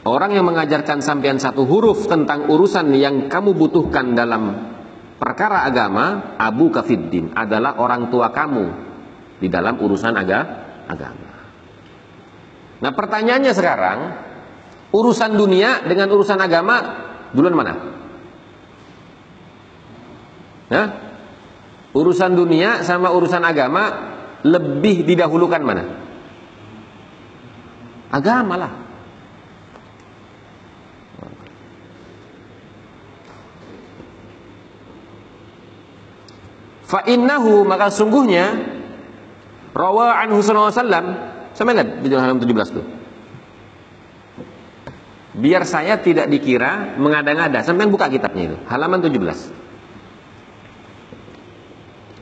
orang 0.07 0.31
yang 0.31 0.47
mengajarkan 0.47 1.03
sampean 1.03 1.41
satu 1.41 1.67
huruf 1.67 2.07
tentang 2.07 2.47
urusan 2.47 2.95
yang 2.95 3.27
kamu 3.27 3.51
butuhkan 3.57 4.15
dalam 4.15 4.71
perkara 5.17 5.65
agama 5.65 6.37
Abu 6.37 6.69
Kafiddin 6.69 7.33
adalah 7.33 7.81
orang 7.81 8.07
tua 8.13 8.31
kamu 8.31 8.65
di 9.41 9.49
dalam 9.51 9.77
urusan 9.81 10.13
aga, 10.15 10.39
agama. 10.87 11.26
Nah 12.77 12.91
pertanyaannya 12.93 13.53
sekarang 13.57 13.99
urusan 14.93 15.33
dunia 15.33 15.83
dengan 15.85 16.13
urusan 16.13 16.37
agama 16.37 16.75
duluan 17.33 17.57
mana? 17.57 17.73
Nah, 20.67 20.87
urusan 21.95 22.35
dunia 22.35 22.83
sama 22.83 23.15
urusan 23.15 23.39
agama 23.39 23.83
lebih 24.43 25.07
didahulukan 25.07 25.63
mana? 25.63 25.83
Agama 28.11 28.55
lah. 28.59 28.73
Fa 36.87 37.03
innahu 37.03 37.67
maka 37.67 37.91
sungguhnya 37.91 38.63
rawa 39.75 40.23
anhu 40.23 40.39
sallallahu 40.39 40.71
alaihi 40.71 40.79
wasallam 40.79 41.07
sama 41.57 41.73
lihat 41.73 42.05
di 42.05 42.13
halaman 42.13 42.37
17 42.37 42.69
tuh. 42.69 42.85
Biar 45.37 45.65
saya 45.65 45.97
tidak 45.97 46.29
dikira 46.29 46.97
mengada-ngada. 47.01 47.65
Sampai 47.65 47.89
buka 47.89 48.09
kitabnya 48.13 48.53
itu, 48.53 48.57
halaman 48.69 49.01
17. 49.01 49.57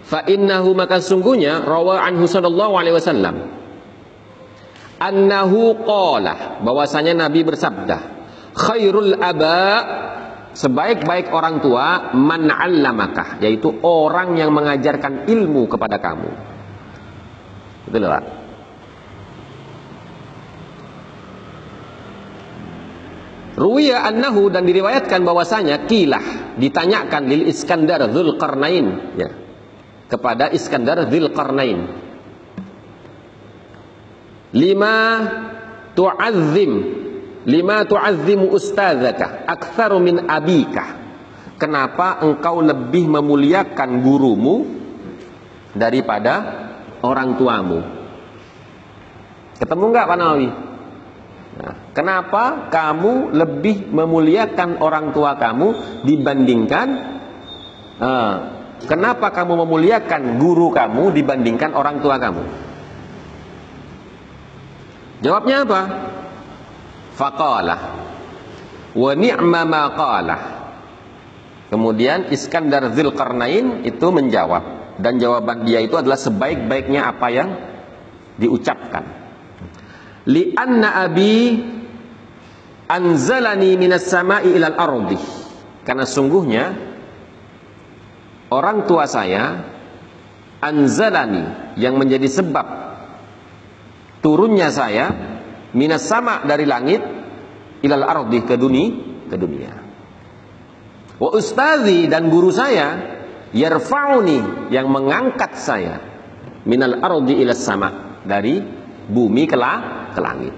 Fa 0.07 0.23
innahu 0.23 0.71
maka 0.71 1.03
sungguhnya 1.03 1.65
rawa 1.65 1.99
anhu 2.05 2.29
sallallahu 2.29 2.77
alaihi 2.77 2.93
wasallam 2.93 3.49
annahu 5.01 5.81
qala 5.81 6.61
bahwasanya 6.61 7.17
Nabi 7.25 7.41
bersabda 7.41 7.97
khairul 8.53 9.17
aba 9.17 9.65
Sebaik-baik 10.55 11.35
orang 11.35 11.59
tua 11.59 12.15
man 12.15 12.47
'allamakah, 12.47 13.43
yaitu 13.43 13.75
orang 13.83 14.39
yang 14.39 14.55
mengajarkan 14.55 15.27
ilmu 15.27 15.67
kepada 15.67 15.99
kamu. 15.99 16.31
Betul 17.91 18.07
Pak? 18.07 18.44
Ruwiya 23.55 24.03
annahu 24.03 24.51
dan 24.51 24.67
diriwayatkan 24.67 25.23
bahwasanya 25.23 25.87
kilah 25.87 26.55
ditanyakan 26.59 27.23
lil 27.31 27.47
Iskandar 27.47 28.03
Dzulqarnain 28.11 28.87
ya 29.15 29.29
kepada 30.11 30.51
Iskandar 30.51 31.07
Dzulqarnain. 31.07 31.79
Lima 34.55 34.95
tu'azzim 35.95 36.73
lima 37.47 37.87
tu'azzimu 37.87 38.51
ustadzaka 38.51 39.47
aktsaru 39.47 40.03
min 40.03 40.27
abika. 40.27 41.07
Kenapa 41.55 42.19
engkau 42.27 42.59
lebih 42.59 43.07
memuliakan 43.07 44.03
gurumu 44.03 44.67
daripada 45.71 46.33
orang 46.99 47.39
tuamu? 47.39 47.79
Ketemu 49.55 49.83
enggak 49.87 50.05
Pak 50.11 50.17
Nawawi 50.19 50.49
nah, 51.59 51.73
kenapa 51.95 52.71
kamu 52.71 53.35
lebih 53.35 53.89
memuliakan 53.91 54.79
orang 54.79 55.11
tua 55.15 55.39
kamu 55.39 56.01
dibandingkan 56.03 56.87
uh, 57.99 58.35
kenapa 58.85 59.31
kamu 59.31 59.65
memuliakan 59.65 60.37
guru 60.39 60.71
kamu 60.71 61.15
dibandingkan 61.15 61.71
orang 61.73 62.03
tua 62.03 62.19
kamu 62.19 62.43
jawabnya 65.23 65.65
apa 65.65 65.81
Faqalah 67.15 67.81
wa 68.91 69.11
ni'ma 69.15 69.61
ma. 69.63 69.83
Kemudian 71.71 72.29
Iskandar 72.29 72.93
Zulkarnain 72.93 73.83
itu 73.87 74.07
menjawab 74.13 74.95
dan 75.01 75.17
jawaban 75.17 75.65
dia 75.65 75.81
itu 75.81 75.97
adalah 75.97 76.15
sebaik-baiknya 76.19 77.09
apa 77.09 77.27
yang 77.33 77.49
diucapkan. 78.37 79.24
Li 80.25 80.53
anna 80.57 81.05
abi 81.05 81.61
anzalani 82.89 83.77
minas 83.77 84.09
sama'i 84.09 84.53
ilal 84.57 84.77
ardi. 84.77 85.19
Karena 85.85 86.05
sungguhnya 86.05 86.63
orang 88.49 88.89
tua 88.89 89.05
saya 89.05 89.43
anzalani 90.61 91.77
yang 91.77 91.97
menjadi 92.01 92.25
sebab 92.25 92.67
turunnya 94.25 94.73
saya 94.73 95.13
minas 95.77 96.09
sama 96.09 96.41
dari 96.45 96.65
langit 96.65 97.05
ilal 97.85 98.01
ardi 98.01 98.41
ke 98.41 98.57
dunia 98.57 98.89
ke 99.29 99.35
dunia. 99.37 99.73
Wa 101.15 101.29
ustazi 101.31 102.09
dan 102.11 102.27
guru 102.27 102.51
saya 102.51 103.15
yarfa'uni 103.55 104.67
yang 104.73 104.91
mengangkat 104.91 105.55
saya 105.55 105.95
minal 106.67 106.99
ardi 106.99 107.39
ila 107.39 107.55
sama 107.55 108.19
dari 108.27 108.59
bumi 109.05 109.45
ke, 109.47 109.55
ke 110.15 110.21
langit. 110.23 110.55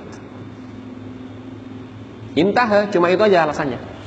Intah 2.37 2.85
cuma 2.93 3.09
itu 3.09 3.25
aja 3.25 3.49
alasannya. 3.49 3.97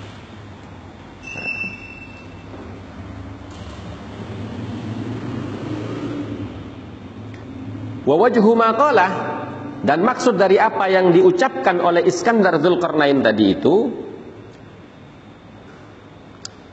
Wa 8.07 8.16
maqalah 8.55 9.11
dan 9.80 10.03
maksud 10.03 10.38
dari 10.38 10.57
apa 10.59 10.88
yang 10.88 11.12
diucapkan 11.14 11.78
oleh 11.80 12.05
Iskandar 12.07 12.59
Zulkarnain 12.59 13.22
tadi 13.22 13.44
itu 13.51 13.76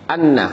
anna 0.07 0.47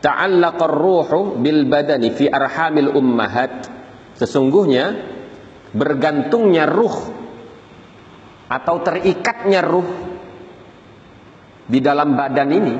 ta'allaqa 0.00 0.64
ruhu 0.66 1.38
bil 1.40 1.68
badani 1.68 2.10
fi 2.16 2.28
arhamil 2.28 2.92
ummahat 2.96 3.79
sesungguhnya 4.20 5.16
bergantungnya 5.72 6.68
ruh 6.68 7.08
atau 8.52 8.76
terikatnya 8.84 9.64
ruh 9.64 9.88
di 11.64 11.80
dalam 11.80 12.12
badan 12.12 12.50
ini 12.52 12.74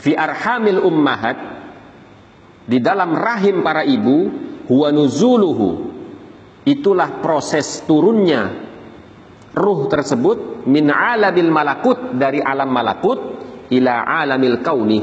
fi 0.00 0.16
arhamil 0.16 0.80
ummahat 0.80 1.36
di 2.64 2.80
dalam 2.80 3.12
rahim 3.12 3.60
para 3.60 3.84
ibu 3.84 4.32
huwa 4.72 4.88
nuzuluhu 4.88 5.92
itulah 6.64 7.20
proses 7.20 7.84
turunnya 7.84 8.48
ruh 9.52 9.92
tersebut 9.92 10.64
min 10.64 10.88
alamil 10.88 11.52
malakut 11.52 12.16
dari 12.16 12.40
alam 12.40 12.72
malakut 12.72 13.18
ila 13.68 14.08
alamil 14.08 14.64
kauni 14.64 15.00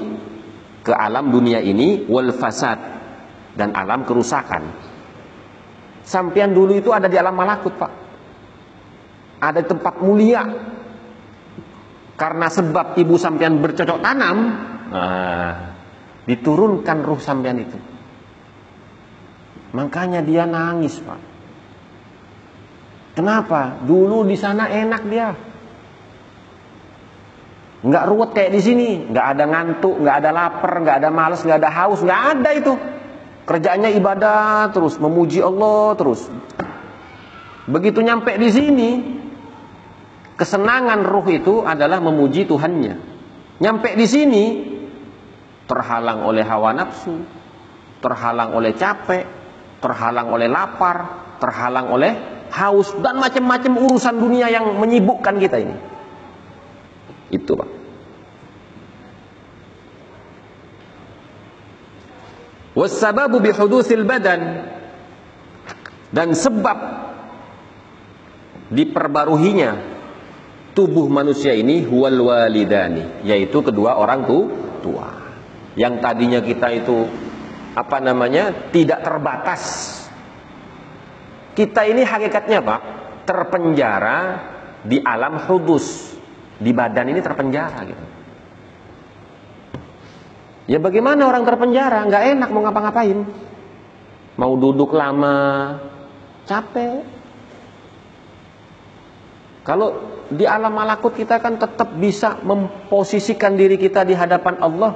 ke 0.82 0.96
alam 0.96 1.30
dunia 1.30 1.62
ini 1.62 2.10
wal 2.10 2.32
fasad 2.34 2.80
dan 3.54 3.76
alam 3.76 4.08
kerusakan. 4.08 4.89
Sampian 6.10 6.58
dulu 6.58 6.74
itu 6.74 6.90
ada 6.90 7.06
di 7.06 7.22
alam 7.22 7.38
malakut, 7.38 7.78
Pak. 7.78 7.92
Ada 9.46 9.62
tempat 9.62 10.02
mulia. 10.02 10.42
Karena 12.18 12.50
sebab 12.50 12.98
ibu 12.98 13.16
sampian 13.16 13.62
bercocok 13.62 14.02
tanam, 14.02 14.38
nah, 14.90 15.54
diturunkan 16.26 16.98
ruh 17.06 17.22
sampian 17.22 17.62
itu. 17.62 17.78
Makanya 19.78 20.26
dia 20.26 20.50
nangis, 20.50 20.98
Pak. 20.98 21.22
Kenapa? 23.14 23.78
Dulu 23.86 24.26
di 24.26 24.34
sana 24.34 24.66
enak 24.66 25.02
dia. 25.08 25.30
Nggak 27.80 28.04
ruwet 28.10 28.30
kayak 28.36 28.52
di 28.52 28.62
sini, 28.66 28.90
nggak 29.08 29.26
ada 29.38 29.44
ngantuk, 29.46 29.96
nggak 30.04 30.16
ada 30.20 30.30
lapar, 30.34 30.74
nggak 30.84 30.98
ada 31.00 31.10
males, 31.14 31.40
nggak 31.46 31.60
ada 31.64 31.72
haus, 31.72 32.02
nggak 32.04 32.22
ada 32.36 32.50
itu. 32.58 32.74
Kerjaannya 33.50 33.98
ibadah 33.98 34.70
terus, 34.70 35.02
memuji 35.02 35.42
Allah 35.42 35.98
terus. 35.98 36.30
Begitu 37.66 38.06
nyampe 38.06 38.38
di 38.38 38.50
sini, 38.54 38.90
kesenangan 40.38 41.02
ruh 41.02 41.26
itu 41.34 41.66
adalah 41.66 41.98
memuji 41.98 42.46
Tuhannya. 42.46 42.94
Nyampe 43.58 43.98
di 43.98 44.06
sini, 44.06 44.46
terhalang 45.66 46.30
oleh 46.30 46.46
hawa 46.46 46.78
nafsu, 46.78 47.26
terhalang 48.06 48.54
oleh 48.54 48.78
capek, 48.78 49.26
terhalang 49.82 50.30
oleh 50.30 50.46
lapar, 50.46 50.98
terhalang 51.42 51.90
oleh 51.90 52.14
haus 52.54 52.94
dan 53.02 53.18
macam-macam 53.18 53.74
urusan 53.82 54.14
dunia 54.14 54.54
yang 54.54 54.78
menyibukkan 54.78 55.42
kita 55.42 55.58
ini. 55.58 55.76
Itu, 57.34 57.58
Pak. 57.58 57.79
Wasababu 62.78 63.42
bihudutsil 63.42 64.06
badan. 64.06 64.70
Dan 66.10 66.34
sebab 66.34 66.78
diperbaruhinya 68.70 69.72
tubuh 70.74 71.10
manusia 71.10 71.54
ini 71.54 71.86
huwal 71.86 72.30
walidani 72.30 73.26
yaitu 73.26 73.62
kedua 73.62 73.98
orang 73.98 74.26
tu 74.26 74.50
tua. 74.82 75.10
Yang 75.78 75.94
tadinya 76.02 76.40
kita 76.42 76.68
itu 76.74 76.98
apa 77.78 77.98
namanya 78.02 78.74
tidak 78.74 79.06
terbatas. 79.06 79.64
Kita 81.54 81.86
ini 81.86 82.02
hakikatnya 82.06 82.60
Pak 82.66 82.82
terpenjara 83.30 84.20
di 84.82 84.98
alam 85.02 85.38
hudus. 85.46 86.18
Di 86.60 86.76
badan 86.76 87.14
ini 87.16 87.22
terpenjara 87.24 87.80
gitu. 87.88 88.06
Ya 90.70 90.78
bagaimana 90.78 91.26
orang 91.26 91.50
terpenjara 91.50 92.06
nggak 92.06 92.24
enak 92.38 92.50
mau 92.54 92.62
ngapa-ngapain. 92.62 93.26
Mau 94.38 94.54
duduk 94.54 94.94
lama 94.94 95.76
capek. 96.46 97.02
Kalau 99.66 100.22
di 100.30 100.46
alam 100.46 100.72
malakut 100.74 101.18
kita 101.18 101.42
kan 101.42 101.58
tetap 101.58 101.90
bisa 101.98 102.38
memposisikan 102.46 103.58
diri 103.58 103.82
kita 103.82 104.06
di 104.06 104.14
hadapan 104.14 104.62
Allah 104.62 104.94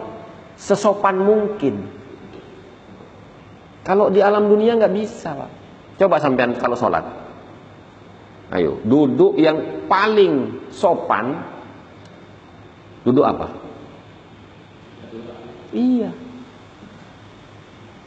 sesopan 0.53 1.17
mungkin. 1.17 1.89
Kalau 3.81 4.07
di 4.13 4.23
alam 4.23 4.47
dunia 4.47 4.77
nggak 4.79 4.93
bisa, 4.93 5.35
Pak. 5.35 5.51
Coba 5.99 6.15
sampean 6.21 6.55
kalau 6.55 6.77
sholat. 6.77 7.03
Ayo, 8.53 8.79
duduk 8.85 9.35
yang 9.41 9.89
paling 9.89 10.63
sopan 10.69 11.53
Duduk 13.03 13.27
apa? 13.27 13.62
Iya. 15.73 16.09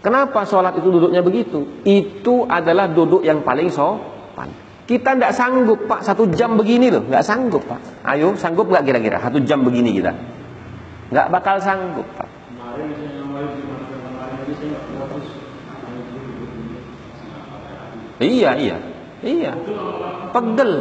Kenapa 0.06 0.46
sholat 0.46 0.78
itu 0.78 0.86
duduknya 0.86 1.18
begitu? 1.18 1.82
Itu 1.82 2.46
adalah 2.46 2.86
duduk 2.86 3.26
yang 3.26 3.42
paling 3.42 3.74
sopan. 3.74 4.54
Kita 4.86 5.18
tidak 5.18 5.34
sanggup 5.34 5.90
pak 5.90 6.06
satu 6.06 6.30
jam 6.30 6.54
begini 6.54 6.94
loh, 6.94 7.02
nggak 7.02 7.26
sanggup 7.26 7.66
pak. 7.66 8.06
Ayo 8.06 8.38
sanggup 8.38 8.70
nggak 8.70 8.86
kira-kira 8.86 9.18
satu 9.18 9.42
jam 9.42 9.66
begini 9.66 9.98
kita? 9.98 10.14
Nggak 11.10 11.26
bakal 11.34 11.58
sanggup 11.58 12.06
pak. 12.14 12.30
Iya 18.22 18.50
iya 18.54 18.76
iya. 19.26 19.52
Pegel 20.30 20.72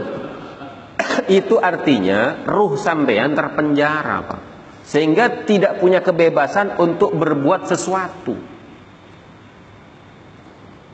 itu 1.42 1.56
artinya 1.58 2.46
ruh 2.46 2.78
sampean 2.80 3.34
terpenjara, 3.34 4.18
Pak. 4.24 4.42
Sehingga 4.86 5.44
tidak 5.50 5.82
punya 5.82 6.00
kebebasan 6.06 6.78
untuk 6.78 7.18
berbuat 7.18 7.66
sesuatu. 7.66 8.38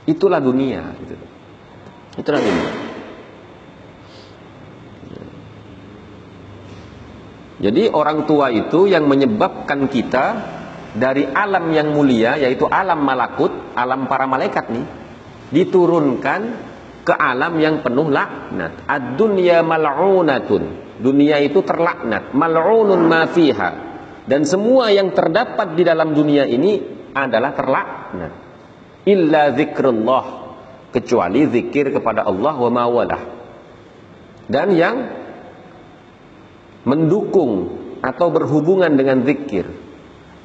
Itulah 0.07 0.39
dunia, 0.39 0.95
gitu. 1.03 1.25
Itulah 2.17 2.41
dunia. 2.41 2.71
Jadi 7.61 7.93
orang 7.93 8.25
tua 8.25 8.49
itu 8.49 8.89
yang 8.89 9.05
menyebabkan 9.05 9.85
kita 9.85 10.25
dari 10.97 11.29
alam 11.29 11.69
yang 11.69 11.93
mulia 11.93 12.33
yaitu 12.41 12.65
alam 12.65 13.05
malakut, 13.05 13.53
alam 13.77 14.09
para 14.09 14.25
malaikat 14.25 14.73
nih 14.73 14.85
diturunkan 15.53 16.41
ke 17.05 17.13
alam 17.13 17.53
yang 17.61 17.85
penuh 17.85 18.09
laknat. 18.09 18.87
Ad-dunya 18.89 19.61
mal'unatun. 19.61 20.63
Dunia 21.01 21.41
itu 21.41 21.65
terlaknat. 21.65 22.31
Mal'unun 22.37 23.01
ma 23.09 23.25
fiha. 23.25 23.71
Dan 24.23 24.45
semua 24.45 24.93
yang 24.93 25.11
terdapat 25.11 25.73
di 25.73 25.81
dalam 25.81 26.13
dunia 26.13 26.45
ini 26.45 26.77
adalah 27.11 27.51
terlaknat. 27.57 28.31
Illa 29.09 29.51
zikrullah. 29.57 30.25
Kecuali 30.91 31.47
zikir 31.49 31.89
kepada 31.89 32.27
Allah 32.27 32.53
wa 32.53 32.71
mawalah. 32.71 33.21
Dan 34.45 34.67
yang 34.77 34.95
mendukung 36.85 37.79
atau 38.05 38.27
berhubungan 38.29 38.93
dengan 38.93 39.25
zikir. 39.25 39.65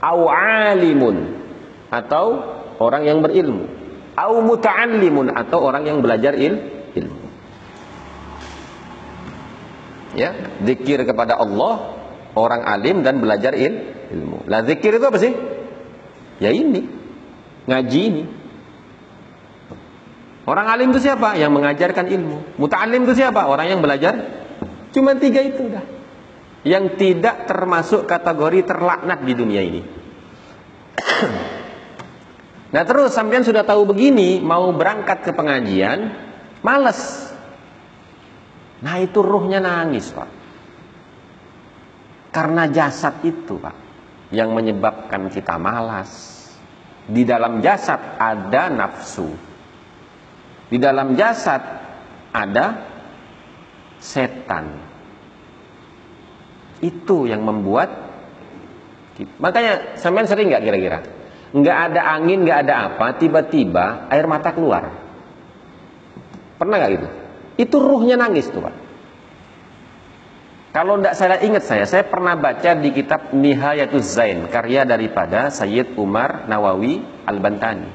Au 0.00 0.32
alimun. 0.32 1.44
Atau 1.92 2.42
orang 2.80 3.04
yang 3.04 3.20
berilmu 3.20 3.76
au 4.16 4.40
muta'allimun 4.40 5.30
atau 5.36 5.60
orang 5.60 5.84
yang 5.84 6.00
belajar 6.00 6.32
il, 6.34 6.56
ilmu. 6.56 6.75
Ya, 10.16 10.32
zikir 10.64 11.04
kepada 11.04 11.36
Allah, 11.36 11.92
orang 12.32 12.64
alim 12.64 13.04
dan 13.04 13.20
belajar 13.20 13.52
il, 13.52 13.92
ilmu. 14.16 14.48
Lah 14.48 14.64
zikir 14.64 14.96
itu 14.96 15.04
apa 15.04 15.20
sih? 15.20 15.36
Ya 16.40 16.56
ini. 16.56 16.88
Ngaji 17.68 18.00
ini. 18.00 18.24
Orang 20.46 20.70
alim 20.70 20.94
itu 20.94 21.02
siapa? 21.02 21.34
Yang 21.36 21.52
mengajarkan 21.52 22.06
ilmu. 22.06 22.56
Muta'alim 22.56 23.02
itu 23.02 23.18
siapa? 23.18 23.50
Orang 23.50 23.66
yang 23.66 23.82
belajar. 23.82 24.14
Cuma 24.94 25.18
tiga 25.18 25.42
itu 25.42 25.66
dah. 25.68 25.82
Yang 26.62 26.96
tidak 27.02 27.50
termasuk 27.50 28.06
kategori 28.06 28.62
terlaknat 28.64 29.26
di 29.26 29.32
dunia 29.34 29.60
ini. 29.60 29.82
Nah 32.70 32.82
terus 32.86 33.14
sampean 33.14 33.42
sudah 33.42 33.62
tahu 33.66 33.90
begini, 33.90 34.38
mau 34.42 34.70
berangkat 34.74 35.26
ke 35.26 35.30
pengajian, 35.34 36.14
males. 36.62 37.25
Nah 38.84 38.96
itu 39.00 39.20
ruhnya 39.24 39.62
nangis 39.62 40.12
pak. 40.12 40.28
Karena 42.32 42.68
jasad 42.68 43.24
itu 43.24 43.56
pak, 43.56 43.76
yang 44.28 44.52
menyebabkan 44.52 45.32
kita 45.32 45.56
malas. 45.56 46.34
Di 47.06 47.22
dalam 47.24 47.64
jasad 47.64 48.20
ada 48.20 48.68
nafsu. 48.68 49.30
Di 50.68 50.76
dalam 50.76 51.16
jasad 51.16 51.62
ada 52.34 52.66
setan. 54.02 54.66
Itu 56.84 57.24
yang 57.24 57.44
membuat 57.44 58.04
Makanya 59.16 59.96
sampean 59.96 60.28
sering 60.28 60.52
nggak 60.52 60.60
kira-kira 60.60 61.00
nggak 61.56 61.78
ada 61.92 62.00
angin, 62.18 62.44
nggak 62.44 62.68
ada 62.68 62.74
apa, 62.92 63.06
tiba-tiba 63.16 64.10
air 64.12 64.26
mata 64.28 64.52
keluar. 64.52 64.92
Pernah 66.60 66.76
nggak 66.76 66.92
gitu? 67.00 67.08
Itu 67.56 67.80
ruhnya 67.80 68.20
nangis 68.20 68.48
tuh 68.52 68.60
pak. 68.64 68.74
Kalau 70.76 71.00
tidak 71.00 71.16
saya 71.16 71.40
ingat 71.40 71.64
saya, 71.64 71.84
saya 71.88 72.04
pernah 72.04 72.36
baca 72.36 72.76
di 72.76 72.92
kitab 72.92 73.32
Nihayatuz 73.32 74.12
Zain, 74.12 74.44
karya 74.52 74.84
daripada 74.84 75.48
Sayyid 75.48 75.96
Umar 75.96 76.44
Nawawi 76.52 77.00
Al-Bantani. 77.24 77.88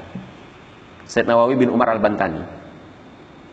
Sayyid 1.06 1.30
Nawawi 1.30 1.54
bin 1.62 1.70
Umar 1.70 1.94
Al-Bantani. 1.94 2.42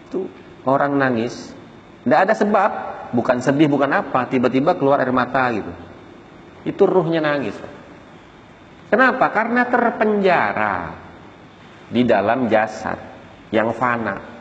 Itu 0.10 0.26
orang 0.65 0.98
nangis, 0.98 1.53
tidak 2.02 2.19
ada 2.26 2.34
sebab, 2.34 2.72
bukan 3.14 3.38
sedih, 3.38 3.69
bukan 3.69 3.94
apa, 3.94 4.26
tiba-tiba 4.34 4.73
keluar 4.73 4.98
air 4.98 5.14
mata 5.14 5.45
gitu. 5.53 5.69
Itu 6.65 6.90
ruhnya 6.90 7.22
nangis. 7.22 7.53
Kenapa? 8.90 9.30
Karena 9.30 9.69
terpenjara 9.69 10.76
di 11.94 12.02
dalam 12.02 12.49
jasad 12.49 12.98
yang 13.53 13.77
fana. 13.77 14.39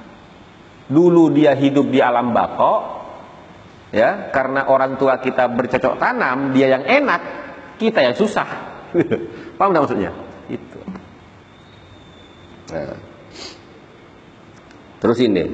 Dulu 0.89 1.31
dia 1.37 1.53
hidup 1.53 1.93
di 1.93 2.01
alam 2.01 2.33
bako, 2.33 2.99
Ya, 3.89 4.29
karena 4.29 4.69
orang 4.69 5.01
tua 5.01 5.17
kita 5.17 5.49
bercocok 5.49 5.97
tanam, 5.97 6.53
dia 6.53 6.77
yang 6.77 6.85
enak, 6.85 7.21
kita 7.81 8.05
yang 8.05 8.13
susah. 8.13 8.45
Paham 9.57 9.73
enggak 9.73 9.85
maksudnya? 9.89 10.13
Itu. 10.53 10.81
Nah. 12.69 13.01
Terus 15.01 15.19
ini. 15.25 15.45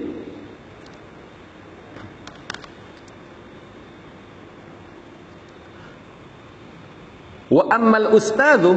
Wa 7.54 7.70
ammal 7.70 8.10
ustadzu 8.18 8.74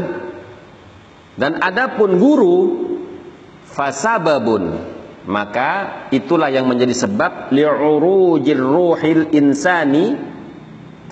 dan 1.34 1.58
adapun 1.66 2.22
guru 2.22 2.58
fasababun 3.74 4.97
maka 5.28 6.08
itulah 6.16 6.48
yang 6.48 6.66
menjadi 6.72 6.96
sebab 6.96 7.52
li'urujir 7.52 8.58
ruhil 8.58 9.28
insani 9.36 10.16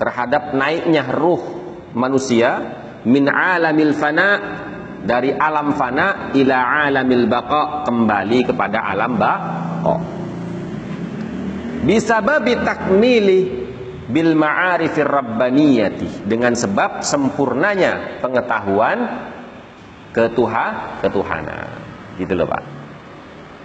terhadap 0.00 0.56
naiknya 0.56 1.04
ruh 1.12 1.40
manusia 1.92 2.80
min 3.04 3.28
alamil 3.28 3.92
fana 3.92 4.28
dari 5.04 5.30
alam 5.36 5.76
fana 5.76 6.32
ila 6.32 6.56
alamil 6.88 7.28
baqa 7.28 7.84
kembali 7.84 8.38
kepada 8.48 8.88
alam 8.88 9.20
baqa. 9.20 9.96
Bisababi 11.86 12.52
takmili 12.66 13.40
bil 14.10 14.32
ma'arifir 14.34 15.06
rabbaniyati 15.06 16.26
dengan 16.26 16.56
sebab 16.56 17.04
sempurnanya 17.04 18.18
pengetahuan 18.24 18.98
ketuha 20.10 20.98
ketuhanan 21.04 21.68
gitu 22.18 22.32
loh 22.32 22.48
Pak 22.48 22.75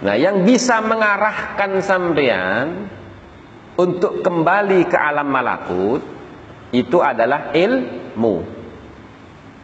nah 0.02 0.18
yang 0.18 0.42
bisa 0.42 0.82
mengarahkan 0.82 1.78
sampean 1.78 2.90
untuk 3.78 4.20
kembali 4.20 4.90
ke 4.90 4.98
alam 4.98 5.30
malakut 5.30 6.02
itu 6.72 6.98
adalah 7.04 7.52
ilmu. 7.52 8.36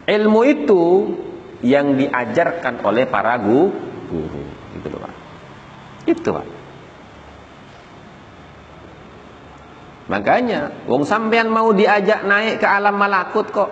Ilmu 0.05 0.41
itu 0.45 0.83
yang 1.65 1.97
diajarkan 1.97 2.85
oleh 2.85 3.09
para 3.09 3.37
guru. 3.41 4.45
Itu 4.77 4.87
Pak. 4.93 5.13
Itu, 6.05 6.29
Pak. 6.33 6.47
Makanya, 10.09 10.89
wong 10.89 11.05
sampean 11.05 11.53
mau 11.53 11.69
diajak 11.69 12.25
naik 12.25 12.57
ke 12.57 12.65
alam 12.65 12.97
malakut 12.97 13.45
kok. 13.53 13.69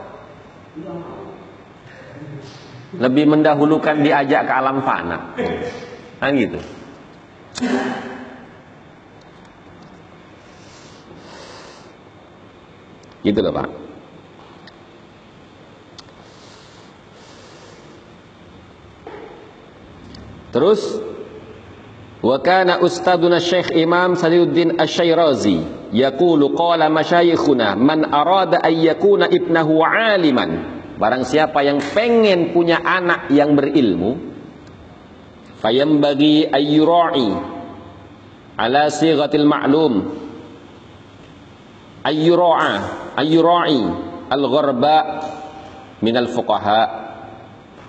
Lebih 2.97 3.25
mendahulukan 3.25 4.05
diajak 4.05 4.45
ke 4.45 4.53
alam 4.53 4.85
fana. 4.85 5.33
Kan 6.17 6.33
gitu. 6.33 6.57
Gitu 13.21 13.39
loh 13.43 13.53
Pak. 13.53 13.69
Terus 20.47 20.81
wa 22.23 22.37
kana 22.41 22.81
ustaduna 22.81 23.37
Syekh 23.37 23.77
Imam 23.77 24.17
Saliuddin 24.17 24.79
Asy-Syairazi 24.79 25.91
yaqulu 25.93 26.57
qala 26.57 26.89
masyayikhuna 26.89 27.77
man 27.77 28.09
arada 28.09 28.63
ay 28.65 28.89
yakuna 28.89 29.29
ibnahu 29.29 29.85
aliman 29.85 30.49
barang 30.97 31.23
siapa 31.29 31.61
yang 31.61 31.77
pengen 31.93 32.57
punya 32.57 32.81
anak 32.81 33.29
yang 33.29 33.53
berilmu 33.53 34.36
fayambagi 35.61 36.49
ayyura'i 36.49 37.29
ala 38.57 38.89
sighatil 38.89 39.45
ma'lum 39.45 39.93
ayyura'a 42.05 42.73
ayyura'i 43.17 43.81
al-gharba 44.29 44.97
min 46.01 46.15
al-fuqaha 46.17 46.81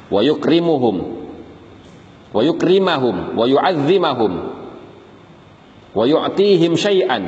wa 0.09 0.21
yukrimuhum 0.25 0.97
wa 2.33 2.41
yukrimahum 2.45 3.37
wa 3.37 3.45
yu'azzimahum 3.49 4.33
wa 5.97 6.05
yu'tihim 6.05 6.77
syai'an 6.77 7.25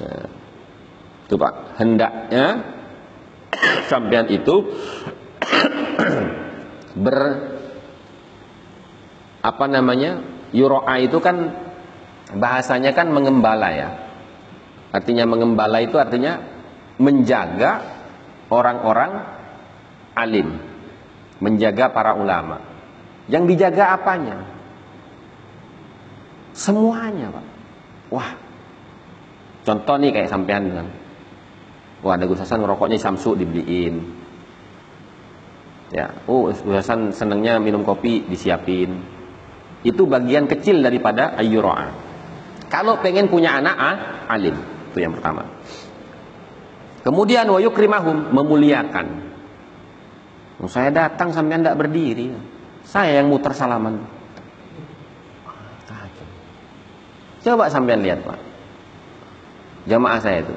nah, 0.00 0.26
itu 1.24 1.34
Pak 1.40 1.80
hendaknya 1.80 2.46
sampean 3.90 4.28
itu 4.28 4.68
ber 7.04 7.16
apa 9.40 9.64
namanya? 9.66 10.20
Yuro'a 10.50 10.98
itu 11.00 11.22
kan 11.22 11.54
bahasanya 12.34 12.92
kan 12.92 13.10
mengembala 13.10 13.68
ya. 13.72 13.90
Artinya 14.90 15.24
mengembala 15.26 15.78
itu 15.80 15.96
artinya 15.96 16.42
menjaga 16.98 17.82
orang-orang 18.50 19.12
alim. 20.18 20.58
Menjaga 21.40 21.88
para 21.94 22.18
ulama. 22.18 22.60
Yang 23.30 23.56
dijaga 23.56 23.96
apanya? 23.96 24.44
Semuanya 26.52 27.32
pak. 27.32 27.46
Wah. 28.10 28.30
Contoh 29.64 29.96
nih 29.96 30.10
kayak 30.10 30.28
sampean 30.28 30.72
bilang 30.72 30.88
wah 32.00 32.16
ada 32.16 32.24
Gus 32.24 32.42
Hasan 32.42 32.64
rokoknya 32.64 32.98
Samsu 32.98 33.38
dibeliin. 33.38 34.02
Ya. 35.94 36.10
Oh 36.26 36.50
Gus 36.50 36.76
Hasan 36.84 37.14
senengnya 37.14 37.62
minum 37.62 37.86
kopi 37.86 38.26
disiapin 38.26 38.98
itu 39.80 40.04
bagian 40.04 40.44
kecil 40.44 40.84
daripada 40.84 41.36
ayyura'a. 41.40 41.88
Kalau 42.70 43.00
pengen 43.02 43.26
punya 43.26 43.58
anak 43.58 43.76
ah, 43.76 43.96
alim, 44.30 44.54
itu 44.92 44.98
yang 45.02 45.16
pertama. 45.16 45.48
Kemudian 47.00 47.48
wa 47.48 47.58
yukrimahum 47.58 48.30
memuliakan. 48.30 49.06
Oh, 50.60 50.68
saya 50.68 50.92
datang 50.92 51.32
sampai 51.32 51.56
tidak 51.56 51.80
berdiri. 51.80 52.28
Saya 52.84 53.24
yang 53.24 53.32
muter 53.32 53.56
salaman. 53.56 54.04
Coba 57.40 57.72
sampean 57.72 58.04
lihat 58.04 58.20
Pak. 58.20 58.36
Jamaah 59.88 60.20
saya 60.20 60.44
itu. 60.44 60.52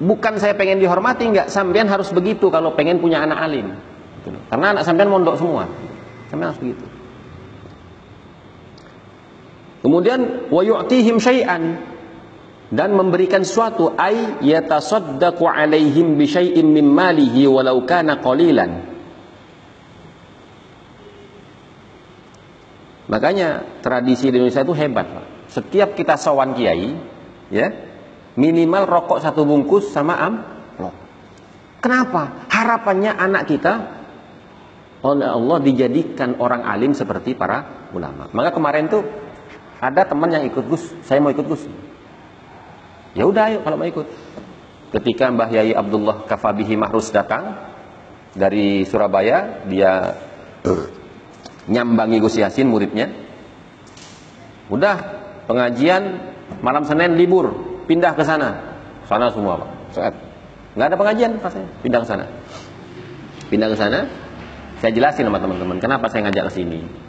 Bukan 0.00 0.40
saya 0.40 0.56
pengen 0.56 0.80
dihormati 0.80 1.28
enggak, 1.28 1.52
sampean 1.52 1.88
harus 1.88 2.08
begitu 2.12 2.48
kalau 2.48 2.72
pengen 2.72 2.96
punya 2.96 3.20
anak 3.20 3.44
alim. 3.44 3.76
Karena 4.48 4.72
anak 4.72 4.88
sampean 4.88 5.12
mondok 5.12 5.36
semua. 5.36 5.68
Sampean 6.32 6.48
harus 6.48 6.60
begitu. 6.64 6.95
Kemudian 9.86 10.50
wa 10.50 10.66
yu'tihim 10.66 11.22
syai'an 11.22 11.78
dan 12.74 12.90
memberikan 12.98 13.46
suatu 13.46 13.94
ay 13.94 14.42
yatasaddaqu 14.42 15.46
alaihim 15.46 16.18
bi 16.18 16.26
syai'in 16.26 16.66
min 16.66 16.90
malihi 16.90 17.46
walau 17.46 17.86
kana 17.86 18.18
qalilan. 18.18 18.82
Makanya 23.06 23.78
tradisi 23.78 24.34
di 24.34 24.42
Indonesia 24.42 24.66
itu 24.66 24.74
hebat, 24.74 25.06
Pak. 25.06 25.26
Setiap 25.54 25.94
kita 25.94 26.18
sawan 26.18 26.58
kiai, 26.58 26.90
ya, 27.54 27.70
minimal 28.34 28.90
rokok 28.90 29.22
satu 29.22 29.46
bungkus 29.46 29.94
sama 29.94 30.18
amplop. 30.18 30.98
Kenapa? 31.78 32.50
Harapannya 32.50 33.14
anak 33.14 33.46
kita 33.46 33.72
oleh 35.06 35.30
Allah 35.30 35.62
dijadikan 35.62 36.42
orang 36.42 36.66
alim 36.66 36.90
seperti 36.90 37.38
para 37.38 37.86
ulama. 37.94 38.26
Maka 38.34 38.50
kemarin 38.50 38.90
tuh 38.90 39.25
ada 39.76 40.08
teman 40.08 40.32
yang 40.32 40.44
ikut 40.48 40.64
Gus, 40.72 40.82
saya 41.04 41.20
mau 41.20 41.28
ikut 41.28 41.44
Gus. 41.44 41.62
Ya 43.16 43.28
udah 43.28 43.52
ayo 43.52 43.58
kalau 43.64 43.76
mau 43.76 43.88
ikut. 43.88 44.08
Ketika 44.92 45.28
Mbah 45.28 45.50
Yai 45.52 45.76
Abdullah 45.76 46.24
Kafabihi 46.24 46.78
Mahrus 46.78 47.12
datang 47.12 47.56
dari 48.32 48.84
Surabaya, 48.88 49.64
dia 49.68 50.16
nyambangi 51.68 52.22
Gus 52.22 52.40
Yasin 52.40 52.68
muridnya. 52.68 53.12
Udah 54.72 54.96
pengajian 55.44 56.32
malam 56.64 56.88
Senin 56.88 57.16
libur, 57.16 57.52
pindah 57.84 58.16
ke 58.16 58.24
sana. 58.24 58.80
Sana 59.06 59.30
semua, 59.30 59.60
Pak. 59.60 59.70
Saat 59.92 60.14
nggak 60.76 60.86
ada 60.92 60.96
pengajian 60.96 61.30
rasanya, 61.40 61.68
pindah 61.80 62.00
ke 62.04 62.08
sana. 62.08 62.24
Pindah 63.46 63.68
ke 63.70 63.76
sana, 63.78 63.98
saya 64.82 64.92
jelasin 64.92 65.24
sama 65.24 65.38
teman-teman, 65.40 65.78
kenapa 65.80 66.10
saya 66.10 66.28
ngajak 66.28 66.50
ke 66.50 66.52
sini 66.62 67.05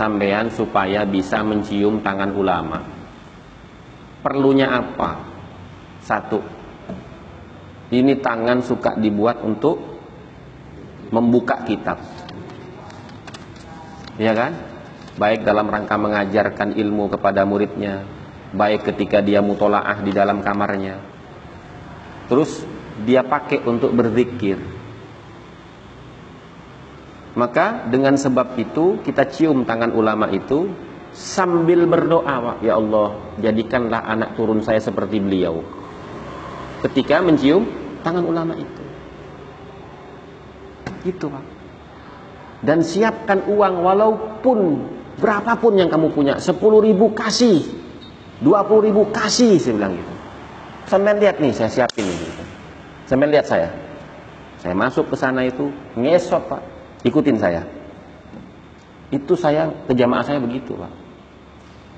sampean 0.00 0.48
supaya 0.48 1.04
bisa 1.04 1.44
mencium 1.44 2.00
tangan 2.00 2.32
ulama. 2.32 2.80
Perlunya 4.24 4.72
apa? 4.72 5.20
Satu. 6.00 6.40
Ini 7.92 8.16
tangan 8.24 8.64
suka 8.64 8.96
dibuat 8.96 9.44
untuk 9.44 9.76
membuka 11.12 11.60
kitab. 11.68 12.00
Ya 14.16 14.32
kan? 14.32 14.56
Baik 15.20 15.44
dalam 15.44 15.68
rangka 15.68 16.00
mengajarkan 16.00 16.80
ilmu 16.80 17.12
kepada 17.12 17.44
muridnya, 17.44 18.00
baik 18.56 18.88
ketika 18.88 19.20
dia 19.20 19.44
mutolaah 19.44 20.00
di 20.00 20.16
dalam 20.16 20.40
kamarnya. 20.40 20.96
Terus 22.24 22.64
dia 23.04 23.20
pakai 23.20 23.60
untuk 23.68 23.92
berzikir 23.92 24.79
maka 27.40 27.88
dengan 27.88 28.20
sebab 28.20 28.52
itu 28.60 29.00
kita 29.00 29.24
cium 29.32 29.64
tangan 29.64 29.96
ulama 29.96 30.28
itu 30.28 30.68
sambil 31.16 31.88
berdoa 31.88 32.60
ya 32.60 32.76
Allah 32.76 33.16
jadikanlah 33.40 34.04
anak 34.04 34.36
turun 34.36 34.60
saya 34.60 34.76
seperti 34.76 35.24
beliau. 35.24 35.64
Ketika 36.84 37.24
mencium 37.24 37.64
tangan 38.04 38.28
ulama 38.28 38.52
itu. 38.60 38.82
Gitu 41.00 41.32
Pak. 41.32 41.44
Dan 42.60 42.84
siapkan 42.84 43.48
uang 43.48 43.74
walaupun 43.80 44.58
berapapun 45.16 45.80
yang 45.80 45.88
kamu 45.88 46.12
punya 46.12 46.36
10 46.36 46.60
ribu 46.60 47.16
kasih 47.16 47.64
20 48.44 48.86
ribu 48.92 49.08
kasih 49.08 49.56
saya 49.56 49.80
bilang 49.80 49.96
gitu. 49.96 50.14
Sampai 50.92 51.16
lihat 51.16 51.40
nih 51.40 51.56
saya 51.56 51.72
siapin 51.72 52.04
gitu. 52.04 52.44
sampai 53.08 53.32
lihat 53.32 53.48
saya. 53.48 53.72
Saya 54.60 54.76
masuk 54.76 55.08
ke 55.08 55.16
sana 55.16 55.48
itu 55.48 55.72
ngesot 55.96 56.44
Pak 56.44 56.79
ikutin 57.06 57.36
saya 57.40 57.62
itu 59.10 59.34
saya 59.34 59.68
ke 59.86 59.92
jamaah 59.92 60.22
saya 60.22 60.38
begitu 60.38 60.78
Pak 60.78 60.92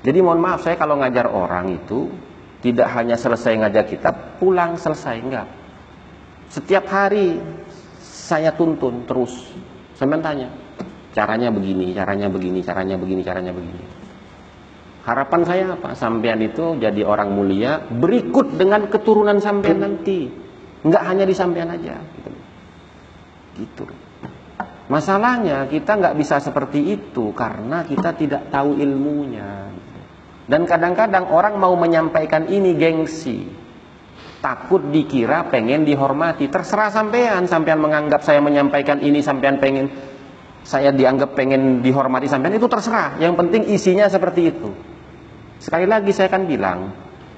jadi 0.03 0.19
mohon 0.19 0.43
maaf 0.43 0.67
saya 0.67 0.75
kalau 0.75 0.99
ngajar 0.99 1.31
orang 1.31 1.79
itu 1.79 2.11
tidak 2.59 2.91
hanya 2.95 3.15
selesai 3.15 3.59
ngajar 3.59 3.83
kitab, 3.87 4.39
pulang 4.39 4.75
selesai 4.75 5.19
enggak. 5.19 5.47
Setiap 6.51 6.87
hari 6.91 7.39
saya 7.99 8.51
tuntun 8.55 9.07
terus. 9.07 9.51
Saya 9.95 10.11
tanya, 10.19 10.51
caranya 11.15 11.51
begini, 11.51 11.95
caranya 11.95 12.27
begini, 12.27 12.59
caranya 12.59 12.95
begini, 12.99 13.21
caranya 13.23 13.51
begini. 13.55 13.83
Harapan 15.03 15.41
saya 15.43 15.63
apa? 15.75 15.91
Sampean 15.95 16.39
itu 16.39 16.79
jadi 16.79 17.03
orang 17.03 17.35
mulia 17.35 17.83
berikut 17.83 18.55
dengan 18.55 18.87
keturunan 18.87 19.39
sampean 19.39 19.83
nanti. 19.83 20.27
Enggak 20.83 21.03
hanya 21.03 21.23
di 21.23 21.35
sampean 21.35 21.71
aja 21.71 21.95
gitu. 21.95 22.31
Gitu. 23.59 23.83
Masalahnya 24.91 25.63
kita 25.71 25.95
nggak 25.95 26.15
bisa 26.19 26.43
seperti 26.43 26.91
itu 26.91 27.31
karena 27.31 27.87
kita 27.87 28.11
tidak 28.19 28.51
tahu 28.51 28.75
ilmunya. 28.75 29.71
Dan 30.43 30.67
kadang-kadang 30.67 31.31
orang 31.31 31.55
mau 31.55 31.71
menyampaikan 31.79 32.51
ini 32.51 32.75
gengsi. 32.75 33.47
Takut 34.43 34.83
dikira 34.91 35.47
pengen 35.47 35.87
dihormati. 35.87 36.51
Terserah 36.51 36.91
sampean, 36.91 37.47
sampean 37.47 37.79
menganggap 37.79 38.27
saya 38.27 38.43
menyampaikan 38.43 38.99
ini, 38.99 39.23
sampean 39.23 39.63
pengen 39.63 39.87
saya 40.63 40.91
dianggap 40.95 41.35
pengen 41.35 41.79
dihormati 41.79 42.27
sampean 42.27 42.59
itu 42.59 42.67
terserah. 42.67 43.15
Yang 43.23 43.39
penting 43.39 43.61
isinya 43.71 44.11
seperti 44.11 44.51
itu. 44.51 44.67
Sekali 45.63 45.87
lagi 45.87 46.11
saya 46.11 46.27
akan 46.27 46.43
bilang, 46.43 46.79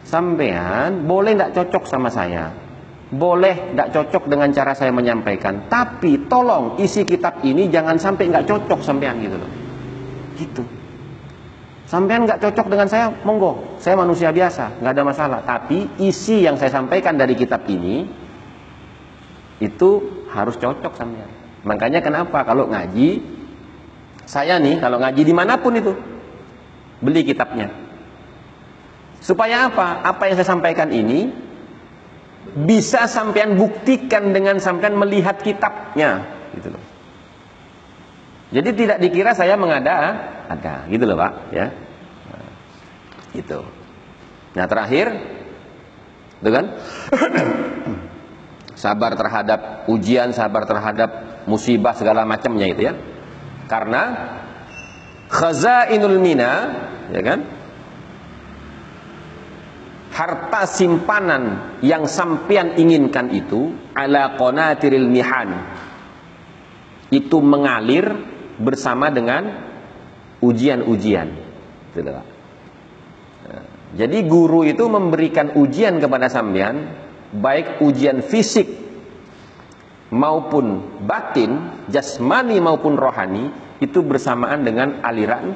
sampean 0.01 1.05
boleh 1.05 1.37
tidak 1.37 1.53
cocok 1.61 1.83
sama 1.85 2.09
saya. 2.09 2.64
Boleh 3.05 3.69
tidak 3.69 3.93
cocok 3.93 4.23
dengan 4.25 4.49
cara 4.49 4.73
saya 4.73 4.89
menyampaikan. 4.89 5.69
Tapi 5.69 6.25
tolong 6.25 6.81
isi 6.81 7.05
kitab 7.05 7.45
ini 7.45 7.69
jangan 7.69 8.01
sampai 8.01 8.33
nggak 8.33 8.49
cocok 8.49 8.79
sampean 8.81 9.21
gitu 9.21 9.37
loh. 9.37 9.51
Gitu. 10.33 10.63
Sampean 11.85 12.25
nggak 12.25 12.41
cocok 12.41 12.65
dengan 12.65 12.89
saya, 12.89 13.13
monggo. 13.21 13.77
Saya 13.77 13.93
manusia 13.93 14.33
biasa, 14.33 14.81
nggak 14.81 14.93
ada 14.97 15.03
masalah. 15.05 15.39
Tapi 15.45 16.01
isi 16.01 16.41
yang 16.41 16.57
saya 16.57 16.73
sampaikan 16.73 17.13
dari 17.13 17.37
kitab 17.37 17.61
ini 17.69 18.09
itu 19.61 19.89
harus 20.33 20.57
cocok 20.57 20.93
sampean. 20.97 21.29
Makanya 21.61 22.01
kenapa 22.01 22.41
kalau 22.41 22.65
ngaji, 22.73 23.21
saya 24.25 24.57
nih 24.57 24.81
kalau 24.81 24.97
ngaji 24.97 25.21
di 25.21 25.33
mana 25.33 25.61
pun 25.61 25.77
itu 25.77 25.93
beli 27.05 27.21
kitabnya. 27.21 27.69
Supaya 29.21 29.69
apa? 29.69 30.01
Apa 30.01 30.25
yang 30.25 30.41
saya 30.41 30.49
sampaikan 30.57 30.89
ini 30.89 31.44
bisa 32.53 33.09
sampean 33.09 33.57
buktikan 33.57 34.29
dengan 34.29 34.61
sampean 34.61 34.93
melihat 34.93 35.41
kitabnya, 35.41 36.23
gitu 36.53 36.69
loh. 36.75 36.83
Jadi 38.53 38.69
tidak 38.77 38.97
dikira 39.01 39.33
saya 39.33 39.57
mengada 39.57 40.13
ada, 40.47 40.85
gitu 40.87 41.03
loh 41.09 41.17
Pak, 41.17 41.33
ya. 41.51 41.67
Nah, 42.29 42.49
gitu. 43.33 43.59
Nah, 44.55 44.65
terakhir 44.69 45.07
itu 46.39 46.49
kan 46.53 46.65
sabar 48.85 49.17
terhadap 49.17 49.89
ujian, 49.89 50.29
sabar 50.31 50.63
terhadap 50.69 51.09
musibah 51.49 51.97
segala 51.97 52.23
macamnya 52.23 52.69
itu 52.69 52.81
ya. 52.85 52.93
Karena 53.65 54.01
khazainul 55.27 56.21
mina, 56.21 56.53
ya 57.09 57.21
kan? 57.25 57.64
Harta 60.15 60.63
simpanan 60.63 61.75
yang 61.83 62.07
sampean 62.07 62.79
inginkan 62.79 63.35
itu 63.35 63.75
ala 63.91 64.39
qanatiril 64.39 65.11
mihan. 65.11 65.59
Itu 67.11 67.43
mengalir 67.43 68.15
bersama 68.55 69.11
dengan 69.11 69.51
ujian-ujian. 70.39 71.27
Nah, 71.99 72.23
jadi 73.95 74.17
guru 74.23 74.63
itu 74.63 74.87
memberikan 74.87 75.59
ujian 75.59 75.99
kepada 75.99 76.31
sampean, 76.31 76.95
baik 77.35 77.83
ujian 77.83 78.23
fisik 78.23 78.71
maupun 80.15 81.03
batin, 81.03 81.83
jasmani 81.91 82.59
maupun 82.63 82.95
rohani, 82.95 83.51
itu 83.83 83.99
bersamaan 83.99 84.63
dengan 84.63 85.03
aliran 85.03 85.55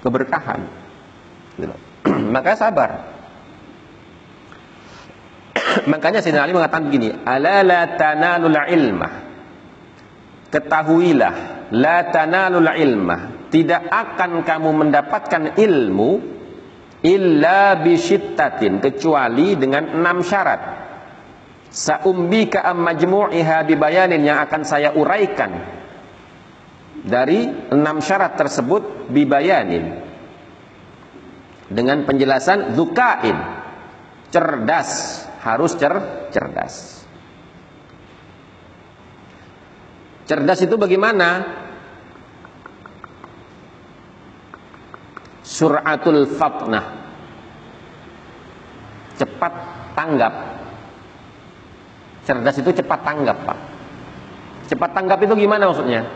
keberkahan. 0.00 0.60
Maka 2.34 2.56
sabar. 2.56 3.19
Makanya 5.92 6.20
Sayyidina 6.22 6.44
Ali 6.46 6.54
mengatakan 6.56 6.90
begini, 6.90 7.14
"Ala 7.22 7.62
la 7.62 7.82
tanalul 7.94 8.58
ilmah." 8.58 9.12
Ketahuilah 10.50 11.34
la 11.70 12.10
tanalul 12.10 12.66
ilmah 12.74 13.50
tidak 13.54 13.86
akan 13.86 14.42
kamu 14.42 14.70
mendapatkan 14.82 15.42
ilmu 15.54 16.10
illa 17.06 17.78
bisyittatin 17.78 18.82
kecuali 18.82 19.54
dengan 19.54 19.94
enam 19.94 20.26
syarat. 20.26 20.62
Saumbika 21.70 22.66
am 22.66 22.82
majmu'iha 22.82 23.62
bibayanin 23.62 24.26
yang 24.26 24.42
akan 24.42 24.66
saya 24.66 24.90
uraikan 24.90 25.54
dari 27.06 27.46
enam 27.70 28.02
syarat 28.02 28.34
tersebut 28.34 29.06
bibayanin. 29.06 30.10
Dengan 31.70 32.02
penjelasan 32.02 32.74
zukain 32.74 33.38
cerdas 34.34 35.22
harus 35.40 35.72
cer 35.76 35.94
cerdas 36.30 37.00
Cerdas 40.30 40.62
itu 40.62 40.78
bagaimana? 40.78 41.42
Suratul 45.42 46.22
fatnah. 46.38 46.86
Cepat 49.18 49.52
tanggap. 49.98 50.34
Cerdas 52.22 52.56
itu 52.62 52.70
cepat 52.70 53.02
tanggap, 53.02 53.42
Pak. 53.42 53.58
Cepat 54.70 54.90
tanggap 54.94 55.18
itu 55.26 55.34
gimana 55.34 55.66
maksudnya? 55.66 56.06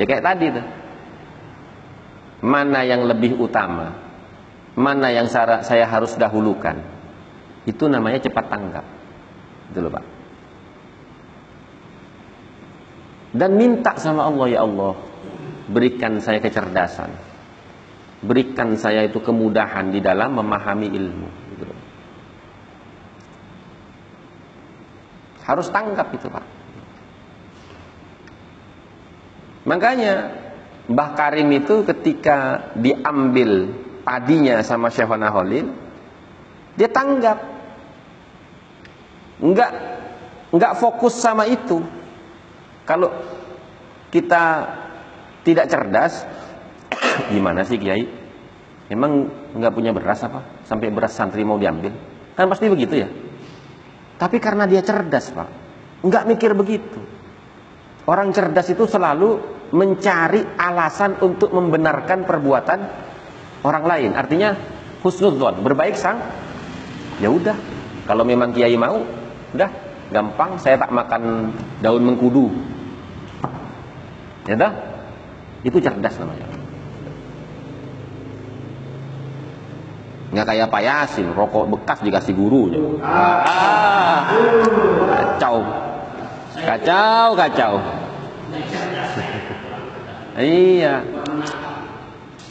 Ya 0.00 0.08
kayak 0.08 0.24
tadi 0.24 0.48
tuh. 0.48 0.66
Mana 2.48 2.80
yang 2.88 3.04
lebih 3.04 3.36
utama? 3.36 3.92
Mana 4.72 5.12
yang 5.12 5.28
saya 5.28 5.84
harus 5.84 6.16
dahulukan? 6.16 6.80
Itu 7.68 7.86
namanya 7.86 8.18
cepat 8.22 8.46
tanggap. 8.50 8.86
Itu 9.70 9.78
loh, 9.82 9.92
Pak. 9.92 10.04
dan 13.32 13.56
minta 13.56 13.96
sama 13.96 14.28
Allah 14.28 14.46
ya 14.52 14.60
Allah 14.62 14.94
berikan 15.72 16.20
saya 16.20 16.38
kecerdasan 16.38 17.10
berikan 18.22 18.76
saya 18.76 19.08
itu 19.08 19.18
kemudahan 19.18 19.90
di 19.90 19.98
dalam 19.98 20.36
memahami 20.36 20.92
ilmu 20.92 21.28
gitu. 21.56 21.64
harus 25.48 25.66
tangkap 25.72 26.12
itu 26.12 26.28
Pak 26.28 26.46
makanya 29.64 30.14
Mbah 30.92 31.10
Karim 31.16 31.48
itu 31.56 31.88
ketika 31.88 32.68
diambil 32.76 33.70
padinya 34.04 34.60
sama 34.60 34.92
Syekhona 34.92 35.32
Holil 35.32 35.72
dia 36.76 36.90
tanggap 36.92 37.51
enggak 39.42 39.70
enggak 40.54 40.72
fokus 40.78 41.18
sama 41.18 41.44
itu 41.50 41.82
kalau 42.82 43.08
kita 44.12 44.42
tidak 45.46 45.66
cerdas, 45.70 46.26
gimana 47.32 47.62
sih 47.64 47.78
Kiai? 47.78 48.04
Emang 48.92 49.30
nggak 49.56 49.72
punya 49.72 49.94
beras 49.94 50.20
apa? 50.26 50.62
Sampai 50.68 50.92
beras 50.92 51.16
santri 51.16 51.46
mau 51.46 51.56
diambil? 51.56 51.94
Kan 52.36 52.50
pasti 52.50 52.68
begitu 52.68 53.00
ya. 53.00 53.08
Tapi 54.20 54.36
karena 54.38 54.68
dia 54.68 54.84
cerdas 54.84 55.32
pak, 55.32 55.48
nggak 56.04 56.24
mikir 56.28 56.52
begitu. 56.52 57.00
Orang 58.04 58.34
cerdas 58.34 58.66
itu 58.68 58.84
selalu 58.84 59.38
mencari 59.72 60.42
alasan 60.58 61.16
untuk 61.22 61.54
membenarkan 61.54 62.28
perbuatan 62.28 62.80
orang 63.64 63.84
lain. 63.86 64.10
Artinya 64.12 64.52
husnudzon, 65.00 65.62
berbaik 65.64 65.96
sang. 65.96 66.18
Ya 67.22 67.30
udah, 67.30 67.54
kalau 68.04 68.26
memang 68.26 68.50
kiai 68.50 68.74
mau, 68.74 69.21
udah 69.52 69.70
gampang 70.12 70.56
saya 70.60 70.76
tak 70.76 70.92
makan 70.92 71.52
daun 71.80 72.04
mengkudu 72.04 72.52
Ya 74.46 74.58
dah? 74.58 74.72
Itu 75.62 75.78
cerdas 75.78 76.18
namanya. 76.18 76.46
Nggak 80.32 80.46
kayak 80.48 80.68
Pak 80.72 80.82
Yasin, 80.82 81.26
rokok 81.36 81.68
bekas 81.68 82.00
dikasih 82.00 82.32
gurunya. 82.34 82.80
Ah, 83.04 84.32
kacau. 85.12 85.60
Kacau, 86.56 87.28
kacau. 87.36 87.74
iya. 90.40 91.04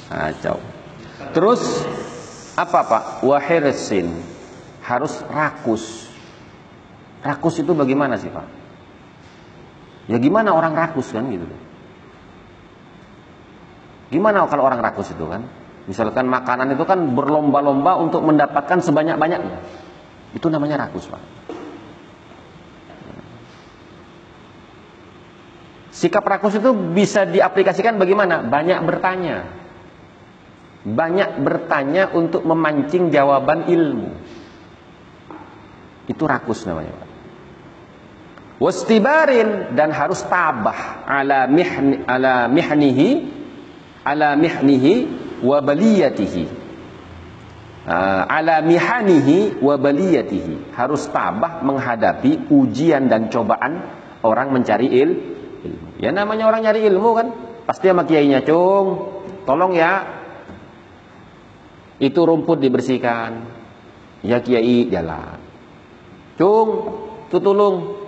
Kacau. 0.07 0.57
Terus 1.33 1.61
apa 2.53 2.79
Pak? 2.85 3.03
Wahirsin. 3.25 4.13
Harus 4.85 5.25
rakus. 5.27 6.10
Rakus 7.21 7.61
itu 7.61 7.71
bagaimana 7.77 8.17
sih 8.17 8.29
Pak? 8.33 8.47
Ya 10.09 10.17
gimana 10.17 10.51
orang 10.51 10.73
rakus 10.73 11.13
kan 11.13 11.29
gitu. 11.29 11.45
Gimana 14.11 14.43
kalau 14.49 14.67
orang 14.67 14.81
rakus 14.81 15.13
itu 15.13 15.23
kan? 15.29 15.45
Misalkan 15.89 16.29
makanan 16.29 16.77
itu 16.77 16.83
kan 16.85 16.99
berlomba-lomba 17.17 17.97
untuk 17.97 18.21
mendapatkan 18.21 18.83
sebanyak-banyaknya. 18.85 19.59
Itu 20.37 20.47
namanya 20.47 20.87
rakus, 20.87 21.09
Pak. 21.09 21.21
Sikap 25.91 26.23
rakus 26.23 26.55
itu 26.55 26.71
bisa 26.71 27.27
diaplikasikan 27.27 27.99
bagaimana? 27.99 28.45
Banyak 28.45 28.79
bertanya. 28.87 29.37
Banyak 30.81 31.43
bertanya 31.43 32.09
untuk 32.15 32.47
memancing 32.47 33.11
jawaban 33.11 33.67
ilmu. 33.69 34.09
Itu 36.07 36.23
rakus 36.25 36.63
namanya, 36.63 36.93
Pak. 36.95 37.10
Wastibarin 38.61 39.73
dan 39.73 39.89
harus 39.89 40.21
tabah 40.21 41.01
ala 41.09 41.49
mihni 41.49 42.05
ala 42.05 42.45
mihnihi 42.45 43.09
ala 44.05 44.37
mihnihi 44.37 44.93
wa 45.41 45.57
baliyatihi. 45.65 46.61
Uh, 47.81 48.21
ala 48.29 48.61
mihanihi 48.61 49.57
wa 49.57 49.81
baliyatihi. 49.81 50.77
Harus 50.77 51.09
tabah 51.09 51.65
menghadapi 51.65 52.53
ujian 52.53 53.09
dan 53.09 53.33
cobaan 53.33 53.81
orang 54.21 54.53
mencari 54.53 54.93
il, 54.93 55.09
ilmu. 55.65 55.97
Ya 55.97 56.13
namanya 56.13 56.45
orang 56.45 56.61
nyari 56.61 56.85
ilmu 56.85 57.09
kan 57.17 57.27
pasti 57.65 57.89
sama 57.89 58.05
kiainya 58.05 58.45
cung 58.45 59.09
tolong 59.49 59.73
ya. 59.73 60.21
Itu 61.97 62.29
rumput 62.29 62.61
dibersihkan. 62.61 63.57
Ya 64.21 64.37
kiai 64.37 64.85
jalan. 64.85 65.41
Cung 66.37 66.69
tuh 67.33 67.41
tolong 67.41 68.00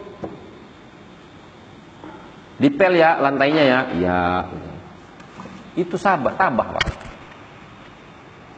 dipel 2.64 2.96
ya 2.96 3.20
lantainya 3.20 3.64
ya 3.68 3.80
ya 4.00 4.20
itu 5.74 5.98
sabar, 5.98 6.38
tabah 6.38 6.78
Pak. 6.78 6.86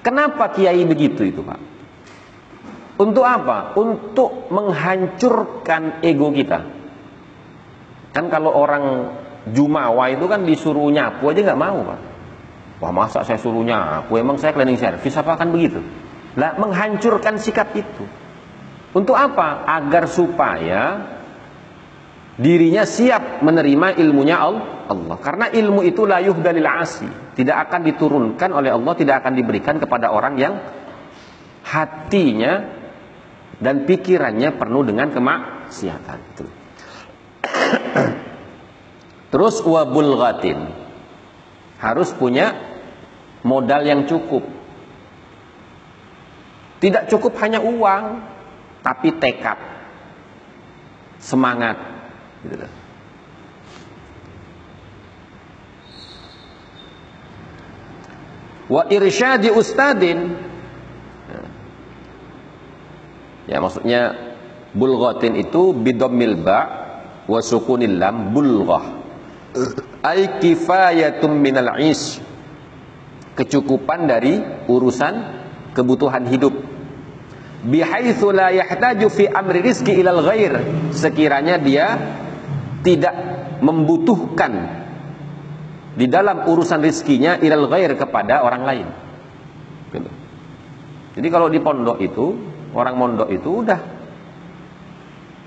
Kenapa 0.04 0.52
kiai 0.52 0.84
begitu 0.84 1.24
itu 1.24 1.42
Pak? 1.42 1.60
Untuk 3.00 3.26
apa? 3.26 3.76
Untuk 3.76 4.52
menghancurkan 4.52 6.04
ego 6.04 6.32
kita. 6.32 6.60
Kan 8.16 8.32
kalau 8.32 8.52
orang 8.56 9.12
Jumawa 9.46 10.10
itu 10.10 10.26
kan 10.26 10.48
disuruh 10.48 10.90
nyapu 10.90 11.32
aja 11.32 11.42
nggak 11.52 11.62
mau 11.62 11.80
Pak. 11.84 12.00
Wah 12.84 12.92
masa 12.92 13.24
saya 13.24 13.40
suruh 13.40 13.64
nyapu, 13.64 14.20
emang 14.20 14.36
saya 14.36 14.52
cleaning 14.52 14.80
service 14.80 15.16
apa 15.16 15.40
kan 15.40 15.50
begitu? 15.56 15.80
Lah 16.36 16.60
menghancurkan 16.60 17.40
sikap 17.40 17.72
itu. 17.72 18.04
Untuk 18.96 19.16
apa? 19.16 19.64
Agar 19.68 20.08
supaya 20.12 20.84
dirinya 22.36 22.84
siap 22.84 23.40
menerima 23.42 23.96
ilmunya 24.00 24.38
Allah. 24.40 25.18
Karena 25.20 25.48
ilmu 25.50 25.82
itu 25.88 26.04
layuh 26.04 26.36
dalil 26.40 26.68
asi, 26.68 27.08
tidak 27.34 27.70
akan 27.70 27.82
diturunkan 27.88 28.50
oleh 28.52 28.72
Allah, 28.72 28.94
tidak 28.96 29.24
akan 29.24 29.34
diberikan 29.34 29.80
kepada 29.80 30.12
orang 30.12 30.36
yang 30.38 30.54
hatinya 31.66 32.54
dan 33.58 33.88
pikirannya 33.88 34.54
penuh 34.60 34.84
dengan 34.84 35.10
kemaksiatan. 35.10 36.20
Terus 39.32 39.56
wabul 39.64 40.16
gatin 40.20 40.60
harus 41.80 42.12
punya 42.16 42.56
modal 43.44 43.82
yang 43.84 44.04
cukup. 44.06 44.44
Tidak 46.76 47.08
cukup 47.10 47.40
hanya 47.42 47.64
uang, 47.64 48.22
tapi 48.84 49.16
tekad, 49.18 49.58
semangat, 51.18 51.95
Gitu 52.46 52.56
loh. 52.62 52.72
Wa 58.66 58.82
irsyadi 58.90 59.50
ustadin 59.54 60.38
Ya 63.46 63.62
maksudnya 63.62 64.34
bulghatin 64.74 65.38
itu 65.38 65.70
bidammil 65.78 66.34
ba 66.42 66.60
wa 67.30 67.40
sukunil 67.46 68.02
lam 68.02 68.34
bulghah. 68.34 69.06
Ai 70.02 70.42
kifayatum 70.42 71.30
minal 71.38 71.78
is. 71.78 72.18
Kecukupan 73.38 74.10
dari 74.10 74.42
urusan 74.66 75.14
kebutuhan 75.78 76.26
hidup 76.26 76.56
bihaitsu 77.66 78.30
la 78.32 78.54
yahtaju 78.54 79.08
fi 79.10 79.28
amri 79.28 79.60
rizki 79.60 79.92
ilal 79.98 80.22
ghair 80.22 80.62
sekiranya 80.94 81.60
dia 81.60 82.00
tidak 82.86 83.16
membutuhkan 83.66 84.86
di 85.98 86.06
dalam 86.06 86.46
urusan 86.46 86.86
rizkinya 86.86 87.42
ilal 87.42 87.66
ghair 87.66 87.98
kepada 87.98 88.46
orang 88.46 88.64
lain. 88.68 88.88
Gitu. 89.90 90.12
Jadi 91.18 91.28
kalau 91.32 91.48
di 91.50 91.58
pondok 91.64 91.98
itu, 92.04 92.36
orang 92.78 92.96
mondok 93.00 93.32
itu 93.34 93.66
udah 93.66 93.80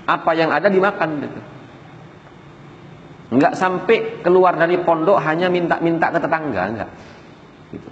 apa 0.09 0.31
yang 0.33 0.49
ada 0.49 0.67
dimakan 0.67 1.09
gitu. 1.21 1.39
Enggak 3.29 3.53
sampai 3.53 4.25
keluar 4.25 4.57
dari 4.57 4.81
pondok 4.81 5.21
hanya 5.21 5.53
minta-minta 5.53 6.09
ke 6.09 6.17
tetangga, 6.17 6.63
enggak. 6.65 6.89
Gitu. 7.69 7.89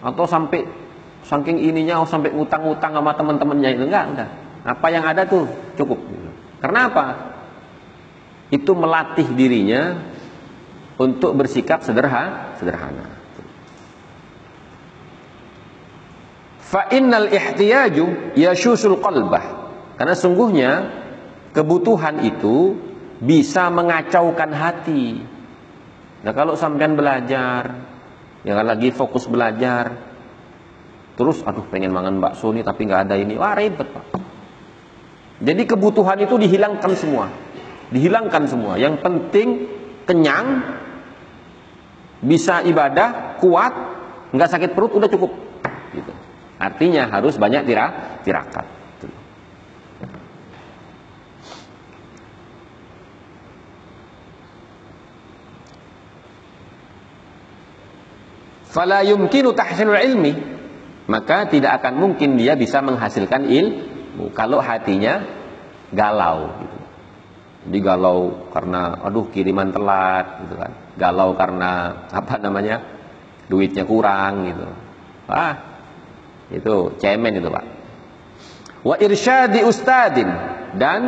Atau 0.00 0.24
sampai 0.24 0.64
saking 1.28 1.60
ininya 1.60 2.00
oh, 2.00 2.08
sampai 2.08 2.32
ngutang-ngutang 2.32 2.96
sama 2.96 3.12
teman-temannya 3.12 3.76
itu 3.76 3.84
enggak, 3.92 4.04
enggak. 4.08 4.30
Apa 4.64 4.86
yang 4.88 5.04
ada 5.04 5.28
tuh 5.28 5.44
cukup. 5.76 6.00
Gitu. 6.00 6.30
Karena 6.64 6.88
apa? 6.88 7.31
Itu 8.52 8.76
melatih 8.76 9.32
dirinya 9.32 10.12
untuk 11.00 11.32
bersikap 11.32 11.80
sederhana, 11.80 12.52
sederhana. 12.60 13.16
Fa 16.60 16.92
innal 16.92 17.32
ihtiyaju 17.32 18.36
yashusul 18.36 19.00
qalbah. 19.00 19.72
Karena 19.96 20.12
sungguhnya 20.12 20.70
kebutuhan 21.56 22.28
itu 22.28 22.76
bisa 23.24 23.72
mengacaukan 23.72 24.50
hati. 24.52 25.04
Nah, 26.22 26.32
kalau 26.36 26.52
sampean 26.54 26.92
belajar, 26.92 27.62
ya 28.44 28.52
kan 28.52 28.66
lagi 28.68 28.92
fokus 28.92 29.26
belajar, 29.28 29.96
terus 31.16 31.40
aduh 31.44 31.66
pengen 31.72 31.92
mangan 31.92 32.20
bakso 32.20 32.52
nih 32.52 32.64
tapi 32.64 32.84
nggak 32.88 33.10
ada 33.10 33.16
ini, 33.16 33.34
wah 33.36 33.56
ribet 33.56 33.88
pak. 33.90 34.06
Jadi 35.42 35.62
kebutuhan 35.66 36.22
itu 36.22 36.38
dihilangkan 36.38 36.92
semua 36.94 37.26
dihilangkan 37.92 38.48
semua. 38.48 38.80
Yang 38.80 39.04
penting 39.04 39.48
kenyang, 40.08 40.64
bisa 42.24 42.64
ibadah, 42.64 43.38
kuat, 43.38 43.74
nggak 44.32 44.50
sakit 44.50 44.70
perut 44.72 44.96
udah 44.96 45.10
cukup. 45.12 45.32
Gitu. 45.92 46.12
Artinya 46.56 47.12
harus 47.12 47.36
banyak 47.36 47.68
tirak, 47.68 48.24
tirakat. 48.24 48.82
Fala 58.72 59.04
yumkinu 59.04 59.52
tahsinul 59.52 60.00
ilmi 60.00 60.32
maka 61.04 61.44
tidak 61.44 61.84
akan 61.84 62.00
mungkin 62.00 62.40
dia 62.40 62.56
bisa 62.56 62.80
menghasilkan 62.80 63.44
ilmu 63.44 64.32
kalau 64.32 64.64
hatinya 64.64 65.28
galau 65.92 66.56
gitu. 66.56 66.71
Jadi 67.62 67.78
galau 67.78 68.50
karena 68.50 68.98
aduh 69.02 69.30
kiriman 69.30 69.70
telat 69.70 70.46
gitu 70.46 70.54
kan. 70.58 70.72
Galau 70.98 71.34
karena 71.38 71.70
apa 72.10 72.36
namanya? 72.42 72.92
duitnya 73.52 73.84
kurang 73.84 74.48
gitu. 74.48 74.64
Ah, 75.28 75.54
itu 76.48 76.96
cemen 76.96 77.36
itu, 77.36 77.48
Pak. 77.52 77.64
Wa 78.82 78.96
irsyadi 78.96 79.60
ustadin 79.62 80.28
dan 80.80 81.02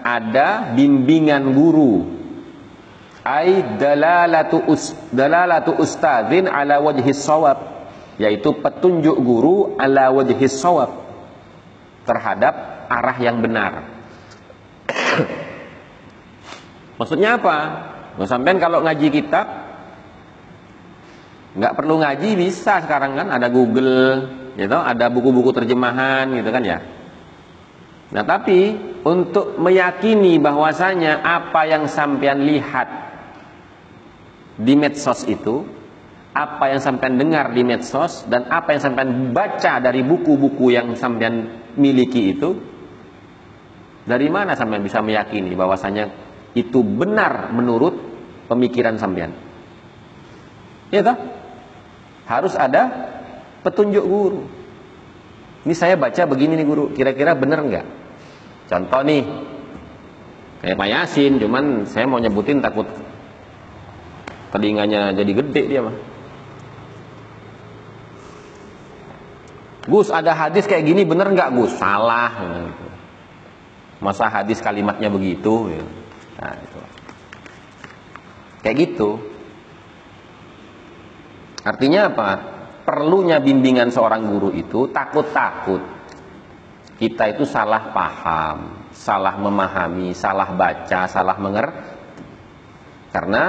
ada 0.00 0.72
bimbingan 0.72 1.52
guru. 1.52 2.18
Ai 3.20 3.76
dalalatu 3.76 4.64
us, 4.64 4.96
dalalatu 5.12 5.76
ustadin 5.76 6.48
ala 6.48 6.80
wajhi 6.80 7.12
sawab 7.12 7.84
yaitu 8.16 8.56
petunjuk 8.64 9.12
guru 9.20 9.76
ala 9.76 10.08
wajhi 10.08 10.48
sawab 10.48 11.04
terhadap 12.08 12.88
arah 12.88 13.16
yang 13.20 13.44
benar. 13.44 13.72
Maksudnya 17.00 17.40
apa? 17.40 17.56
Nah, 18.20 18.28
sampean 18.28 18.60
kalau 18.60 18.84
ngaji 18.84 19.08
kitab 19.08 19.46
nggak 21.50 21.74
perlu 21.74 21.98
ngaji 21.98 22.38
bisa 22.38 22.84
sekarang 22.84 23.18
kan 23.18 23.26
ada 23.26 23.50
Google, 23.50 24.22
gitu 24.54 24.76
ada 24.78 25.06
buku-buku 25.10 25.50
terjemahan 25.54 26.30
gitu 26.34 26.50
kan 26.50 26.62
ya 26.62 26.78
nah 28.10 28.26
tapi 28.26 28.74
untuk 29.06 29.54
meyakini 29.62 30.42
bahwasanya 30.42 31.22
apa 31.22 31.62
yang 31.70 31.86
sampean 31.86 32.42
lihat 32.42 32.88
di 34.58 34.74
medsos 34.74 35.22
itu 35.30 35.62
apa 36.34 36.74
yang 36.74 36.82
sampean 36.82 37.18
dengar 37.18 37.54
di 37.54 37.62
medsos 37.62 38.26
dan 38.26 38.50
apa 38.50 38.74
yang 38.74 38.82
sampean 38.82 39.30
baca 39.30 39.78
dari 39.78 40.02
buku-buku 40.02 40.74
yang 40.74 40.94
sampean 40.98 41.62
miliki 41.78 42.34
itu 42.34 42.58
dari 44.02 44.26
mana 44.26 44.58
sampean 44.58 44.82
bisa 44.82 44.98
meyakini 45.02 45.54
bahwasanya 45.54 46.29
itu 46.54 46.82
benar 46.82 47.54
menurut 47.54 47.94
pemikiran 48.50 48.98
sampean. 48.98 49.30
Ya 50.90 51.06
toh? 51.06 51.18
Harus 52.26 52.54
ada 52.58 53.10
petunjuk 53.62 54.02
guru. 54.02 54.42
Ini 55.66 55.74
saya 55.76 55.94
baca 55.94 56.24
begini 56.26 56.58
nih 56.58 56.66
guru. 56.66 56.84
Kira-kira 56.90 57.36
benar 57.38 57.62
nggak? 57.62 57.86
Contoh 58.70 59.02
nih 59.02 59.22
kayak 60.62 60.76
Pak 60.76 60.88
Yasin 60.88 61.32
cuman 61.40 61.88
saya 61.88 62.04
mau 62.04 62.20
nyebutin 62.20 62.60
takut 62.60 62.86
telinganya 64.52 65.16
jadi 65.16 65.32
gede 65.32 65.62
dia 65.72 65.80
mah 65.80 65.96
Gus 69.88 70.12
ada 70.12 70.36
hadis 70.36 70.68
kayak 70.68 70.84
gini 70.84 71.02
bener 71.08 71.32
nggak 71.32 71.50
Gus? 71.56 71.72
Salah 71.80 72.30
gitu. 72.36 72.86
masa 74.04 74.28
hadis 74.28 74.60
kalimatnya 74.60 75.08
begitu 75.08 75.72
gitu. 75.72 75.99
Nah, 76.40 76.56
itu. 76.56 76.80
kayak 78.64 78.76
gitu 78.88 79.10
Artinya 81.60 82.08
apa? 82.08 82.30
Perlunya 82.88 83.36
bimbingan 83.38 83.92
seorang 83.92 84.24
guru 84.24 84.50
itu 84.56 84.88
takut-takut 84.88 86.00
kita 87.00 87.32
itu 87.32 87.48
salah 87.48 87.96
paham, 87.96 88.88
salah 88.92 89.40
memahami, 89.40 90.12
salah 90.12 90.52
baca, 90.52 91.08
salah 91.08 91.36
mengerti. 91.40 91.96
Karena 93.08 93.44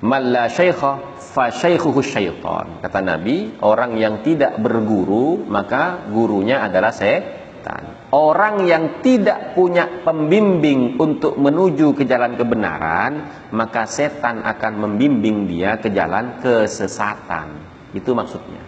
malla 0.00 0.48
syaikha 0.48 1.20
fa 1.20 1.52
syaikhuhu 1.52 2.00
syaitan. 2.00 2.80
Kata 2.80 3.04
Nabi, 3.04 3.60
orang 3.60 4.00
yang 4.00 4.24
tidak 4.24 4.56
berguru, 4.56 5.44
maka 5.44 6.08
gurunya 6.08 6.64
adalah 6.64 6.96
setan. 6.96 7.93
Orang 8.12 8.68
yang 8.68 9.02
tidak 9.02 9.56
punya 9.58 10.04
pembimbing 10.06 11.00
untuk 11.00 11.34
menuju 11.34 11.98
ke 11.98 12.06
jalan 12.06 12.38
kebenaran, 12.38 13.12
maka 13.50 13.90
setan 13.90 14.44
akan 14.44 14.72
membimbing 14.78 15.50
dia 15.50 15.80
ke 15.82 15.90
jalan 15.90 16.38
kesesatan. 16.38 17.58
Itu 17.90 18.14
maksudnya. 18.14 18.62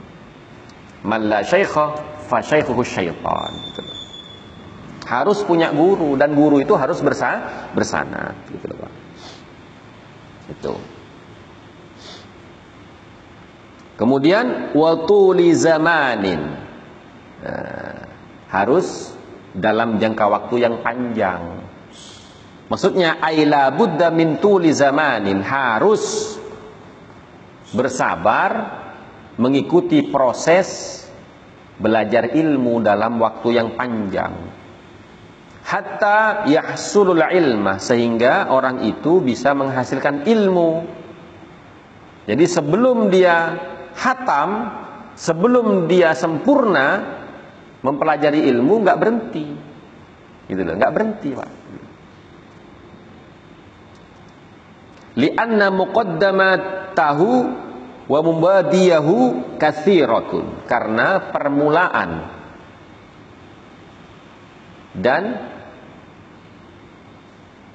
Malla 1.06 1.46
fa 2.26 2.38
syaikhuhu 2.42 2.82
syaitan. 2.82 3.52
Gitu. 3.70 3.80
Harus 5.06 5.46
punya 5.46 5.70
guru 5.70 6.18
dan 6.18 6.34
guru 6.34 6.58
itu 6.58 6.74
harus 6.74 6.98
bersa 6.98 7.46
bersana 7.70 8.34
gitu 8.50 8.66
loh, 8.74 8.78
Pak. 8.82 8.92
Itu. 10.50 10.74
Kemudian 13.96 14.74
watuli 14.74 15.54
zamanin. 15.54 16.42
Nah, 17.46 18.02
harus 18.50 19.15
dalam 19.56 19.96
jangka 19.96 20.24
waktu 20.28 20.68
yang 20.68 20.84
panjang. 20.84 21.64
Maksudnya 22.66 23.22
aila 23.22 23.72
buddha 23.72 24.12
min 24.12 24.36
tuli 24.42 24.74
zamanin 24.74 25.40
harus 25.40 26.34
bersabar 27.72 28.50
mengikuti 29.40 30.06
proses 30.12 31.02
belajar 31.76 32.32
ilmu 32.34 32.82
dalam 32.84 33.20
waktu 33.20 33.48
yang 33.56 33.76
panjang. 33.78 34.34
Hatta 35.66 36.46
yahsulul 36.46 37.26
ilma 37.26 37.82
sehingga 37.82 38.54
orang 38.54 38.86
itu 38.86 39.18
bisa 39.18 39.50
menghasilkan 39.50 40.22
ilmu. 40.22 40.86
Jadi 42.26 42.44
sebelum 42.46 43.10
dia 43.10 43.54
hatam, 43.94 44.70
sebelum 45.18 45.90
dia 45.90 46.14
sempurna, 46.14 47.18
mempelajari 47.82 48.46
ilmu 48.52 48.74
nggak 48.86 48.98
berhenti. 49.00 49.46
Gitu 50.46 50.62
loh 50.62 50.74
nggak 50.78 50.92
berhenti 50.94 51.30
pak. 51.34 51.50
Lianna 55.16 55.72
tahu 56.92 57.32
wa 58.06 58.20
mubadiyahu 58.22 59.16
kathiratun 59.58 60.68
karena 60.68 61.32
permulaan 61.32 62.10
dan 64.96 65.22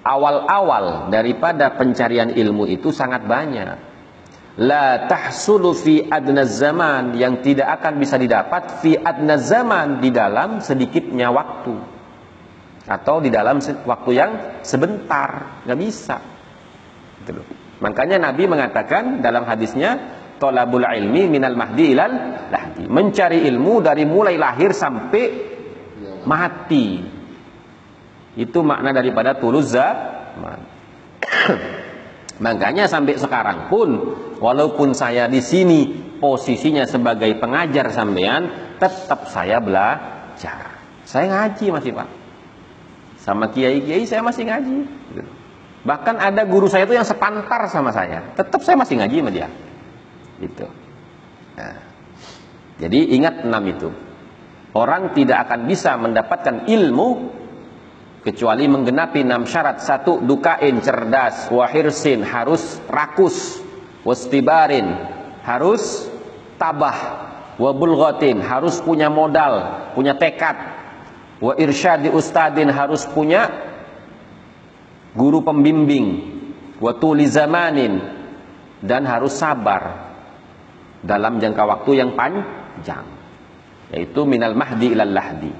awal-awal 0.01 1.13
daripada 1.13 1.77
pencarian 1.77 2.33
ilmu 2.33 2.65
itu 2.65 2.89
sangat 2.89 3.25
banyak 3.25 3.90
la 4.61 5.09
tahsulu 5.09 5.73
fi 5.73 6.05
adna 6.05 6.45
zaman 6.45 7.17
yang 7.17 7.41
tidak 7.41 7.81
akan 7.81 7.97
bisa 7.97 8.21
didapat 8.21 8.77
fi 8.85 8.93
adna 8.93 9.41
zaman 9.41 9.97
di 9.97 10.13
dalam 10.13 10.61
sedikitnya 10.61 11.33
waktu. 11.33 11.75
Atau 12.85 13.25
di 13.25 13.33
dalam 13.33 13.57
waktu 13.61 14.11
yang 14.13 14.31
sebentar. 14.61 15.63
Nggak 15.65 15.79
bisa. 15.81 16.17
Gitu 17.21 17.31
loh. 17.37 17.45
makanya 17.81 18.17
Nabi 18.21 18.45
mengatakan 18.45 19.21
dalam 19.21 19.45
hadisnya 19.45 19.97
tolabul 20.37 20.85
ilmi 20.85 21.25
minal 21.29 21.57
mahdi 21.57 21.97
ilal 21.97 22.13
lahdi. 22.49 22.85
Mencari 22.85 23.45
ilmu 23.49 23.81
dari 23.81 24.05
mulai 24.05 24.37
lahir 24.37 24.73
sampai 24.73 25.23
mati. 26.25 27.01
Itu 28.37 28.61
makna 28.61 28.93
daripada 28.93 29.37
tulus 29.37 29.73
zaman 29.73 30.59
Makanya 32.41 32.89
sampai 32.89 33.21
sekarang 33.21 33.69
pun 33.69 34.17
walaupun 34.41 34.97
saya 34.97 35.29
di 35.29 35.45
sini 35.45 35.93
posisinya 36.17 36.89
sebagai 36.89 37.37
pengajar 37.37 37.93
sampean, 37.93 38.73
tetap 38.81 39.29
saya 39.29 39.61
belajar. 39.61 40.81
Saya 41.05 41.25
ngaji 41.29 41.65
masih 41.69 41.91
Pak. 41.93 42.09
Sama 43.21 43.53
kiai-kiai 43.53 44.09
saya 44.09 44.25
masih 44.25 44.49
ngaji. 44.49 44.77
Bahkan 45.85 46.15
ada 46.17 46.41
guru 46.45 46.65
saya 46.65 46.89
itu 46.89 46.97
yang 46.97 47.05
sepantar 47.05 47.69
sama 47.69 47.93
saya, 47.93 48.33
tetap 48.33 48.61
saya 48.65 48.77
masih 48.77 49.01
ngaji 49.01 49.15
sama 49.21 49.31
dia. 49.33 49.47
Gitu. 50.41 50.65
Nah, 51.57 51.77
jadi 52.81 52.99
ingat 53.17 53.45
enam 53.45 53.63
itu. 53.69 53.89
Orang 54.73 55.13
tidak 55.13 55.45
akan 55.45 55.69
bisa 55.69 55.93
mendapatkan 55.99 56.65
ilmu 56.65 57.07
kecuali 58.21 58.65
menggenapi 58.69 59.25
enam 59.25 59.45
syarat. 59.45 59.81
Satu 59.81 60.21
dukain 60.21 60.81
cerdas. 60.81 61.49
Wahirsin 61.49 62.21
harus 62.25 62.79
rakus. 62.87 63.61
Wastibarin 64.01 64.87
harus 65.45 66.09
tabah. 66.57 67.29
Wabulghatin 67.61 68.41
harus 68.41 68.81
punya 68.81 69.11
modal 69.11 69.85
punya 69.93 70.17
tekad. 70.17 70.57
Wa 71.41 71.57
irsyadi 71.57 72.09
ustadin 72.09 72.69
harus 72.69 73.05
punya 73.05 73.49
guru 75.13 75.45
pembimbing. 75.45 76.37
Wa 76.81 76.97
tuli 76.97 77.29
zamanin 77.29 78.01
dan 78.81 79.05
harus 79.05 79.37
sabar 79.37 80.09
dalam 81.05 81.37
jangka 81.37 81.63
waktu 81.65 82.01
yang 82.01 82.17
panjang 82.17 83.05
yaitu 83.93 84.23
minal 84.23 84.55
mahdi 84.57 84.93
ilal 84.93 85.13
lahdi 85.13 85.51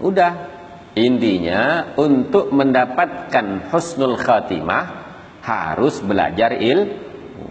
Udah. 0.00 0.54
Intinya 0.94 1.90
untuk 1.98 2.54
mendapatkan 2.54 3.66
husnul 3.74 4.14
khatimah 4.14 4.84
harus 5.42 5.98
belajar 5.98 6.54
ilmu. 6.54 7.50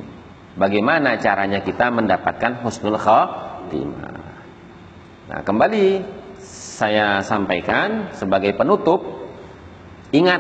Bagaimana 0.56 1.20
caranya 1.20 1.60
kita 1.60 1.92
mendapatkan 1.92 2.64
husnul 2.64 2.96
khatimah? 2.96 4.16
Nah, 5.28 5.40
kembali 5.44 5.86
saya 6.40 7.20
sampaikan 7.20 8.16
sebagai 8.16 8.56
penutup, 8.56 9.04
ingat 10.16 10.40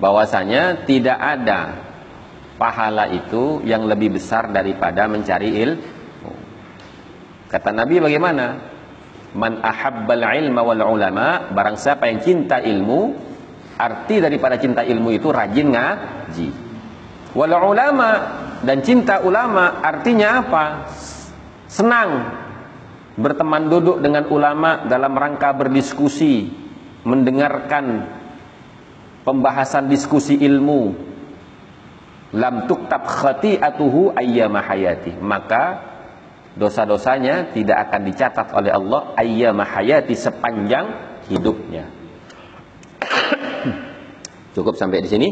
bahwasanya 0.00 0.88
tidak 0.88 1.20
ada 1.20 1.84
pahala 2.56 3.12
itu 3.12 3.60
yang 3.68 3.84
lebih 3.84 4.16
besar 4.16 4.48
daripada 4.48 5.04
mencari 5.04 5.52
ilmu 5.68 5.99
Kata 7.50 7.74
Nabi 7.74 7.98
bagaimana? 7.98 8.46
Man 9.34 9.58
ahabbal 9.62 10.22
ilma 10.22 10.62
wal 10.62 10.82
ulama, 10.86 11.50
barang 11.50 11.76
siapa 11.78 12.06
yang 12.06 12.22
cinta 12.22 12.62
ilmu, 12.62 13.14
arti 13.78 14.22
daripada 14.22 14.58
cinta 14.58 14.86
ilmu 14.86 15.10
itu 15.14 15.30
rajin 15.30 15.70
ngaji. 15.70 16.48
Wal 17.34 17.54
ulama 17.54 18.10
dan 18.62 18.82
cinta 18.86 19.22
ulama 19.22 19.82
artinya 19.82 20.46
apa? 20.46 20.64
Senang 21.70 22.10
berteman 23.18 23.70
duduk 23.70 24.02
dengan 24.02 24.26
ulama 24.30 24.86
dalam 24.86 25.14
rangka 25.14 25.54
berdiskusi, 25.54 26.50
mendengarkan 27.02 28.06
pembahasan 29.26 29.90
diskusi 29.90 30.38
ilmu. 30.38 31.10
lam 32.30 32.70
tuktab 32.70 33.10
khati'atuhu 33.10 34.14
ayyama 34.14 34.62
hayati 34.62 35.18
maka 35.18 35.89
dosa-dosanya 36.58 37.54
tidak 37.54 37.90
akan 37.90 38.00
dicatat 38.10 38.48
oleh 38.54 38.72
Allah 38.74 39.14
ayyama 39.14 39.62
hayati 39.62 40.14
sepanjang 40.18 40.86
hidupnya. 41.30 41.86
Cukup 44.56 44.74
sampai 44.74 45.02
di 45.04 45.10
sini. 45.10 45.28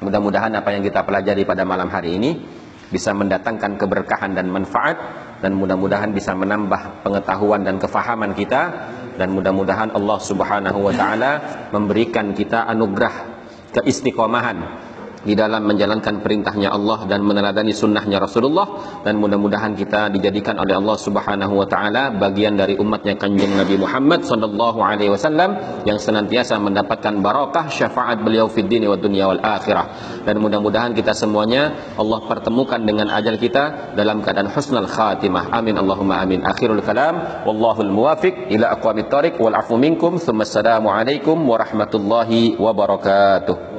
Mudah-mudahan 0.00 0.56
apa 0.56 0.72
yang 0.72 0.80
kita 0.80 1.04
pelajari 1.04 1.44
pada 1.44 1.68
malam 1.68 1.92
hari 1.92 2.16
ini 2.16 2.40
bisa 2.88 3.12
mendatangkan 3.12 3.76
keberkahan 3.76 4.32
dan 4.32 4.48
manfaat 4.48 4.96
dan 5.44 5.54
mudah-mudahan 5.56 6.10
bisa 6.10 6.32
menambah 6.32 7.04
pengetahuan 7.06 7.62
dan 7.62 7.76
kefahaman 7.76 8.32
kita 8.32 8.62
dan 9.20 9.30
mudah-mudahan 9.30 9.92
Allah 9.92 10.18
Subhanahu 10.18 10.88
wa 10.90 10.92
taala 10.96 11.32
memberikan 11.70 12.32
kita 12.32 12.66
anugerah 12.66 13.14
keistiqomahan 13.76 14.89
di 15.24 15.36
dalam 15.36 15.68
menjalankan 15.68 16.24
perintahnya 16.24 16.72
Allah 16.72 17.04
dan 17.04 17.20
meneladani 17.20 17.76
sunnahnya 17.76 18.20
Rasulullah. 18.20 19.00
Dan 19.04 19.20
mudah-mudahan 19.20 19.76
kita 19.76 20.08
dijadikan 20.12 20.56
oleh 20.56 20.76
Allah 20.76 20.96
Subhanahu 20.96 21.60
wa 21.60 21.66
taala 21.68 22.12
bagian 22.16 22.56
dari 22.56 22.76
umatnya 22.80 23.16
kanjeng 23.20 23.52
Nabi 23.56 23.76
Muhammad 23.76 24.24
sallallahu 24.24 24.80
alaihi 24.80 25.12
wasallam 25.12 25.82
yang 25.84 26.00
senantiasa 26.00 26.56
mendapatkan 26.56 27.20
barakah 27.20 27.68
syafaat 27.68 28.24
beliau 28.24 28.48
fid 28.48 28.68
dini 28.68 28.88
wa 28.88 28.96
dunya 28.96 29.28
wal 29.28 29.40
akhirah. 29.40 30.20
Dan 30.24 30.40
mudah-mudahan 30.40 30.96
kita 30.96 31.12
semuanya 31.12 31.94
Allah 32.00 32.20
pertemukan 32.24 32.80
dengan 32.80 33.12
ajal 33.12 33.36
kita 33.36 33.94
dalam 33.96 34.24
keadaan 34.24 34.48
husnul 34.48 34.88
khatimah. 34.88 35.52
Amin. 35.52 35.76
Allahumma 35.76 36.20
amin. 36.20 36.44
Akhirul 36.44 36.80
kalam. 36.80 37.44
Wallahul 37.44 37.92
muwafiq. 37.92 38.48
Ila 38.56 38.76
aqwamit 38.76 39.12
thariq 39.12 39.36
wal 39.36 39.56
afu 39.56 39.76
minkum. 39.76 40.16
Thumma 40.16 40.48
assalamu 40.48 40.88
alaikum 40.92 41.36
warahmatullahi 41.44 42.56
wabarakatuh 42.56 43.70